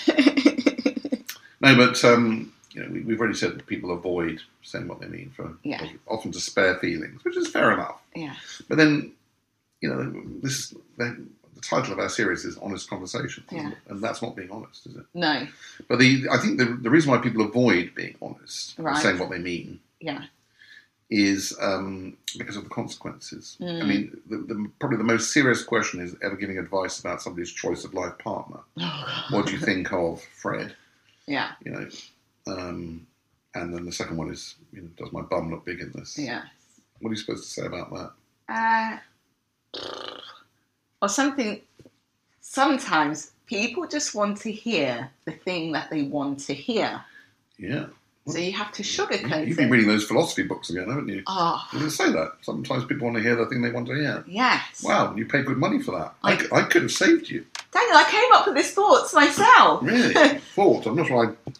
No, 1.61 1.77
but 1.77 2.03
um, 2.03 2.51
you 2.73 2.81
know, 2.83 2.89
we, 2.91 3.01
we've 3.03 3.19
already 3.19 3.37
said 3.37 3.51
that 3.55 3.65
people 3.67 3.91
avoid 3.91 4.41
saying 4.63 4.85
what 4.89 4.99
they 4.99 5.07
mean 5.07 5.31
for 5.33 5.55
Yeah. 5.63 5.87
often 6.07 6.33
to 6.33 6.41
spare 6.41 6.77
feelings, 6.79 7.23
which 7.23 7.37
is 7.37 7.47
fair 7.49 7.71
enough. 7.71 8.01
yeah. 8.13 8.33
But 8.67 8.77
then, 8.77 9.13
you 9.79 9.87
know, 9.87 10.11
this 10.41 10.71
the, 10.97 11.25
the 11.55 11.61
title 11.61 11.93
of 11.93 11.99
our 11.99 12.09
series 12.09 12.43
is 12.43 12.57
"Honest 12.57 12.89
conversation, 12.89 13.45
Yeah. 13.49 13.71
and 13.87 14.01
that's 14.03 14.21
not 14.21 14.35
being 14.35 14.51
honest, 14.51 14.85
is 14.87 14.97
it? 14.97 15.05
No. 15.13 15.47
But 15.87 15.99
the 15.99 16.27
I 16.29 16.37
think 16.37 16.57
the, 16.57 16.65
the 16.65 16.89
reason 16.89 17.09
why 17.11 17.19
people 17.19 17.45
avoid 17.45 17.95
being 17.95 18.15
honest, 18.21 18.77
Right. 18.77 19.01
saying 19.01 19.17
what 19.19 19.29
they 19.29 19.39
mean, 19.39 19.79
Yeah. 20.01 20.23
Is 21.13 21.55
um, 21.61 22.17
because 22.39 22.55
of 22.55 22.63
the 22.63 22.69
consequences. 22.69 23.55
I 23.61 23.63
Mm. 23.63 23.87
mean, 23.87 24.21
the, 24.29 24.37
the, 24.37 24.71
probably 24.79 24.97
the 24.97 25.03
most 25.03 25.31
serious 25.31 25.61
question 25.63 26.01
is 26.01 26.15
ever 26.23 26.35
giving 26.35 26.57
advice 26.57 26.99
about 26.99 27.21
somebody's 27.21 27.51
choice 27.51 27.83
of 27.85 27.93
life 27.93 28.17
partner. 28.17 28.59
What 29.29 29.45
do 29.45 29.51
you 29.53 29.59
think 29.59 29.93
of 29.93 30.21
Fred? 30.41 30.75
Yeah. 31.27 31.51
You 31.63 31.71
know, 31.71 31.87
um, 32.47 33.07
and 33.53 33.73
then 33.73 33.85
the 33.85 33.91
second 33.91 34.17
one 34.17 34.31
is, 34.31 34.55
you 34.73 34.81
know, 34.81 34.89
does 34.97 35.13
my 35.13 35.21
bum 35.21 35.51
look 35.51 35.63
big 35.65 35.79
in 35.81 35.91
this? 35.91 36.17
Yeah. 36.17 36.43
What 36.99 37.09
are 37.09 37.13
you 37.13 37.19
supposed 37.19 37.43
to 37.43 37.49
say 37.49 37.65
about 37.67 37.91
that? 37.93 38.11
Uh, 38.49 38.97
or 41.01 41.09
something. 41.09 41.61
Sometimes 42.41 43.31
people 43.45 43.87
just 43.87 44.15
want 44.15 44.37
to 44.41 44.51
hear 44.51 45.09
the 45.25 45.31
thing 45.31 45.71
that 45.73 45.89
they 45.91 46.03
want 46.03 46.39
to 46.47 46.53
hear. 46.53 47.01
Yeah. 47.57 47.85
So 48.25 48.37
you 48.37 48.53
have 48.53 48.71
to 48.73 48.83
sugarcoat 48.83 49.47
You've 49.47 49.57
it. 49.59 49.63
been 49.63 49.69
reading 49.69 49.87
those 49.89 50.05
philosophy 50.05 50.43
books 50.43 50.69
again, 50.69 50.87
haven't 50.87 51.09
you? 51.09 51.23
Oh, 51.27 51.61
You 51.73 51.79
didn't 51.79 51.91
say 51.91 52.09
that. 52.11 52.33
Sometimes 52.41 52.85
people 52.85 53.05
want 53.05 53.17
to 53.17 53.23
hear 53.23 53.35
the 53.35 53.45
thing 53.47 53.61
they 53.61 53.69
want 53.71 53.87
to 53.87 53.95
hear. 53.95 54.23
yes. 54.27 54.81
Wow, 54.81 55.13
you 55.15 55.25
pay 55.25 55.41
good 55.41 55.57
money 55.57 55.81
for 55.81 55.91
that. 55.99 56.13
I, 56.23 56.33
I- 56.33 56.37
c- 56.37 56.47
I 56.53 56.61
could 56.63 56.83
have 56.83 56.91
saved 56.91 57.29
you. 57.29 57.45
Daniel, 57.71 57.97
I 57.97 58.03
came 58.09 58.31
up 58.33 58.45
with 58.47 58.55
these 58.55 58.73
thoughts 58.73 59.13
myself. 59.13 59.83
Really? 59.83 60.13
Thought. 60.55 60.85
I'm 60.85 60.95
not 60.95 61.07
sure 61.07 61.27
I'd, 61.27 61.53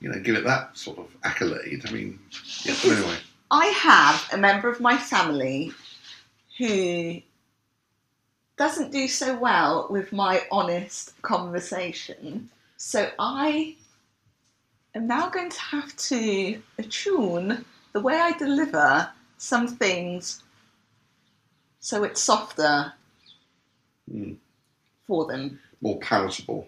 you 0.00 0.10
know, 0.10 0.18
give 0.20 0.34
it 0.36 0.44
that 0.44 0.76
sort 0.76 0.98
of 0.98 1.06
accolade. 1.24 1.82
I 1.86 1.90
mean, 1.92 2.18
yeah, 2.64 2.74
but 2.82 2.92
anyway. 2.92 3.16
I 3.50 3.66
have 3.66 4.28
a 4.32 4.36
member 4.36 4.68
of 4.68 4.80
my 4.80 4.98
family 4.98 5.72
who 6.58 7.22
doesn't 8.56 8.92
do 8.92 9.08
so 9.08 9.38
well 9.38 9.86
with 9.88 10.12
my 10.12 10.42
honest 10.50 11.20
conversation. 11.22 12.50
So 12.76 13.10
I 13.18 13.76
am 14.94 15.06
now 15.06 15.28
going 15.28 15.50
to 15.50 15.60
have 15.60 15.96
to 15.96 16.60
attune 16.78 17.64
the 17.92 18.00
way 18.00 18.16
I 18.16 18.32
deliver 18.32 19.08
some 19.38 19.68
things 19.68 20.42
so 21.80 22.04
it's 22.04 22.20
softer 22.20 22.92
Mm. 24.12 24.36
for 25.06 25.26
them. 25.26 25.60
More 25.80 25.98
palatable. 26.00 26.66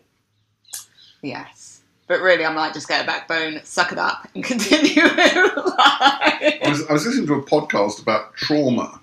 Yes. 1.21 1.81
But 2.07 2.21
really, 2.21 2.45
I 2.45 2.53
might 2.53 2.73
just 2.75 2.87
get 2.89 3.03
a 3.03 3.07
backbone, 3.07 3.61
suck 3.65 3.93
it 3.93 3.99
up, 3.99 4.29
and 4.35 4.45
continue 4.53 5.03
I 5.05 6.59
was, 6.65 6.87
I 6.87 6.93
was 6.93 7.07
listening 7.07 7.27
to 7.27 7.35
a 7.35 7.43
podcast 7.43 8.01
about 8.01 8.35
trauma, 8.37 9.01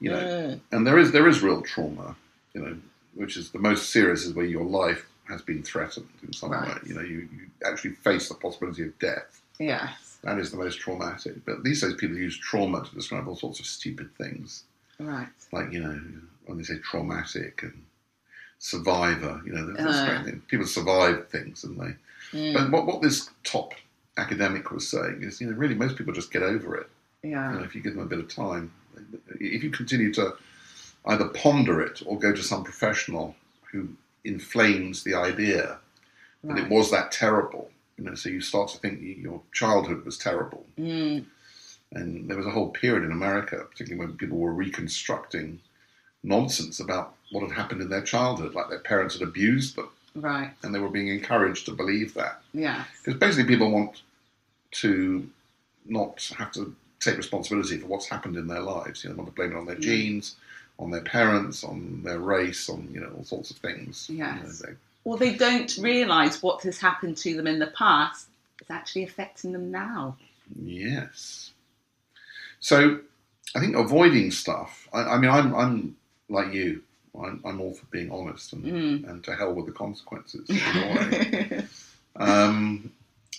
you 0.00 0.10
know, 0.10 0.18
Mm, 0.18 0.60
and 0.72 0.86
there 0.86 0.98
is 0.98 1.10
there 1.12 1.26
is 1.28 1.42
real 1.42 1.62
trauma, 1.62 2.16
you 2.54 2.60
know, 2.60 2.76
which 3.14 3.36
is 3.36 3.50
the 3.50 3.58
most 3.58 3.90
serious 3.90 4.24
is 4.24 4.34
where 4.34 4.44
your 4.44 4.64
life 4.64 5.06
has 5.28 5.42
been 5.42 5.62
threatened 5.62 6.08
in 6.26 6.32
some 6.32 6.50
Right. 6.50 6.68
way. 6.68 6.80
You 6.88 6.94
know, 6.94 7.00
you, 7.02 7.28
you 7.32 7.46
actually 7.64 7.92
face 7.92 8.28
the 8.28 8.34
possibility 8.34 8.82
of 8.84 8.98
death. 8.98 9.40
yes. 9.58 10.18
That 10.22 10.38
is 10.38 10.52
the 10.52 10.56
most 10.56 10.78
traumatic. 10.78 11.44
But 11.44 11.64
these 11.64 11.80
days, 11.80 11.94
people 11.94 12.16
use 12.16 12.38
trauma 12.38 12.84
to 12.84 12.94
describe 12.94 13.26
all 13.26 13.34
sorts 13.34 13.58
of 13.58 13.66
stupid 13.66 14.14
things, 14.16 14.62
Right. 15.00 15.26
like 15.50 15.72
you 15.72 15.80
know, 15.82 16.00
when 16.46 16.58
they 16.58 16.64
say 16.64 16.78
traumatic 16.78 17.64
and 17.64 17.82
survivor. 18.58 19.42
You 19.44 19.52
know, 19.52 19.74
Uh. 19.76 20.24
people 20.48 20.66
survive 20.66 21.28
things, 21.28 21.64
and 21.64 21.78
they. 21.80 21.96
Mm, 22.38 22.54
But 22.54 22.70
what, 22.70 22.86
what 22.86 23.02
this 23.02 23.30
top 23.42 23.74
academic 24.16 24.70
was 24.70 24.86
saying 24.88 25.22
is, 25.22 25.40
you 25.40 25.48
know, 25.50 25.56
really 25.56 25.74
most 25.74 25.96
people 25.96 26.12
just 26.12 26.30
get 26.32 26.42
over 26.42 26.76
it. 26.76 26.88
yeah. 27.24 27.52
You 27.52 27.58
know, 27.58 27.64
if 27.64 27.74
you 27.74 27.80
give 27.80 27.94
them 27.94 28.02
a 28.02 28.06
bit 28.06 28.20
of 28.20 28.28
time, 28.28 28.72
if 29.40 29.62
you 29.64 29.70
continue 29.70 30.12
to 30.14 30.36
either 31.06 31.26
ponder 31.28 31.80
it 31.80 32.00
or 32.06 32.18
go 32.18 32.32
to 32.32 32.42
some 32.42 32.62
professional 32.62 33.34
who 33.72 33.88
inflames 34.24 35.02
the 35.02 35.14
idea 35.14 35.78
that 36.44 36.58
it 36.58 36.68
was 36.68 36.90
that 36.90 37.12
terrible, 37.12 37.70
you 37.96 38.04
know, 38.04 38.14
so 38.14 38.28
you 38.28 38.40
start 38.40 38.68
to 38.70 38.78
think 38.78 39.00
your 39.00 39.40
childhood 39.52 40.04
was 40.04 40.18
terrible. 40.18 40.66
Mm, 40.78 41.24
And 41.92 42.28
there 42.28 42.36
was 42.36 42.46
a 42.46 42.50
whole 42.50 42.70
period 42.70 43.04
in 43.04 43.12
America, 43.12 43.64
particularly 43.70 44.06
when 44.06 44.16
people 44.16 44.38
were 44.38 44.52
reconstructing 44.52 45.60
nonsense 46.24 46.80
about 46.80 47.14
what 47.30 47.42
had 47.42 47.52
happened 47.52 47.80
in 47.80 47.90
their 47.90 48.02
childhood, 48.02 48.54
like 48.54 48.68
their 48.70 48.78
parents 48.80 49.18
had 49.18 49.26
abused 49.28 49.76
them, 49.76 49.88
right. 50.14 50.52
and 50.62 50.74
they 50.74 50.78
were 50.80 50.88
being 50.88 51.08
encouraged 51.08 51.66
to 51.66 51.72
believe 51.72 52.14
that. 52.14 52.40
Yeah. 52.54 52.84
Because 53.04 53.18
basically, 53.20 53.46
people 53.54 53.70
want 53.70 54.02
to 54.82 55.28
not 55.86 56.32
have 56.38 56.50
to 56.52 56.74
take 57.00 57.16
responsibility 57.16 57.76
for 57.78 57.86
what's 57.86 58.08
happened 58.08 58.36
in 58.36 58.46
their 58.46 58.60
lives. 58.60 59.02
You 59.04 59.10
know, 59.10 59.16
they 59.16 59.18
want 59.22 59.30
to 59.30 59.34
blame 59.36 59.52
it 59.52 59.56
on 59.58 59.66
their 59.66 59.76
Mm. 59.76 59.80
genes, 59.80 60.36
on 60.82 60.90
their 60.90 61.02
parents, 61.02 61.62
on 61.64 62.02
their 62.02 62.18
race, 62.18 62.68
on 62.68 62.88
you 62.92 63.00
know 63.00 63.10
all 63.16 63.24
sorts 63.24 63.50
of 63.50 63.56
things. 63.58 64.08
You 64.10 64.18
know, 64.18 64.34
Yes. 64.42 64.58
they- 64.58 64.74
Or 65.04 65.16
they 65.16 65.34
don't 65.34 65.76
realise 65.78 66.42
what 66.42 66.62
has 66.64 66.78
happened 66.78 67.16
to 67.18 67.36
them 67.36 67.46
in 67.46 67.58
the 67.58 67.66
past 67.68 68.26
is 68.60 68.70
actually 68.70 69.04
affecting 69.04 69.52
them 69.52 69.70
now. 69.70 70.16
yes. 70.62 71.50
So, 72.60 73.00
I 73.56 73.60
think 73.60 73.74
avoiding 73.74 74.30
stuff. 74.30 74.88
I, 74.92 75.00
I 75.02 75.18
mean, 75.18 75.30
I'm 75.30 75.54
I'm 75.54 75.96
like 76.28 76.52
you. 76.52 76.82
I'm, 77.20 77.42
I'm 77.44 77.60
all 77.60 77.74
for 77.74 77.84
being 77.86 78.10
honest 78.10 78.52
and, 78.54 78.64
Mm. 78.64 79.08
and 79.10 79.24
to 79.24 79.34
hell 79.34 79.52
with 79.52 79.66
the 79.66 79.72
consequences. 79.72 80.48
in 80.48 80.56
a 80.58 80.86
way. 80.94 81.64
um, 82.16 82.90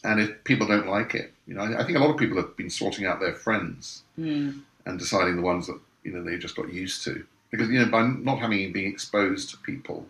and 0.04 0.20
if 0.20 0.44
people 0.44 0.68
don't 0.68 0.88
like 0.88 1.16
it, 1.16 1.34
you 1.48 1.56
know, 1.56 1.62
I, 1.62 1.82
I 1.82 1.86
think 1.86 1.98
a 1.98 2.02
lot 2.02 2.12
of 2.12 2.18
people 2.18 2.38
have 2.38 2.56
been 2.58 2.70
sorting 2.70 3.06
out 3.06 3.20
their 3.20 3.34
friends 3.34 4.04
Mm, 4.20 4.62
and 4.86 5.00
deciding 5.00 5.38
the 5.38 5.41
ones 5.41 5.68
that 5.68 5.80
you 6.04 6.12
know 6.12 6.22
they 6.24 6.38
just 6.38 6.56
got 6.58 6.72
used 6.72 7.04
to. 7.06 7.26
Because 7.54 7.70
you 7.70 7.78
know, 7.80 7.86
by 7.91 8.01
not 8.08 8.39
having 8.39 8.72
been 8.74 8.88
exposed 8.88 9.51
to 9.51 9.58
people 9.58 10.08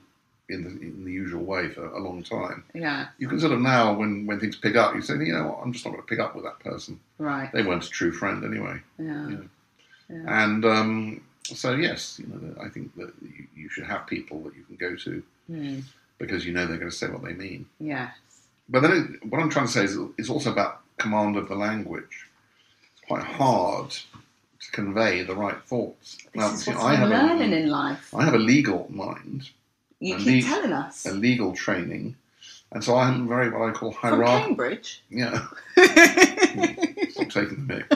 in 0.48 0.64
the 0.64 0.70
in 0.70 1.04
the 1.04 1.12
usual 1.12 1.44
way 1.44 1.68
for 1.68 1.86
a 1.86 2.00
long 2.00 2.24
time, 2.24 2.64
yeah, 2.74 3.08
you 3.18 3.28
can 3.28 3.38
sort 3.40 3.52
of 3.52 3.60
now 3.60 3.94
when 3.94 4.26
when 4.26 4.40
things 4.40 4.56
pick 4.56 4.78
up, 4.78 4.96
you 4.96 5.02
say, 5.02 5.16
you 5.16 5.34
know, 5.34 5.48
what, 5.48 5.60
I'm 5.62 5.74
just 5.74 5.84
not 5.84 5.92
going 5.92 6.04
to 6.04 6.08
pick 6.08 6.20
up 6.20 6.36
with 6.36 6.46
that 6.46 6.60
person. 6.60 7.00
right. 7.18 7.52
They 7.52 7.62
weren't 7.64 7.84
a 7.86 7.90
true 7.90 8.14
friend 8.14 8.46
anyway. 8.46 8.78
Yeah. 8.98 9.28
Yeah. 9.30 9.38
yeah. 10.10 10.44
And 10.46 10.64
um, 10.64 11.22
so 11.44 11.74
yes, 11.74 12.18
you 12.20 12.28
know, 12.28 12.62
I 12.64 12.70
think 12.70 12.96
that 12.96 13.12
you, 13.22 13.46
you 13.58 13.68
should 13.70 13.86
have 13.88 14.08
people 14.08 14.40
that 14.44 14.56
you 14.56 14.64
can 14.64 14.78
go 14.78 14.96
to 14.96 15.22
Mm, 15.52 15.84
because 16.20 16.46
you 16.46 16.54
know 16.54 16.66
they're 16.66 16.78
going 16.78 16.90
to 16.90 16.96
say 16.96 17.08
what 17.10 17.22
they 17.26 17.34
mean. 17.34 17.66
yes. 17.80 18.14
But 18.70 18.80
then 18.84 18.92
it, 19.22 19.28
what 19.30 19.42
I'm 19.42 19.50
trying 19.50 19.66
to 19.66 19.72
say 19.74 19.84
is 19.84 19.98
it's 20.18 20.30
also 20.30 20.54
about 20.54 20.80
command 20.98 21.36
of 21.36 21.50
the 21.50 21.56
language. 21.56 22.28
It's 22.96 23.06
quite 23.06 23.24
hard 23.24 23.94
to 24.66 24.72
convey 24.72 25.24
the 25.24 25.36
right 25.36 25.62
thoughts. 25.66 26.18
This 26.34 26.54
is 26.54 26.64
see, 26.66 26.72
what 26.72 26.82
I 26.82 26.94
I'm 26.94 26.98
have 27.00 27.08
a- 27.12 27.14
learning 27.14 27.52
in 27.54 27.70
life. 27.70 28.14
I 28.16 28.24
have 28.26 28.34
a 28.34 28.40
legal 28.40 28.88
mind, 28.90 29.50
You 30.00 30.18
keep 30.18 30.44
le- 30.46 30.50
telling 30.50 30.74
us. 30.74 31.06
a 31.06 31.12
legal 31.14 31.54
training, 31.54 32.16
and 32.72 32.84
so 32.84 32.96
I'm 32.96 33.28
very 33.28 33.50
what 33.50 33.70
I 33.70 33.72
call 33.72 33.92
From 33.92 34.12
hierarchical. 34.12 34.48
Cambridge. 34.48 35.04
Yeah, 35.10 35.46
stop 37.10 37.30
taking 37.30 37.66
the 37.68 37.76
mic. 37.76 37.92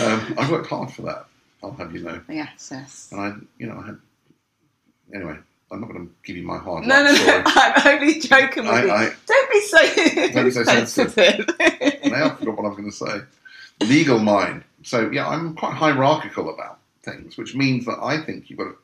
Um, 0.00 0.34
I've 0.38 0.50
worked 0.50 0.68
hard 0.68 0.90
for 0.92 1.02
that. 1.02 1.26
I'll 1.62 1.72
have 1.72 1.94
you 1.94 2.02
know, 2.02 2.20
yes, 2.28 2.68
yes. 2.72 3.08
and 3.12 3.20
I, 3.20 3.32
you 3.58 3.66
know, 3.66 3.78
I 3.80 3.86
had. 3.86 3.98
Anyway, 5.14 5.36
I'm 5.70 5.80
not 5.80 5.90
going 5.90 6.06
to 6.06 6.12
give 6.24 6.36
you 6.36 6.42
my 6.42 6.58
hard 6.58 6.86
No, 6.86 7.02
no, 7.04 7.10
no. 7.10 7.14
story. 7.14 7.42
I'm 7.46 8.00
only 8.00 8.20
joking 8.20 8.64
with 8.64 8.72
I- 8.72 8.84
you. 8.84 8.90
I- 8.90 9.12
Don't 9.26 9.50
be 9.52 9.60
so, 9.60 10.32
Don't 10.32 10.44
be 10.44 10.50
so 10.50 10.64
sensitive. 10.64 11.12
sensitive. 11.12 12.04
now 12.12 12.26
I 12.26 12.34
forgot 12.36 12.56
what 12.56 12.64
I 12.66 12.68
was 12.68 12.76
going 12.76 12.90
to 12.90 12.96
say. 12.96 13.20
Legal 13.80 14.18
mind. 14.18 14.64
So 14.82 15.10
yeah, 15.10 15.26
I'm 15.28 15.54
quite 15.54 15.74
hierarchical 15.74 16.52
about 16.52 16.78
things, 17.02 17.36
which 17.36 17.54
means 17.54 17.84
that 17.86 17.98
I 18.02 18.22
think 18.22 18.48
you've 18.50 18.58
got 18.58 18.64
to 18.66 18.76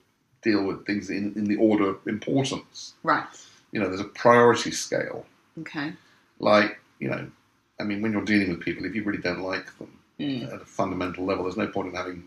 deal 0.43 0.64
with 0.64 0.86
things 0.86 1.11
in, 1.11 1.32
in 1.36 1.45
the 1.45 1.57
order 1.57 1.88
of 1.91 2.07
importance. 2.07 2.95
right. 3.03 3.24
You 3.72 3.78
know, 3.80 3.88
there's 3.88 4.01
a 4.01 4.05
priority 4.05 4.72
scale. 4.72 5.24
Okay. 5.61 5.93
Like, 6.41 6.80
you 6.99 7.09
know, 7.09 7.30
I 7.78 7.84
mean, 7.84 8.03
when 8.03 8.11
you're 8.12 8.24
dealing 8.24 8.51
with 8.51 8.61
people, 8.61 8.84
if 8.84 8.95
you 8.97 9.05
really 9.05 9.22
don't 9.22 9.41
like 9.43 9.76
them 9.78 9.97
Mm. 10.18 10.53
at 10.53 10.61
a 10.61 10.66
fundamental 10.66 11.24
level, 11.24 11.45
there's 11.45 11.57
no 11.57 11.68
point 11.68 11.88
in 11.88 11.95
having 11.95 12.24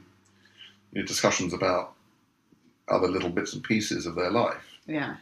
you 0.93 1.01
know, 1.01 1.05
discussions 1.05 1.53
about 1.53 1.93
other 2.87 3.07
little 3.07 3.29
bits 3.29 3.53
and 3.53 3.63
pieces 3.63 4.07
of 4.07 4.15
their 4.15 4.31
life. 4.31 4.65
Yeah. 4.87 5.17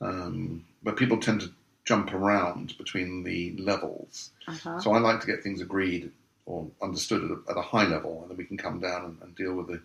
Um, 0.00 0.64
but 0.84 0.96
people 0.96 1.18
tend 1.18 1.40
to 1.40 1.50
jump 1.84 2.12
around 2.14 2.76
between 2.78 3.24
the 3.24 3.56
levels. 3.58 4.30
Uh-huh. 4.46 4.78
So 4.80 4.92
I 4.92 4.98
like 5.00 5.20
to 5.22 5.26
get 5.26 5.42
things 5.42 5.60
agreed 5.60 6.12
or 6.46 6.66
understood 6.82 7.24
at 7.24 7.30
a, 7.30 7.50
at 7.50 7.56
a 7.56 7.62
high 7.62 7.86
level, 7.86 8.20
and 8.22 8.30
then 8.30 8.36
we 8.36 8.44
can 8.44 8.56
come 8.58 8.78
down 8.80 9.04
and, 9.04 9.18
and 9.22 9.34
deal 9.34 9.54
with 9.54 9.66
the, 9.68 9.80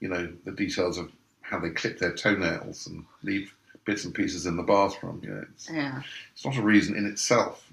you 0.00 0.08
know, 0.08 0.30
the 0.44 0.52
details 0.52 0.98
of 0.98 1.10
how 1.40 1.58
they 1.58 1.70
clip 1.70 1.98
their 1.98 2.12
toenails 2.14 2.86
and 2.86 3.04
leave 3.22 3.54
bits 3.84 4.04
and 4.04 4.14
pieces 4.14 4.46
in 4.46 4.56
the 4.56 4.62
bathroom. 4.62 5.20
You 5.22 5.30
know, 5.30 5.44
it's, 5.54 5.70
yeah. 5.70 6.02
it's 6.34 6.44
not 6.44 6.56
a 6.56 6.62
reason 6.62 6.96
in 6.96 7.06
itself 7.06 7.68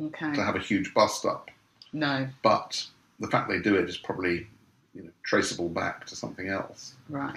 Okay. 0.00 0.32
to 0.34 0.42
have 0.44 0.54
a 0.54 0.60
huge 0.60 0.94
bust 0.94 1.24
up, 1.24 1.50
No. 1.92 2.28
but 2.42 2.86
the 3.18 3.26
fact 3.26 3.48
they 3.48 3.58
do 3.58 3.74
it 3.74 3.88
is 3.88 3.96
probably, 3.96 4.46
you 4.94 5.02
know, 5.04 5.10
traceable 5.24 5.68
back 5.68 6.06
to 6.06 6.14
something 6.16 6.48
else. 6.48 6.94
Right. 7.08 7.36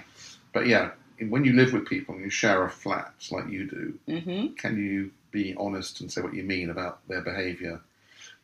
But 0.52 0.66
yeah, 0.68 0.90
when 1.28 1.44
you 1.44 1.54
live 1.54 1.72
with 1.72 1.86
people 1.88 2.14
and 2.14 2.22
you 2.22 2.30
share 2.30 2.64
a 2.64 2.70
flat 2.70 3.12
like 3.32 3.48
you 3.48 3.66
do, 3.68 3.98
Mm-hmm. 4.08 4.54
can 4.54 4.76
you 4.76 5.10
be 5.32 5.54
honest 5.58 6.00
and 6.02 6.12
say 6.12 6.20
what 6.20 6.34
you 6.34 6.44
mean 6.44 6.70
about 6.70 7.00
their 7.08 7.22
behaviour, 7.22 7.80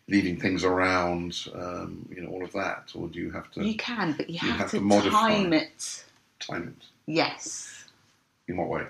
leaving 0.08 0.40
things 0.40 0.64
around, 0.64 1.48
um, 1.54 2.08
you 2.14 2.22
know, 2.22 2.30
all 2.30 2.42
of 2.44 2.52
that, 2.52 2.90
or 2.94 3.08
do 3.08 3.18
you 3.18 3.30
have 3.30 3.50
to 3.52 3.64
You 3.64 3.76
can, 3.76 4.14
but 4.16 4.28
you, 4.28 4.38
You 4.42 4.50
have, 4.50 4.60
have 4.60 4.70
to, 4.72 4.78
to 4.78 4.82
modify. 4.84 5.28
time 5.28 5.52
it. 5.52 6.04
time 6.40 6.74
it? 6.78 6.86
Yes. 7.06 7.84
In 8.48 8.56
what 8.56 8.68
way? 8.68 8.84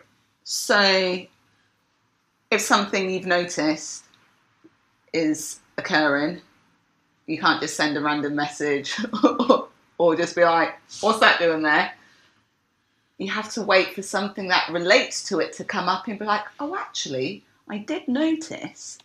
So, 0.44 1.26
if 2.50 2.60
something 2.60 3.10
you've 3.10 3.26
noticed 3.26 4.04
is 5.12 5.60
occurring, 5.76 6.40
you 7.26 7.38
can't 7.38 7.60
just 7.60 7.76
send 7.76 7.96
a 7.96 8.00
random 8.00 8.34
message 8.36 8.96
or 9.98 10.16
just 10.16 10.36
be 10.36 10.44
like, 10.44 10.74
What's 11.00 11.20
that 11.20 11.38
doing 11.40 11.62
there? 11.62 11.92
You 13.18 13.30
have 13.32 13.52
to 13.54 13.62
wait 13.62 13.94
for 13.94 14.02
something 14.02 14.48
that 14.48 14.70
relates 14.72 15.24
to 15.28 15.40
it 15.40 15.52
to 15.54 15.64
come 15.64 15.88
up 15.88 16.06
and 16.06 16.18
be 16.18 16.24
like, 16.24 16.44
Oh, 16.60 16.76
actually, 16.76 17.42
I 17.68 17.78
did 17.78 18.06
notice. 18.08 18.98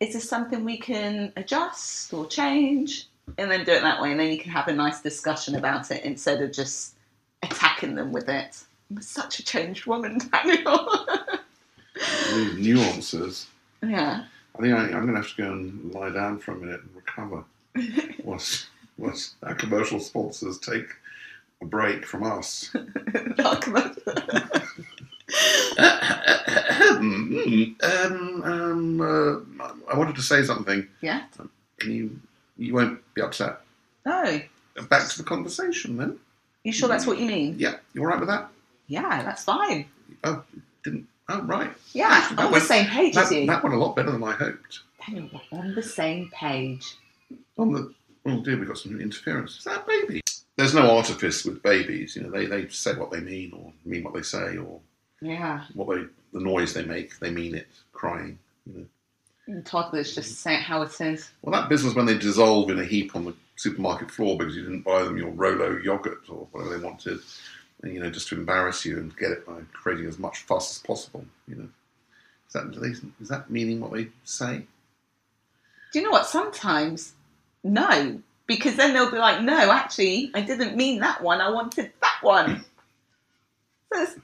Is 0.00 0.14
this 0.14 0.28
something 0.28 0.64
we 0.64 0.78
can 0.78 1.32
adjust 1.36 2.12
or 2.12 2.26
change? 2.26 3.06
And 3.38 3.50
then 3.50 3.64
do 3.64 3.72
it 3.72 3.82
that 3.82 4.02
way, 4.02 4.10
and 4.10 4.18
then 4.18 4.32
you 4.32 4.38
can 4.38 4.50
have 4.50 4.66
a 4.66 4.72
nice 4.72 5.00
discussion 5.02 5.54
about 5.54 5.90
it 5.92 6.04
instead 6.04 6.42
of 6.42 6.52
just 6.52 6.94
attacking 7.42 7.94
them 7.94 8.10
with 8.10 8.28
it. 8.28 8.64
I'm 8.90 9.00
such 9.00 9.38
a 9.38 9.44
changed 9.44 9.86
woman, 9.86 10.18
Daniel. 10.32 11.06
These 12.34 12.54
nuances. 12.58 13.46
yeah. 13.82 14.24
I 14.58 14.62
think 14.62 14.74
I, 14.74 14.82
I'm 14.86 15.06
going 15.06 15.08
to 15.08 15.20
have 15.20 15.30
to 15.36 15.42
go 15.42 15.52
and 15.52 15.94
lie 15.94 16.10
down 16.10 16.38
for 16.38 16.52
a 16.52 16.56
minute 16.56 16.80
and 16.82 16.96
recover. 16.96 17.44
once, 18.24 18.66
once 18.98 19.36
our 19.44 19.54
commercial 19.54 20.00
sponsors 20.00 20.58
take 20.58 20.88
a 21.62 21.66
break 21.66 22.04
from 22.04 22.24
us. 22.24 22.74
um, 27.00 28.42
um, 28.44 29.00
uh, 29.00 29.70
I 29.92 29.96
wanted 29.98 30.16
to 30.16 30.22
say 30.22 30.42
something. 30.44 30.86
yeah. 31.00 31.24
Can 31.78 31.92
you? 31.92 32.20
You 32.58 32.74
won't 32.74 33.00
be 33.14 33.22
upset. 33.22 33.60
No. 34.04 34.40
Back 34.88 35.08
to 35.08 35.18
the 35.18 35.24
conversation 35.24 35.96
then. 35.96 36.18
You 36.64 36.72
sure 36.72 36.88
that's 36.88 37.06
what 37.06 37.18
you 37.18 37.26
mean? 37.26 37.56
Yeah, 37.58 37.76
you 37.94 38.02
all 38.02 38.06
right 38.08 38.18
with 38.20 38.28
that? 38.28 38.48
Yeah, 38.86 39.22
that's 39.22 39.44
fine. 39.44 39.86
Oh, 40.24 40.42
didn't. 40.84 41.06
Oh, 41.30 41.40
right. 41.42 41.70
Yeah, 41.92 42.08
Actually, 42.10 42.36
on 42.38 42.44
the 42.46 42.50
went- 42.52 42.64
same 42.64 42.86
page 42.86 43.16
as 43.16 43.28
That, 43.30 43.34
you. 43.40 43.46
that 43.46 43.62
went 43.62 43.74
a 43.74 43.78
lot 43.78 43.94
better 43.96 44.10
than 44.10 44.22
I 44.22 44.32
hoped. 44.32 44.80
We're 45.10 45.28
on 45.52 45.74
the 45.74 45.82
same 45.82 46.30
page. 46.34 46.84
On 47.56 47.72
the 47.72 47.94
oh 48.26 48.42
dear, 48.42 48.58
we 48.58 48.66
got 48.66 48.78
some 48.78 49.00
interference. 49.00 49.56
Is 49.58 49.64
that 49.64 49.84
a 49.84 49.86
baby? 49.86 50.20
There's 50.56 50.74
no 50.74 50.90
artifice 50.96 51.44
with 51.44 51.62
babies. 51.62 52.16
You 52.16 52.22
know, 52.24 52.30
they, 52.30 52.44
they 52.46 52.68
say 52.68 52.94
what 52.94 53.10
they 53.10 53.20
mean 53.20 53.52
or 53.54 53.72
mean 53.86 54.02
what 54.04 54.12
they 54.12 54.22
say 54.22 54.58
or 54.58 54.80
Yeah. 55.22 55.64
what 55.74 55.88
they 55.96 56.04
the 56.32 56.40
noise 56.40 56.72
they 56.72 56.84
make. 56.84 57.18
They 57.18 57.30
mean 57.30 57.54
it. 57.54 57.68
Crying. 57.92 58.38
You 58.66 58.86
know. 59.48 59.62
Toddlers 59.62 60.14
just 60.14 60.36
say 60.36 60.54
it 60.54 60.62
how 60.62 60.82
it 60.82 61.00
is. 61.00 61.30
Well, 61.42 61.60
that 61.60 61.68
business 61.68 61.94
when 61.94 62.06
they 62.06 62.16
dissolve 62.16 62.70
in 62.70 62.78
a 62.78 62.84
heap 62.84 63.16
on 63.16 63.24
the 63.24 63.34
supermarket 63.56 64.10
floor 64.10 64.38
because 64.38 64.56
you 64.56 64.62
didn't 64.62 64.82
buy 64.82 65.02
them 65.02 65.16
your 65.16 65.30
Rolo 65.30 65.76
yogurt 65.78 66.28
or 66.28 66.46
whatever 66.52 66.78
they 66.78 66.84
wanted, 66.84 67.18
and, 67.82 67.92
you 67.92 68.00
know, 68.00 68.10
just 68.10 68.28
to 68.28 68.36
embarrass 68.36 68.84
you 68.84 68.98
and 68.98 69.16
get 69.16 69.32
it 69.32 69.46
by 69.46 69.60
creating 69.72 70.06
as 70.06 70.18
much 70.18 70.38
fuss 70.38 70.76
as 70.76 70.82
possible. 70.82 71.24
You 71.48 71.56
know, 71.56 71.68
is 72.46 72.52
that 72.52 72.80
they, 72.80 72.94
is 73.20 73.28
that 73.28 73.50
meaning 73.50 73.80
what 73.80 73.92
they 73.92 74.08
say? 74.24 74.62
Do 75.92 75.98
you 75.98 76.04
know 76.04 76.12
what? 76.12 76.26
Sometimes, 76.26 77.12
no. 77.64 78.20
Because 78.46 78.76
then 78.76 78.94
they'll 78.94 79.10
be 79.10 79.18
like, 79.18 79.42
no, 79.42 79.70
actually, 79.70 80.30
I 80.34 80.40
didn't 80.42 80.76
mean 80.76 81.00
that 81.00 81.22
one. 81.22 81.40
I 81.40 81.50
wanted 81.50 81.92
that 82.00 82.18
one. 82.22 82.56
Hmm. 82.56 82.62
So 83.92 84.02
it's, 84.02 84.14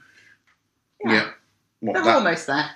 yeah, 1.05 1.31
What, 1.79 1.93
they're 1.93 2.03
that, 2.03 2.15
almost 2.15 2.47
there. 2.47 2.69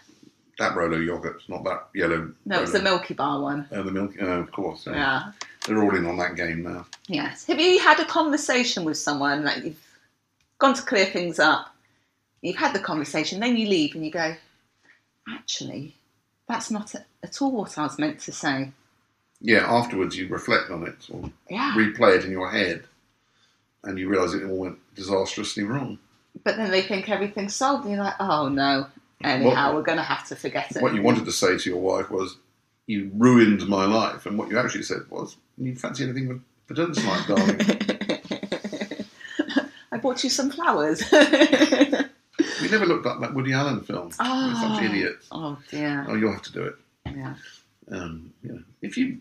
that 0.60 0.76
Rolo 0.76 0.98
yogurt, 0.98 1.42
not 1.48 1.64
that 1.64 1.88
yellow. 1.96 2.32
No, 2.46 2.62
it's 2.62 2.72
the 2.72 2.80
Rolo. 2.80 2.92
Milky 2.98 3.14
Bar 3.16 3.42
one. 3.42 3.68
Oh, 3.72 3.84
the 3.84 3.92
milk. 3.92 4.14
Oh, 4.22 4.26
of 4.42 4.52
course. 4.52 4.86
yeah. 4.86 4.94
Yeah. 4.94 5.32
They're 5.68 5.82
all 5.84 5.96
in 5.96 6.06
on 6.08 6.18
that 6.18 6.36
game 6.36 6.64
now. 6.64 6.86
Yes. 7.08 7.46
Have 7.46 7.60
you 7.60 7.80
had 7.80 8.00
a 8.00 8.06
conversation 8.06 8.84
with 8.84 8.98
someone 8.98 9.44
that 9.46 9.64
you've 9.64 9.84
gone 10.60 10.74
to 10.74 10.82
clear 10.82 11.06
things 11.06 11.40
up? 11.40 11.74
You've 12.42 12.56
had 12.58 12.74
the 12.74 12.80
conversation, 12.80 13.40
then 13.40 13.56
you 13.58 13.68
leave 13.68 13.94
and 13.96 14.04
you 14.06 14.12
go, 14.12 14.36
actually, 15.30 15.96
that's 16.48 16.72
not 16.72 16.94
a- 16.96 17.06
at 17.24 17.42
all 17.42 17.52
what 17.52 17.78
I 17.78 17.84
was 17.84 18.00
meant 18.00 18.20
to 18.22 18.32
say. 18.32 18.72
Yeah. 19.40 19.72
Afterwards, 19.72 20.18
you 20.18 20.28
reflect 20.28 20.70
on 20.72 20.86
it 20.88 21.08
or 21.12 21.30
Yeah. 21.50 21.74
replay 21.76 22.18
it 22.18 22.26
in 22.26 22.32
your 22.32 22.50
head, 22.52 22.84
and 23.84 23.98
you 24.00 24.10
realise 24.10 24.34
it 24.34 24.44
all 24.44 24.58
went 24.58 24.80
disastrously 24.96 25.64
wrong. 25.64 26.00
But 26.44 26.58
then 26.58 26.72
they 26.72 26.82
think 26.82 27.10
everything's 27.10 27.56
solved, 27.56 27.86
and 27.86 27.94
you're 27.96 28.04
like, 28.04 28.16
oh 28.20 28.48
no. 28.50 28.88
Anyhow, 29.24 29.68
What- 29.68 29.76
we're 29.76 29.84
going 29.84 29.98
to 30.00 30.04
have 30.04 30.28
to 30.30 30.36
forget 30.36 30.76
it. 30.76 30.82
what 30.82 30.96
you 30.96 31.02
wanted 31.04 31.26
to 31.26 31.32
say 31.32 31.58
to 31.58 31.70
your 31.70 31.80
wife 31.80 32.10
was, 32.10 32.38
"You 32.88 33.12
ruined 33.14 33.68
my 33.68 33.86
life," 33.86 34.26
and 34.26 34.36
what 34.38 34.50
you 34.50 34.58
actually 34.58 34.82
said 34.84 35.02
was, 35.12 35.38
"You 35.60 35.76
fancy 35.76 36.04
anything 36.04 36.28
with 36.28 36.42
for 36.66 36.74
dinner 36.74 36.94
tonight, 36.94 37.26
darling?" 37.28 37.60
I 39.92 39.98
bought 39.98 40.24
you 40.24 40.30
some 40.30 40.50
flowers. 40.50 41.04
we 41.12 42.70
never 42.70 42.86
looked 42.86 43.06
up 43.06 43.20
that 43.22 43.34
Woody 43.34 43.54
Allen 43.54 43.82
film. 43.82 44.10
Oh, 44.20 44.76
such 44.78 44.84
idiots. 44.86 45.28
oh 45.32 45.58
dear. 45.70 46.06
Oh, 46.08 46.16
you'll 46.16 46.32
have 46.32 46.42
to 46.44 46.52
do 46.54 46.64
it. 46.64 46.76
Yeah. 47.06 47.36
Um, 47.92 48.34
you 48.44 48.54
know, 48.54 48.64
if 48.82 48.98
you 48.98 49.20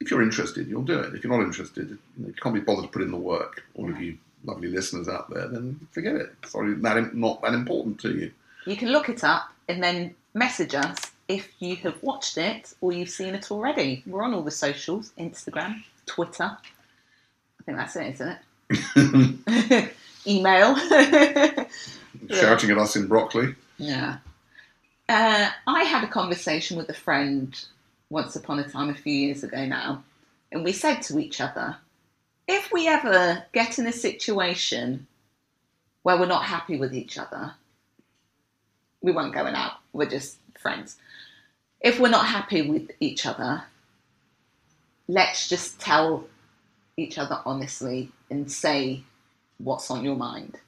if 0.00 0.10
you're 0.10 0.22
interested, 0.22 0.66
you'll 0.66 0.82
do 0.82 0.98
it. 0.98 1.14
If 1.14 1.22
you're 1.22 1.32
not 1.36 1.44
interested, 1.44 1.90
you, 1.90 1.98
know, 2.16 2.28
you 2.28 2.34
can't 2.34 2.54
be 2.54 2.60
bothered 2.60 2.84
to 2.86 2.90
put 2.90 3.02
in 3.02 3.10
the 3.12 3.16
work. 3.18 3.62
All 3.74 3.88
of 3.88 4.00
you 4.00 4.18
lovely 4.44 4.68
listeners 4.68 5.08
out 5.08 5.30
there, 5.30 5.48
then 5.48 5.86
forget 5.92 6.14
it. 6.16 6.32
It's 6.42 6.52
probably 6.52 6.74
that 6.74 7.14
not 7.14 7.42
that 7.42 7.54
important 7.54 8.00
to 8.00 8.10
you. 8.12 8.32
You 8.66 8.76
can 8.76 8.90
look 8.90 9.08
it 9.08 9.24
up 9.24 9.50
and 9.68 9.82
then 9.82 10.14
message 10.34 10.74
us 10.74 10.98
if 11.28 11.50
you 11.58 11.76
have 11.76 12.02
watched 12.02 12.38
it 12.38 12.74
or 12.80 12.92
you've 12.92 13.08
seen 13.08 13.34
it 13.34 13.50
already. 13.50 14.02
We're 14.06 14.22
on 14.22 14.34
all 14.34 14.42
the 14.42 14.50
socials 14.50 15.12
Instagram, 15.18 15.82
Twitter. 16.06 16.44
I 16.44 17.62
think 17.64 17.78
that's 17.78 17.96
it, 17.96 18.14
isn't 18.14 18.38
it? 18.70 19.94
Email. 20.26 20.76
Shouting 22.30 22.70
at 22.70 22.78
us 22.78 22.96
in 22.96 23.06
broccoli. 23.06 23.54
yeah. 23.78 24.18
Uh, 25.08 25.50
I 25.66 25.82
had 25.82 26.04
a 26.04 26.08
conversation 26.08 26.78
with 26.78 26.88
a 26.88 26.94
friend 26.94 27.60
once 28.08 28.36
upon 28.36 28.60
a 28.60 28.68
time, 28.68 28.88
a 28.88 28.94
few 28.94 29.12
years 29.12 29.42
ago 29.42 29.66
now, 29.66 30.02
and 30.52 30.64
we 30.64 30.72
said 30.72 31.02
to 31.02 31.18
each 31.18 31.40
other, 31.40 31.76
if 32.48 32.72
we 32.72 32.88
ever 32.88 33.44
get 33.52 33.78
in 33.78 33.86
a 33.86 33.92
situation 33.92 35.06
where 36.02 36.18
we're 36.18 36.26
not 36.26 36.44
happy 36.44 36.76
with 36.76 36.94
each 36.94 37.18
other, 37.18 37.54
we 39.00 39.12
won't 39.12 39.34
going 39.34 39.54
out. 39.54 39.74
We're 39.92 40.08
just 40.08 40.38
friends. 40.58 40.96
If 41.80 41.98
we're 41.98 42.08
not 42.08 42.26
happy 42.26 42.62
with 42.62 42.90
each 43.00 43.26
other, 43.26 43.64
let's 45.08 45.48
just 45.48 45.80
tell 45.80 46.24
each 46.96 47.18
other 47.18 47.40
honestly 47.44 48.10
and 48.30 48.50
say 48.50 49.02
what's 49.58 49.90
on 49.90 50.04
your 50.04 50.16
mind. 50.16 50.58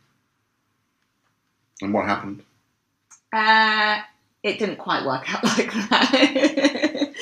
And 1.80 1.92
what 1.92 2.06
happened? 2.06 2.42
Uh, 3.32 4.00
it 4.42 4.58
didn't 4.58 4.76
quite 4.76 5.04
work 5.04 5.32
out 5.32 5.44
like 5.58 5.72
that. 5.72 7.14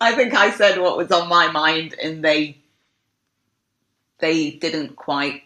I 0.00 0.14
think 0.14 0.34
I 0.34 0.50
said 0.50 0.78
what 0.78 0.96
was 0.96 1.10
on 1.12 1.28
my 1.28 1.50
mind, 1.50 1.94
and 2.02 2.24
they 2.24 2.56
they 4.18 4.50
didn't 4.50 4.96
quite 4.96 5.42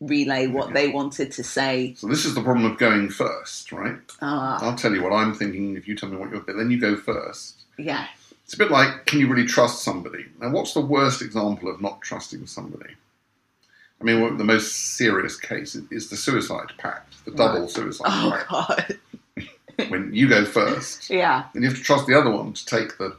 relay 0.00 0.46
what 0.46 0.74
they 0.74 0.88
wanted 0.88 1.32
to 1.32 1.42
say. 1.42 1.94
So 1.96 2.06
this 2.06 2.24
is 2.26 2.34
the 2.34 2.42
problem 2.42 2.70
of 2.70 2.78
going 2.78 3.08
first, 3.08 3.72
right? 3.72 3.96
Uh, 4.20 4.58
I'll 4.60 4.76
tell 4.76 4.94
you 4.94 5.02
what 5.02 5.12
I'm 5.12 5.34
thinking. 5.34 5.76
If 5.76 5.88
you 5.88 5.96
tell 5.96 6.08
me 6.10 6.16
what 6.16 6.30
you're, 6.30 6.40
but 6.40 6.56
then 6.56 6.70
you 6.70 6.78
go 6.80 6.96
first. 6.96 7.62
yeah, 7.78 8.06
It's 8.44 8.54
a 8.54 8.58
bit 8.58 8.70
like, 8.70 9.06
can 9.06 9.20
you 9.20 9.28
really 9.28 9.46
trust 9.46 9.82
somebody? 9.82 10.26
Now, 10.40 10.50
what's 10.50 10.74
the 10.74 10.80
worst 10.80 11.22
example 11.22 11.70
of 11.70 11.80
not 11.80 12.02
trusting 12.02 12.46
somebody? 12.46 12.94
I 14.00 14.04
mean, 14.04 14.36
the 14.36 14.44
most 14.44 14.96
serious 14.96 15.40
case 15.40 15.74
is, 15.74 15.90
is 15.90 16.10
the 16.10 16.16
suicide 16.16 16.72
pact, 16.76 17.24
the 17.24 17.30
double 17.30 17.60
Right. 17.62 17.70
suicide 17.70 18.04
Oh 18.08 18.30
pact. 18.30 18.48
God. 18.50 18.98
When 19.90 20.14
you 20.14 20.26
go 20.28 20.44
first, 20.46 21.10
Yeah. 21.10 21.44
and 21.54 21.62
you 21.62 21.68
have 21.68 21.78
to 21.78 21.84
trust 21.84 22.06
the 22.06 22.18
other 22.18 22.30
one 22.30 22.52
to 22.54 22.66
take 22.66 22.96
the 22.98 23.16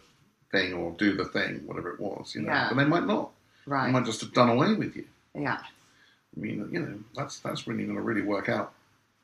thing 0.52 0.74
or 0.74 0.92
do 0.92 1.16
the 1.16 1.26
thing, 1.26 1.62
whatever 1.68 1.92
it 1.94 2.00
was, 2.00 2.34
you 2.36 2.42
know. 2.42 2.52
Yeah. 2.52 2.70
But 2.70 2.78
they 2.78 2.86
might 2.86 3.06
not. 3.06 3.30
They 3.68 3.72
Right. 3.74 3.92
might 3.92 4.06
just 4.06 4.22
have 4.22 4.34
done 4.34 4.50
away 4.50 4.74
with 4.74 4.96
you. 4.96 5.06
Yeah. 5.36 5.58
I 5.60 6.40
mean, 6.40 6.70
you 6.72 6.80
know, 6.80 7.00
that's 7.16 7.40
that's 7.40 7.68
when 7.68 7.78
you're 7.78 7.88
going 7.88 7.98
to 7.98 8.04
really 8.04 8.22
work 8.22 8.48
out 8.50 8.74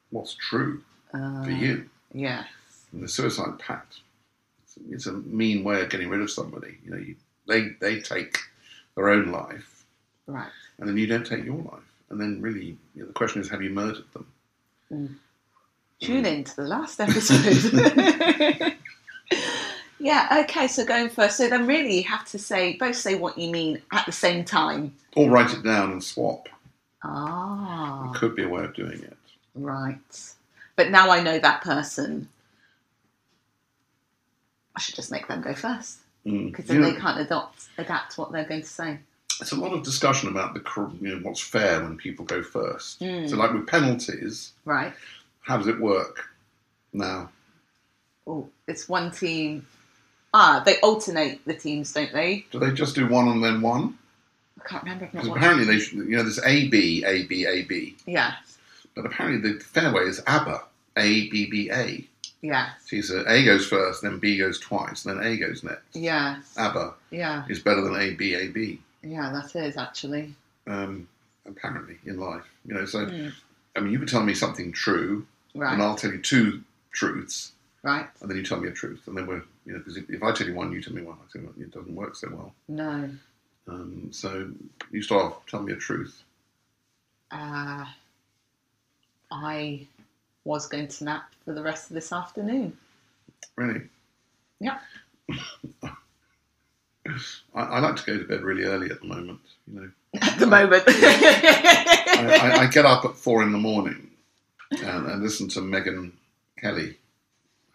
what's 0.09 0.33
true 0.35 0.83
Uh, 1.13 1.43
for 1.45 1.51
you. 1.51 1.89
Yeah. 2.13 2.43
And 2.91 3.01
the 3.03 3.07
suicide 3.07 3.57
pact, 3.59 3.99
it's, 4.63 4.77
it's 4.89 5.05
a 5.07 5.13
mean 5.13 5.63
way 5.63 5.81
of 5.81 5.89
getting 5.89 6.09
rid 6.09 6.21
of 6.21 6.29
somebody. 6.29 6.77
You 6.83 6.91
know, 6.91 6.97
you, 6.97 7.15
they 7.47 7.69
they 7.79 8.01
take 8.01 8.37
their 8.95 9.09
own 9.09 9.31
life, 9.31 9.85
Right. 10.27 10.51
and 10.79 10.87
then 10.89 10.97
you 10.97 11.07
don't 11.07 11.25
take 11.25 11.45
your 11.45 11.57
life. 11.57 11.83
And 12.09 12.19
then 12.21 12.41
really, 12.41 12.77
you 12.93 13.01
know, 13.01 13.05
the 13.07 13.13
question 13.13 13.41
is, 13.41 13.49
have 13.49 13.63
you 13.63 13.71
murdered 13.71 14.05
them? 14.13 15.19
Tune 15.99 16.25
in 16.25 16.43
to 16.43 16.55
the 16.57 16.63
last 16.63 16.99
episode. 16.99 18.75
yeah. 20.03 20.43
Okay. 20.43 20.67
So 20.67 20.85
going 20.85 21.09
first. 21.09 21.37
So 21.37 21.49
then, 21.49 21.65
really, 21.65 21.97
you 21.97 22.03
have 22.03 22.25
to 22.25 22.37
say 22.39 22.73
both 22.77 22.95
say 22.95 23.15
what 23.15 23.37
you 23.37 23.49
mean 23.49 23.81
at 23.91 24.05
the 24.05 24.11
same 24.11 24.43
time. 24.45 24.93
Or 25.15 25.29
write 25.29 25.53
it 25.53 25.63
down 25.63 25.91
and 25.91 26.03
swap. 26.03 26.49
Ah. 27.03 28.11
It 28.11 28.17
could 28.17 28.35
be 28.35 28.43
a 28.43 28.47
way 28.49 28.63
of 28.63 28.73
doing 28.73 29.01
it. 29.01 29.17
Right. 29.55 29.97
But 30.75 30.89
now 30.91 31.09
I 31.11 31.21
know 31.21 31.39
that 31.39 31.61
person. 31.61 32.27
I 34.75 34.79
should 34.81 34.95
just 34.95 35.11
make 35.11 35.27
them 35.27 35.41
go 35.41 35.53
first 35.53 35.99
Mm. 36.25 36.51
because 36.51 36.67
You 36.69 36.75
then 36.75 36.81
know, 36.81 36.91
they 36.91 36.99
can't 36.99 37.19
adopt 37.19 37.65
adapt 37.77 38.17
what 38.17 38.31
they're 38.31 38.45
going 38.45 38.61
to 38.61 38.67
say. 38.67 38.97
It's 39.41 39.51
a 39.51 39.55
lot 39.57 39.73
of 39.73 39.83
discussion 39.83 40.29
about 40.29 40.53
the 40.53 40.61
you 41.01 41.15
know, 41.15 41.21
what's 41.21 41.41
fair 41.41 41.81
when 41.83 41.97
people 41.97 42.23
go 42.23 42.41
first. 42.41 43.01
Mm. 43.01 43.29
So, 43.29 43.35
like 43.35 43.51
with 43.53 43.67
penalties, 43.67 44.53
Right. 44.63 44.93
how 45.41 45.57
does 45.57 45.67
it 45.67 45.79
work 45.79 46.29
now? 46.93 47.29
Oh, 48.25 48.47
it's 48.67 48.87
one 48.87 49.11
team. 49.11 49.67
Ah, 50.33 50.61
they 50.65 50.79
alternate 50.79 51.43
the 51.45 51.53
teams, 51.53 51.93
don't 51.93 52.11
they? 52.11 52.45
Do 52.51 52.59
they 52.59 52.71
just 52.71 52.95
do 52.95 53.07
one 53.07 53.27
and 53.27 53.43
then 53.43 53.61
one? 53.61 53.97
I 54.63 54.67
can't 54.67 54.83
remember. 54.83 55.09
Because 55.11 55.27
apparently 55.27 55.65
they, 55.65 55.79
should, 55.79 55.97
you 55.99 56.15
know, 56.17 56.23
there's 56.23 56.43
A 56.43 56.67
B 56.69 57.03
A 57.05 57.23
B 57.27 57.45
A 57.45 57.63
B, 57.63 57.95
Yeah. 58.05 58.33
but 58.95 59.05
apparently 59.05 59.51
the 59.53 59.59
fair 59.59 59.91
way 59.93 60.03
is 60.03 60.21
ABBA 60.25 60.63
A 60.97 61.29
B 61.29 61.49
B 61.49 61.69
A. 61.71 62.07
Yeah. 62.41 62.71
See, 62.85 63.01
so 63.01 63.23
A 63.27 63.45
goes 63.45 63.65
first, 63.67 64.01
then 64.01 64.19
B 64.19 64.37
goes 64.37 64.59
twice, 64.59 65.03
then 65.03 65.19
A 65.21 65.37
goes 65.37 65.63
next. 65.63 65.83
Yeah. 65.95 66.41
ABBA 66.57 66.93
Yeah. 67.11 67.45
is 67.47 67.59
better 67.59 67.81
than 67.81 67.95
A 67.95 68.11
B 68.15 68.33
A 68.35 68.47
B. 68.47 68.81
Yeah. 69.01 69.31
That 69.31 69.55
is 69.55 69.77
actually. 69.77 70.33
Um, 70.65 71.07
apparently 71.45 71.97
in 72.05 72.17
life, 72.19 72.43
you 72.65 72.73
know. 72.73 72.85
So 72.85 73.05
Mm. 73.05 73.33
I 73.75 73.79
mean, 73.81 73.91
you 73.91 73.99
could 73.99 74.07
tell 74.07 74.23
me 74.23 74.33
something 74.33 74.71
true, 74.71 75.25
Right. 75.55 75.73
and 75.73 75.81
I'll 75.81 75.95
tell 75.95 76.11
you 76.11 76.19
two 76.19 76.63
truths, 76.91 77.51
Right. 77.83 78.07
and 78.21 78.29
then 78.29 78.37
you 78.37 78.43
tell 78.43 78.59
me 78.61 78.69
a 78.69 78.71
truth, 78.71 79.07
and 79.07 79.17
then 79.17 79.27
we're, 79.27 79.43
you 79.65 79.73
know, 79.73 79.79
because 79.79 79.97
if, 79.97 80.09
if 80.09 80.23
I 80.23 80.31
tell 80.31 80.47
you 80.47 80.53
one, 80.55 80.71
you 80.71 80.81
tell 80.81 80.93
me 80.93 81.01
one, 81.01 81.17
I 81.17 81.31
tell 81.31 81.41
you 81.41 81.53
it 81.59 81.71
doesn't 81.71 81.93
work 81.93 82.15
so 82.15 82.29
well. 82.31 82.53
No. 82.69 83.09
Um, 83.67 84.07
so 84.11 84.51
you 84.91 85.01
start 85.01 85.23
off, 85.23 85.45
tell 85.47 85.61
me 85.61 85.73
a 85.73 85.75
truth. 85.75 86.23
Uh, 87.31 87.85
I 89.31 89.87
was 90.45 90.67
going 90.67 90.87
to 90.87 91.03
nap 91.03 91.23
for 91.43 91.53
the 91.53 91.61
rest 91.61 91.89
of 91.89 91.95
this 91.95 92.11
afternoon. 92.13 92.77
Really? 93.57 93.81
Yeah. 94.59 94.79
I, 97.05 97.11
I 97.55 97.79
like 97.79 97.97
to 97.97 98.05
go 98.05 98.17
to 98.17 98.23
bed 98.25 98.41
really 98.41 98.63
early 98.63 98.89
at 98.91 99.01
the 99.01 99.07
moment. 99.07 99.39
You 99.67 99.81
know, 99.81 99.91
At 100.21 100.39
the 100.39 100.47
moment. 100.47 100.83
I, 100.87 102.39
I, 102.41 102.57
I 102.63 102.67
get 102.67 102.85
up 102.85 103.03
at 103.03 103.15
four 103.15 103.43
in 103.43 103.51
the 103.51 103.57
morning 103.57 104.09
and, 104.71 105.07
and 105.07 105.23
listen 105.23 105.47
to 105.49 105.59
Megyn 105.59 106.11
Kelly, 106.59 106.97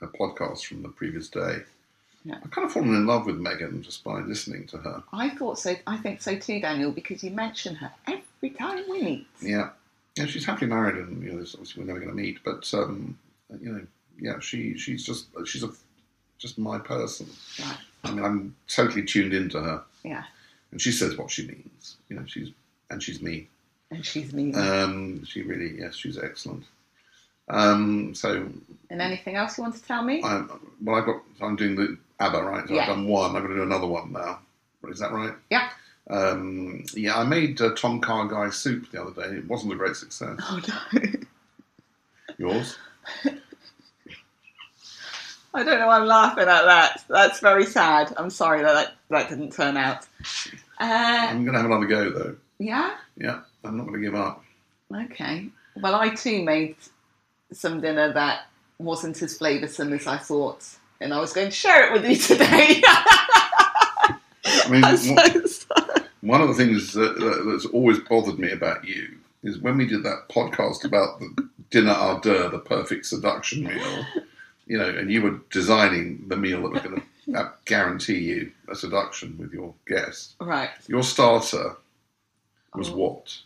her 0.00 0.06
podcast 0.08 0.64
from 0.66 0.82
the 0.82 0.88
previous 0.88 1.28
day. 1.28 1.58
Yeah. 2.24 2.36
I've 2.44 2.50
kind 2.50 2.66
of 2.66 2.72
fallen 2.72 2.94
in 2.94 3.06
love 3.06 3.26
with 3.26 3.36
Megyn 3.36 3.80
just 3.82 4.02
by 4.04 4.20
listening 4.20 4.66
to 4.68 4.78
her. 4.78 5.02
I 5.12 5.30
thought 5.30 5.58
so. 5.58 5.74
I 5.86 5.96
think 5.98 6.20
so 6.20 6.36
too, 6.38 6.60
Daniel, 6.60 6.90
because 6.90 7.22
you 7.22 7.30
mention 7.30 7.74
her 7.76 7.90
every 8.06 8.50
time 8.50 8.84
we 8.88 9.02
meet. 9.02 9.26
Yeah, 9.40 9.70
yeah, 10.16 10.26
she's 10.26 10.44
happily 10.44 10.68
married, 10.68 10.96
and 10.96 11.22
you 11.22 11.32
know, 11.32 11.38
obviously 11.40 11.80
we're 11.82 11.86
never 11.86 12.00
going 12.00 12.10
to 12.10 12.16
meet, 12.16 12.38
but 12.44 12.68
um, 12.74 13.16
you 13.62 13.72
know, 13.72 13.86
yeah, 14.18 14.38
she 14.40 14.76
she's 14.76 15.04
just 15.04 15.26
she's 15.46 15.62
a 15.62 15.70
just 16.38 16.58
my 16.58 16.78
person. 16.78 17.28
Right. 17.60 17.76
I 18.04 18.10
mean, 18.12 18.24
I'm 18.24 18.56
totally 18.68 19.04
tuned 19.04 19.32
into 19.32 19.60
her, 19.60 19.82
Yeah. 20.04 20.24
and 20.72 20.80
she 20.80 20.92
says 20.92 21.16
what 21.16 21.30
she 21.30 21.46
means. 21.46 21.96
You 22.08 22.16
know, 22.16 22.24
she's 22.26 22.50
and 22.90 23.02
she's 23.02 23.22
me. 23.22 23.48
And 23.90 24.04
she's 24.04 24.32
me. 24.34 24.52
Um, 24.52 25.24
she 25.24 25.42
really, 25.42 25.78
yes, 25.78 25.94
she's 25.96 26.18
excellent. 26.18 26.64
Um, 27.50 28.14
so 28.14 28.48
and 28.90 29.02
anything 29.02 29.36
else 29.36 29.56
you 29.58 29.62
want 29.62 29.74
to 29.76 29.82
tell 29.82 30.02
me? 30.02 30.22
I'm 30.22 30.50
well. 30.82 30.96
I 31.02 31.06
got. 31.06 31.22
I'm 31.40 31.56
doing 31.56 31.76
the 31.76 31.96
ABBA 32.20 32.42
right. 32.42 32.68
So 32.68 32.74
Yeah. 32.74 32.82
I've 32.82 32.88
done 32.88 33.06
one. 33.08 33.26
I'm 33.36 33.42
going 33.42 33.48
to 33.48 33.54
do 33.56 33.62
another 33.62 33.86
one 33.86 34.12
now. 34.12 34.40
Is 34.88 34.98
that 35.00 35.12
right? 35.12 35.34
Yeah. 35.50 35.68
Um, 36.10 36.84
yeah, 36.94 37.18
I 37.18 37.24
made 37.24 37.60
uh, 37.60 37.74
Tom 37.74 38.00
Kha 38.00 38.26
Gai 38.28 38.48
soup 38.50 38.90
the 38.90 39.02
other 39.02 39.12
day. 39.28 39.36
It 39.36 39.46
wasn't 39.48 39.72
a 39.72 39.76
great 39.76 39.96
success. 39.96 40.38
Oh 40.40 40.60
no. 40.94 41.00
Yours? 42.38 42.76
I 45.54 45.64
don't 45.64 45.78
know 45.80 45.86
why 45.86 45.98
I'm 45.98 46.06
laughing 46.06 46.44
at 46.44 46.64
that. 46.64 47.02
That's 47.08 47.40
very 47.40 47.64
sad. 47.66 48.12
I'm 48.16 48.30
sorry 48.30 48.62
that 48.62 48.72
that, 48.74 48.92
that 49.10 49.28
didn't 49.28 49.52
turn 49.52 49.76
out. 49.76 50.06
Uh, 50.80 50.84
I'm 51.30 51.44
going 51.44 51.54
to 51.54 51.58
have 51.62 51.66
another 51.70 51.86
go 51.86 52.10
though. 52.10 52.36
yeah? 52.58 52.96
Yeah, 53.16 53.40
I'm 53.64 53.76
not 53.76 53.86
going 53.86 54.00
to 54.00 54.06
give 54.06 54.14
up. 54.14 54.44
Okay. 54.94 55.48
Well, 55.76 55.94
I 55.94 56.10
too 56.10 56.42
made 56.44 56.76
some 57.52 57.80
dinner 57.80 58.12
that 58.12 58.42
wasn't 58.78 59.20
as 59.22 59.38
flavoursome 59.38 59.92
as 59.98 60.06
I 60.06 60.16
thought, 60.18 60.64
and 61.00 61.12
I 61.14 61.18
was 61.20 61.32
going 61.32 61.48
to 61.48 61.54
share 61.54 61.86
it 61.88 61.92
with 61.92 62.04
you 62.08 62.16
today. 62.16 62.82
I 62.84 64.68
mean, 64.70 64.82
one- 64.82 65.48
so 65.48 65.66
one 66.22 66.40
of 66.40 66.48
the 66.48 66.54
things 66.54 66.92
that, 66.94 67.18
that, 67.20 67.44
that's 67.50 67.66
always 67.66 67.98
bothered 68.00 68.38
me 68.38 68.50
about 68.50 68.84
you 68.86 69.16
is 69.44 69.58
when 69.58 69.76
we 69.76 69.86
did 69.86 70.02
that 70.02 70.28
podcast 70.28 70.84
about 70.84 71.20
the 71.20 71.48
dinner 71.70 71.92
hors 71.92 72.20
d'oeuvre, 72.20 72.50
the 72.50 72.58
perfect 72.58 73.06
seduction 73.06 73.62
meal, 73.64 74.04
you 74.66 74.76
know, 74.76 74.88
and 74.88 75.12
you 75.12 75.22
were 75.22 75.38
designing 75.50 76.24
the 76.28 76.36
meal 76.36 76.62
that 76.62 76.72
was 76.72 76.82
going 76.82 77.00
to 77.34 77.52
guarantee 77.66 78.18
you 78.18 78.50
a 78.68 78.74
seduction 78.74 79.36
with 79.38 79.52
your 79.52 79.72
guest. 79.86 80.34
Right. 80.40 80.70
Your 80.88 81.02
starter 81.04 81.76
was 82.74 82.88
Oh. 82.90 82.96
what? 82.96 83.38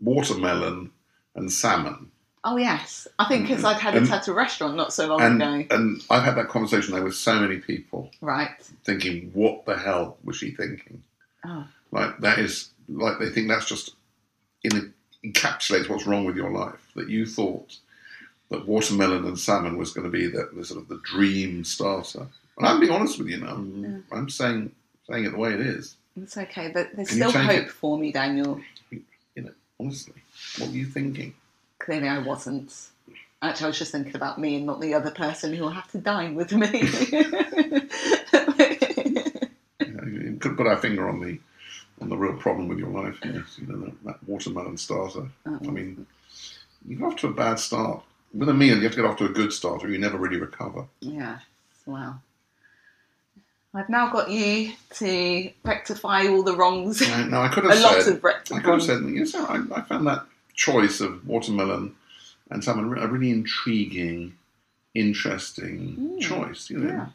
Watermelon 0.00 0.90
and 1.34 1.52
salmon. 1.52 2.10
Oh 2.44 2.56
yes, 2.56 3.06
I 3.20 3.26
think 3.28 3.46
because 3.46 3.64
I'd 3.64 3.76
had 3.80 3.94
it 3.94 4.02
And- 4.02 4.10
at 4.10 4.26
a 4.26 4.32
restaurant 4.32 4.76
not 4.76 4.92
so 4.92 5.06
long 5.06 5.20
And, 5.20 5.40
ago. 5.40 5.66
and 5.76 6.02
I've 6.10 6.24
had 6.24 6.34
that 6.36 6.48
conversation 6.48 6.92
there 6.92 7.04
with 7.04 7.14
so 7.14 7.38
many 7.38 7.58
people 7.58 8.10
Right. 8.20 8.50
thinking, 8.84 9.30
what 9.32 9.64
the 9.64 9.76
hell 9.78 10.16
was 10.24 10.36
she 10.36 10.50
thinking? 10.50 11.02
Oh. 11.46 11.66
Like 11.92 12.18
that 12.20 12.38
is 12.40 12.70
like 12.88 13.18
they 13.20 13.28
think 13.30 13.48
that's 13.48 13.66
just 13.66 13.94
in, 14.64 14.92
encapsulates 15.24 15.88
what's 15.88 16.06
wrong 16.06 16.24
with 16.24 16.36
your 16.36 16.50
life. 16.50 16.90
That 16.96 17.08
you 17.08 17.26
thought 17.26 17.76
that 18.50 18.66
watermelon 18.66 19.24
and 19.24 19.38
salmon 19.38 19.76
was 19.78 19.92
going 19.92 20.04
to 20.04 20.10
be 20.10 20.26
the, 20.26 20.50
the 20.52 20.64
sort 20.64 20.80
of 20.82 20.88
the 20.88 21.00
dream 21.04 21.62
starter. 21.64 22.26
And 22.58 22.66
I'm 22.66 22.80
being 22.80 22.92
honest 22.92 23.18
with 23.18 23.28
you 23.28 23.38
now. 23.38 23.54
Mm. 23.54 23.84
I'm, 24.10 24.18
I'm 24.18 24.28
saying 24.30 24.72
saying 25.08 25.24
it 25.26 25.30
the 25.30 25.38
way 25.38 25.52
it 25.54 25.60
is. 25.60 25.96
It's 26.20 26.36
okay. 26.36 26.70
but 26.74 26.88
There's 26.94 27.08
Can 27.08 27.16
still 27.18 27.30
hope 27.30 27.50
it? 27.50 27.70
for 27.70 27.96
me, 27.98 28.10
Daniel. 28.12 28.60
You 28.90 29.02
know, 29.36 29.52
honestly, 29.80 30.14
what 30.58 30.70
were 30.70 30.76
you 30.76 30.86
thinking? 30.86 31.34
Clearly, 31.84 32.08
I 32.08 32.18
wasn't. 32.18 32.72
Actually, 33.42 33.64
I 33.64 33.68
was 33.68 33.78
just 33.78 33.90
thinking 33.92 34.14
about 34.14 34.38
me 34.38 34.56
and 34.56 34.66
not 34.66 34.80
the 34.80 34.94
other 34.94 35.10
person 35.10 35.52
who 35.52 35.62
will 35.64 35.70
have 35.70 35.90
to 35.90 35.98
dine 35.98 36.36
with 36.36 36.52
me. 36.52 36.68
You, 36.70 37.88
you 40.30 40.36
could 40.40 40.56
put 40.56 40.66
our 40.68 40.76
finger 40.76 41.08
on 41.08 41.20
the 41.20 41.38
on 42.00 42.08
the 42.08 42.16
real 42.16 42.34
problem 42.34 42.68
with 42.68 42.78
your 42.78 42.90
life. 42.90 43.18
Yes, 43.24 43.58
you 43.60 43.66
know 43.66 43.78
that, 43.80 44.04
that 44.04 44.24
watermelon 44.28 44.76
starter. 44.76 45.26
Oh. 45.46 45.58
I 45.60 45.70
mean, 45.70 46.06
you 46.86 46.96
got 46.98 47.14
off 47.14 47.20
to 47.20 47.28
a 47.28 47.32
bad 47.32 47.58
start. 47.58 48.02
With 48.32 48.48
a 48.48 48.54
meal, 48.54 48.76
you 48.76 48.82
have 48.84 48.92
to 48.92 48.96
get 49.02 49.04
off 49.04 49.18
to 49.18 49.26
a 49.26 49.30
good 49.30 49.52
start, 49.52 49.84
or 49.84 49.90
you 49.90 49.98
never 49.98 50.18
really 50.18 50.38
recover. 50.40 50.84
yeah. 51.00 51.38
Well, 51.84 52.22
I've 53.74 53.88
now 53.88 54.12
got 54.12 54.30
you 54.30 54.72
to 54.94 55.50
rectify 55.64 56.28
all 56.28 56.44
the 56.44 56.54
wrongs. 56.56 57.00
No, 57.00 57.24
now, 57.24 57.42
I 57.42 57.48
could 57.48 57.64
A 57.64 57.74
have 57.74 57.82
lot 57.82 58.02
said, 58.02 58.14
of 58.16 58.22
recti- 58.24 58.54
I 58.54 58.60
could 58.60 58.74
have 58.74 58.82
said, 58.84 59.02
yes, 59.08 59.34
I, 59.34 59.60
I 59.74 59.80
found 59.80 60.06
that 60.06 60.24
choice 60.54 61.00
of 61.00 61.26
watermelon 61.26 61.94
and 62.50 62.62
salmon 62.62 62.84
a 62.98 63.06
really 63.08 63.30
intriguing, 63.30 64.34
interesting 64.94 65.96
Mm, 65.98 66.20
choice. 66.20 66.68
You 66.70 66.78
know, 66.78 67.06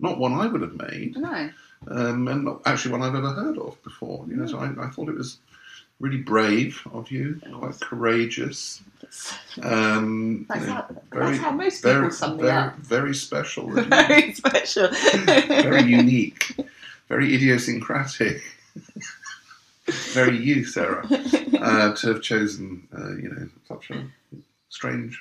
not 0.00 0.18
one 0.18 0.32
I 0.34 0.46
would 0.46 0.60
have 0.60 0.74
made, 0.76 1.16
No. 1.16 1.50
um, 1.88 2.28
and 2.28 2.44
not 2.44 2.60
actually 2.66 2.92
one 2.92 3.02
I've 3.02 3.14
ever 3.14 3.30
heard 3.30 3.58
of 3.58 3.82
before. 3.82 4.24
You 4.28 4.36
know, 4.36 4.46
so 4.46 4.58
I, 4.58 4.66
I 4.86 4.88
thought 4.90 5.08
it 5.08 5.16
was 5.16 5.38
really 6.00 6.18
brave 6.18 6.82
of 6.92 7.10
you, 7.10 7.40
quite 7.52 7.80
courageous. 7.80 8.82
Um, 9.62 10.38
you 10.40 10.46
That's 10.48 10.66
know, 10.66 10.72
how- 10.74 10.96
that's 11.12 11.38
how 11.38 11.50
most 11.52 11.76
people 11.82 11.92
very, 12.00 12.10
sum 12.12 12.36
me 12.36 12.42
very, 12.42 12.52
up. 12.56 12.76
Very 12.78 13.14
special. 13.14 13.70
Very 13.70 14.32
special. 14.34 14.88
very 14.88 15.82
unique, 15.84 16.56
very 17.08 17.34
idiosyncratic. 17.34 18.42
very 19.86 20.36
you, 20.38 20.64
Sarah, 20.64 21.06
uh, 21.10 21.94
to 21.94 22.08
have 22.08 22.22
chosen, 22.22 22.86
uh, 22.96 23.12
you 23.16 23.28
know, 23.30 23.48
such 23.68 23.90
a 23.90 24.04
strange 24.70 25.20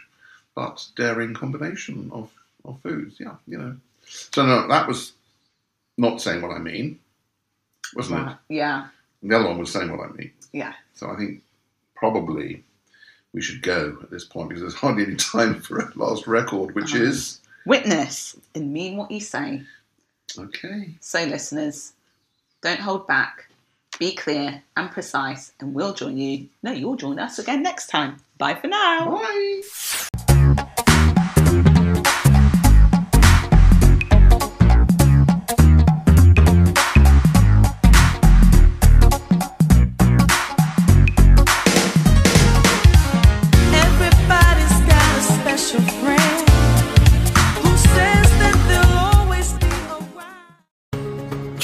but 0.55 0.85
daring 0.95 1.33
combination 1.33 2.09
of, 2.13 2.29
of 2.65 2.79
foods. 2.81 3.19
Yeah, 3.19 3.35
you 3.47 3.57
know. 3.57 3.75
So 4.05 4.45
no, 4.45 4.67
that 4.67 4.87
was 4.87 5.13
not 5.97 6.21
saying 6.21 6.41
what 6.41 6.51
I 6.51 6.59
mean, 6.59 6.99
wasn't 7.95 8.25
Right. 8.25 8.35
Yeah. 8.49 8.87
The 9.21 9.35
other 9.37 9.47
one 9.47 9.57
was 9.59 9.71
saying 9.71 9.95
what 9.95 10.09
I 10.09 10.11
mean. 10.13 10.31
Yeah. 10.51 10.73
So 10.93 11.09
I 11.09 11.15
think 11.15 11.41
probably 11.95 12.63
we 13.33 13.41
should 13.41 13.61
go 13.61 13.97
at 14.03 14.11
this 14.11 14.25
point 14.25 14.49
because 14.49 14.61
there's 14.61 14.73
hardly 14.75 15.03
any 15.05 15.15
time 15.15 15.59
for 15.61 15.79
a 15.79 15.91
last 15.95 16.27
record, 16.27 16.75
which 16.75 16.93
Uh-huh. 16.93 17.03
is 17.03 17.39
Witness 17.65 18.35
and 18.55 18.73
mean 18.73 18.97
what 18.97 19.09
you 19.09 19.21
say. 19.21 19.63
okay. 20.37 20.89
So, 20.99 21.23
listeners, 21.23 21.93
don't 22.61 22.79
hold 22.79 23.07
back. 23.07 23.47
Be 23.99 24.15
clear 24.15 24.63
and 24.75 24.91
precise, 24.91 25.51
and 25.59 25.73
we'll 25.73 25.93
join 25.93 26.17
you. 26.17 26.47
No, 26.63 26.71
you'll 26.71 26.95
join 26.95 27.19
us 27.19 27.39
again 27.39 27.61
next 27.63 27.87
time. 27.87 28.17
Bye 28.37 28.55
for 28.55 28.67
now. 28.67 29.21
Bye. 29.21 29.99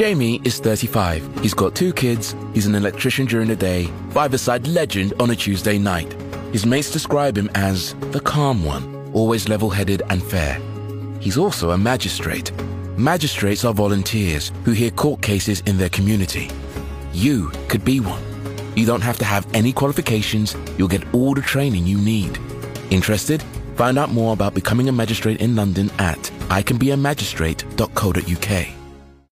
Jamie 0.10 0.42
is 0.44 0.60
35. 0.60 1.42
He's 1.42 1.54
got 1.54 1.76
two 1.76 1.94
kids, 1.94 2.36
he's 2.56 2.66
an 2.66 2.74
electrician 2.74 3.28
during 3.28 3.48
the 3.48 3.56
day, 3.56 3.86
five-a-side 4.10 4.68
legend 4.68 5.14
on 5.20 5.30
a 5.30 5.36
Tuesday 5.36 5.78
night. 5.78 6.12
His 6.52 6.66
mates 6.66 6.90
describe 6.90 7.38
him 7.38 7.48
as 7.54 7.94
the 8.10 8.20
calm 8.20 8.66
one, 8.66 9.12
always 9.14 9.48
level-headed 9.48 10.02
and 10.10 10.24
fair. 10.24 10.60
He's 11.20 11.38
also 11.38 11.70
a 11.70 11.78
magistrate. 11.78 12.52
Magistrates 12.98 13.64
are 13.64 13.72
volunteers 13.72 14.52
who 14.66 14.72
hear 14.72 14.90
court 14.90 15.22
cases 15.22 15.60
in 15.68 15.78
their 15.78 15.90
community. 15.90 16.50
You 17.14 17.52
could 17.68 17.86
be 17.86 18.00
one. 18.00 18.24
You 18.76 18.88
don't 18.88 19.02
have 19.02 19.20
to 19.20 19.26
have 19.26 19.46
any 19.54 19.72
qualifications, 19.72 20.56
you'll 20.76 20.88
get 20.88 21.04
all 21.14 21.36
the 21.36 21.42
training 21.42 21.86
you 21.86 22.00
need. 22.00 22.36
Interested? 22.90 23.44
Find 23.76 24.00
out 24.00 24.10
more 24.10 24.34
about 24.34 24.56
becoming 24.56 24.90
a 24.90 24.92
magistrate 24.92 25.40
in 25.40 25.56
London 25.56 25.92
at 26.00 26.18
icanbeamagistrate.co.uk. 26.50 28.79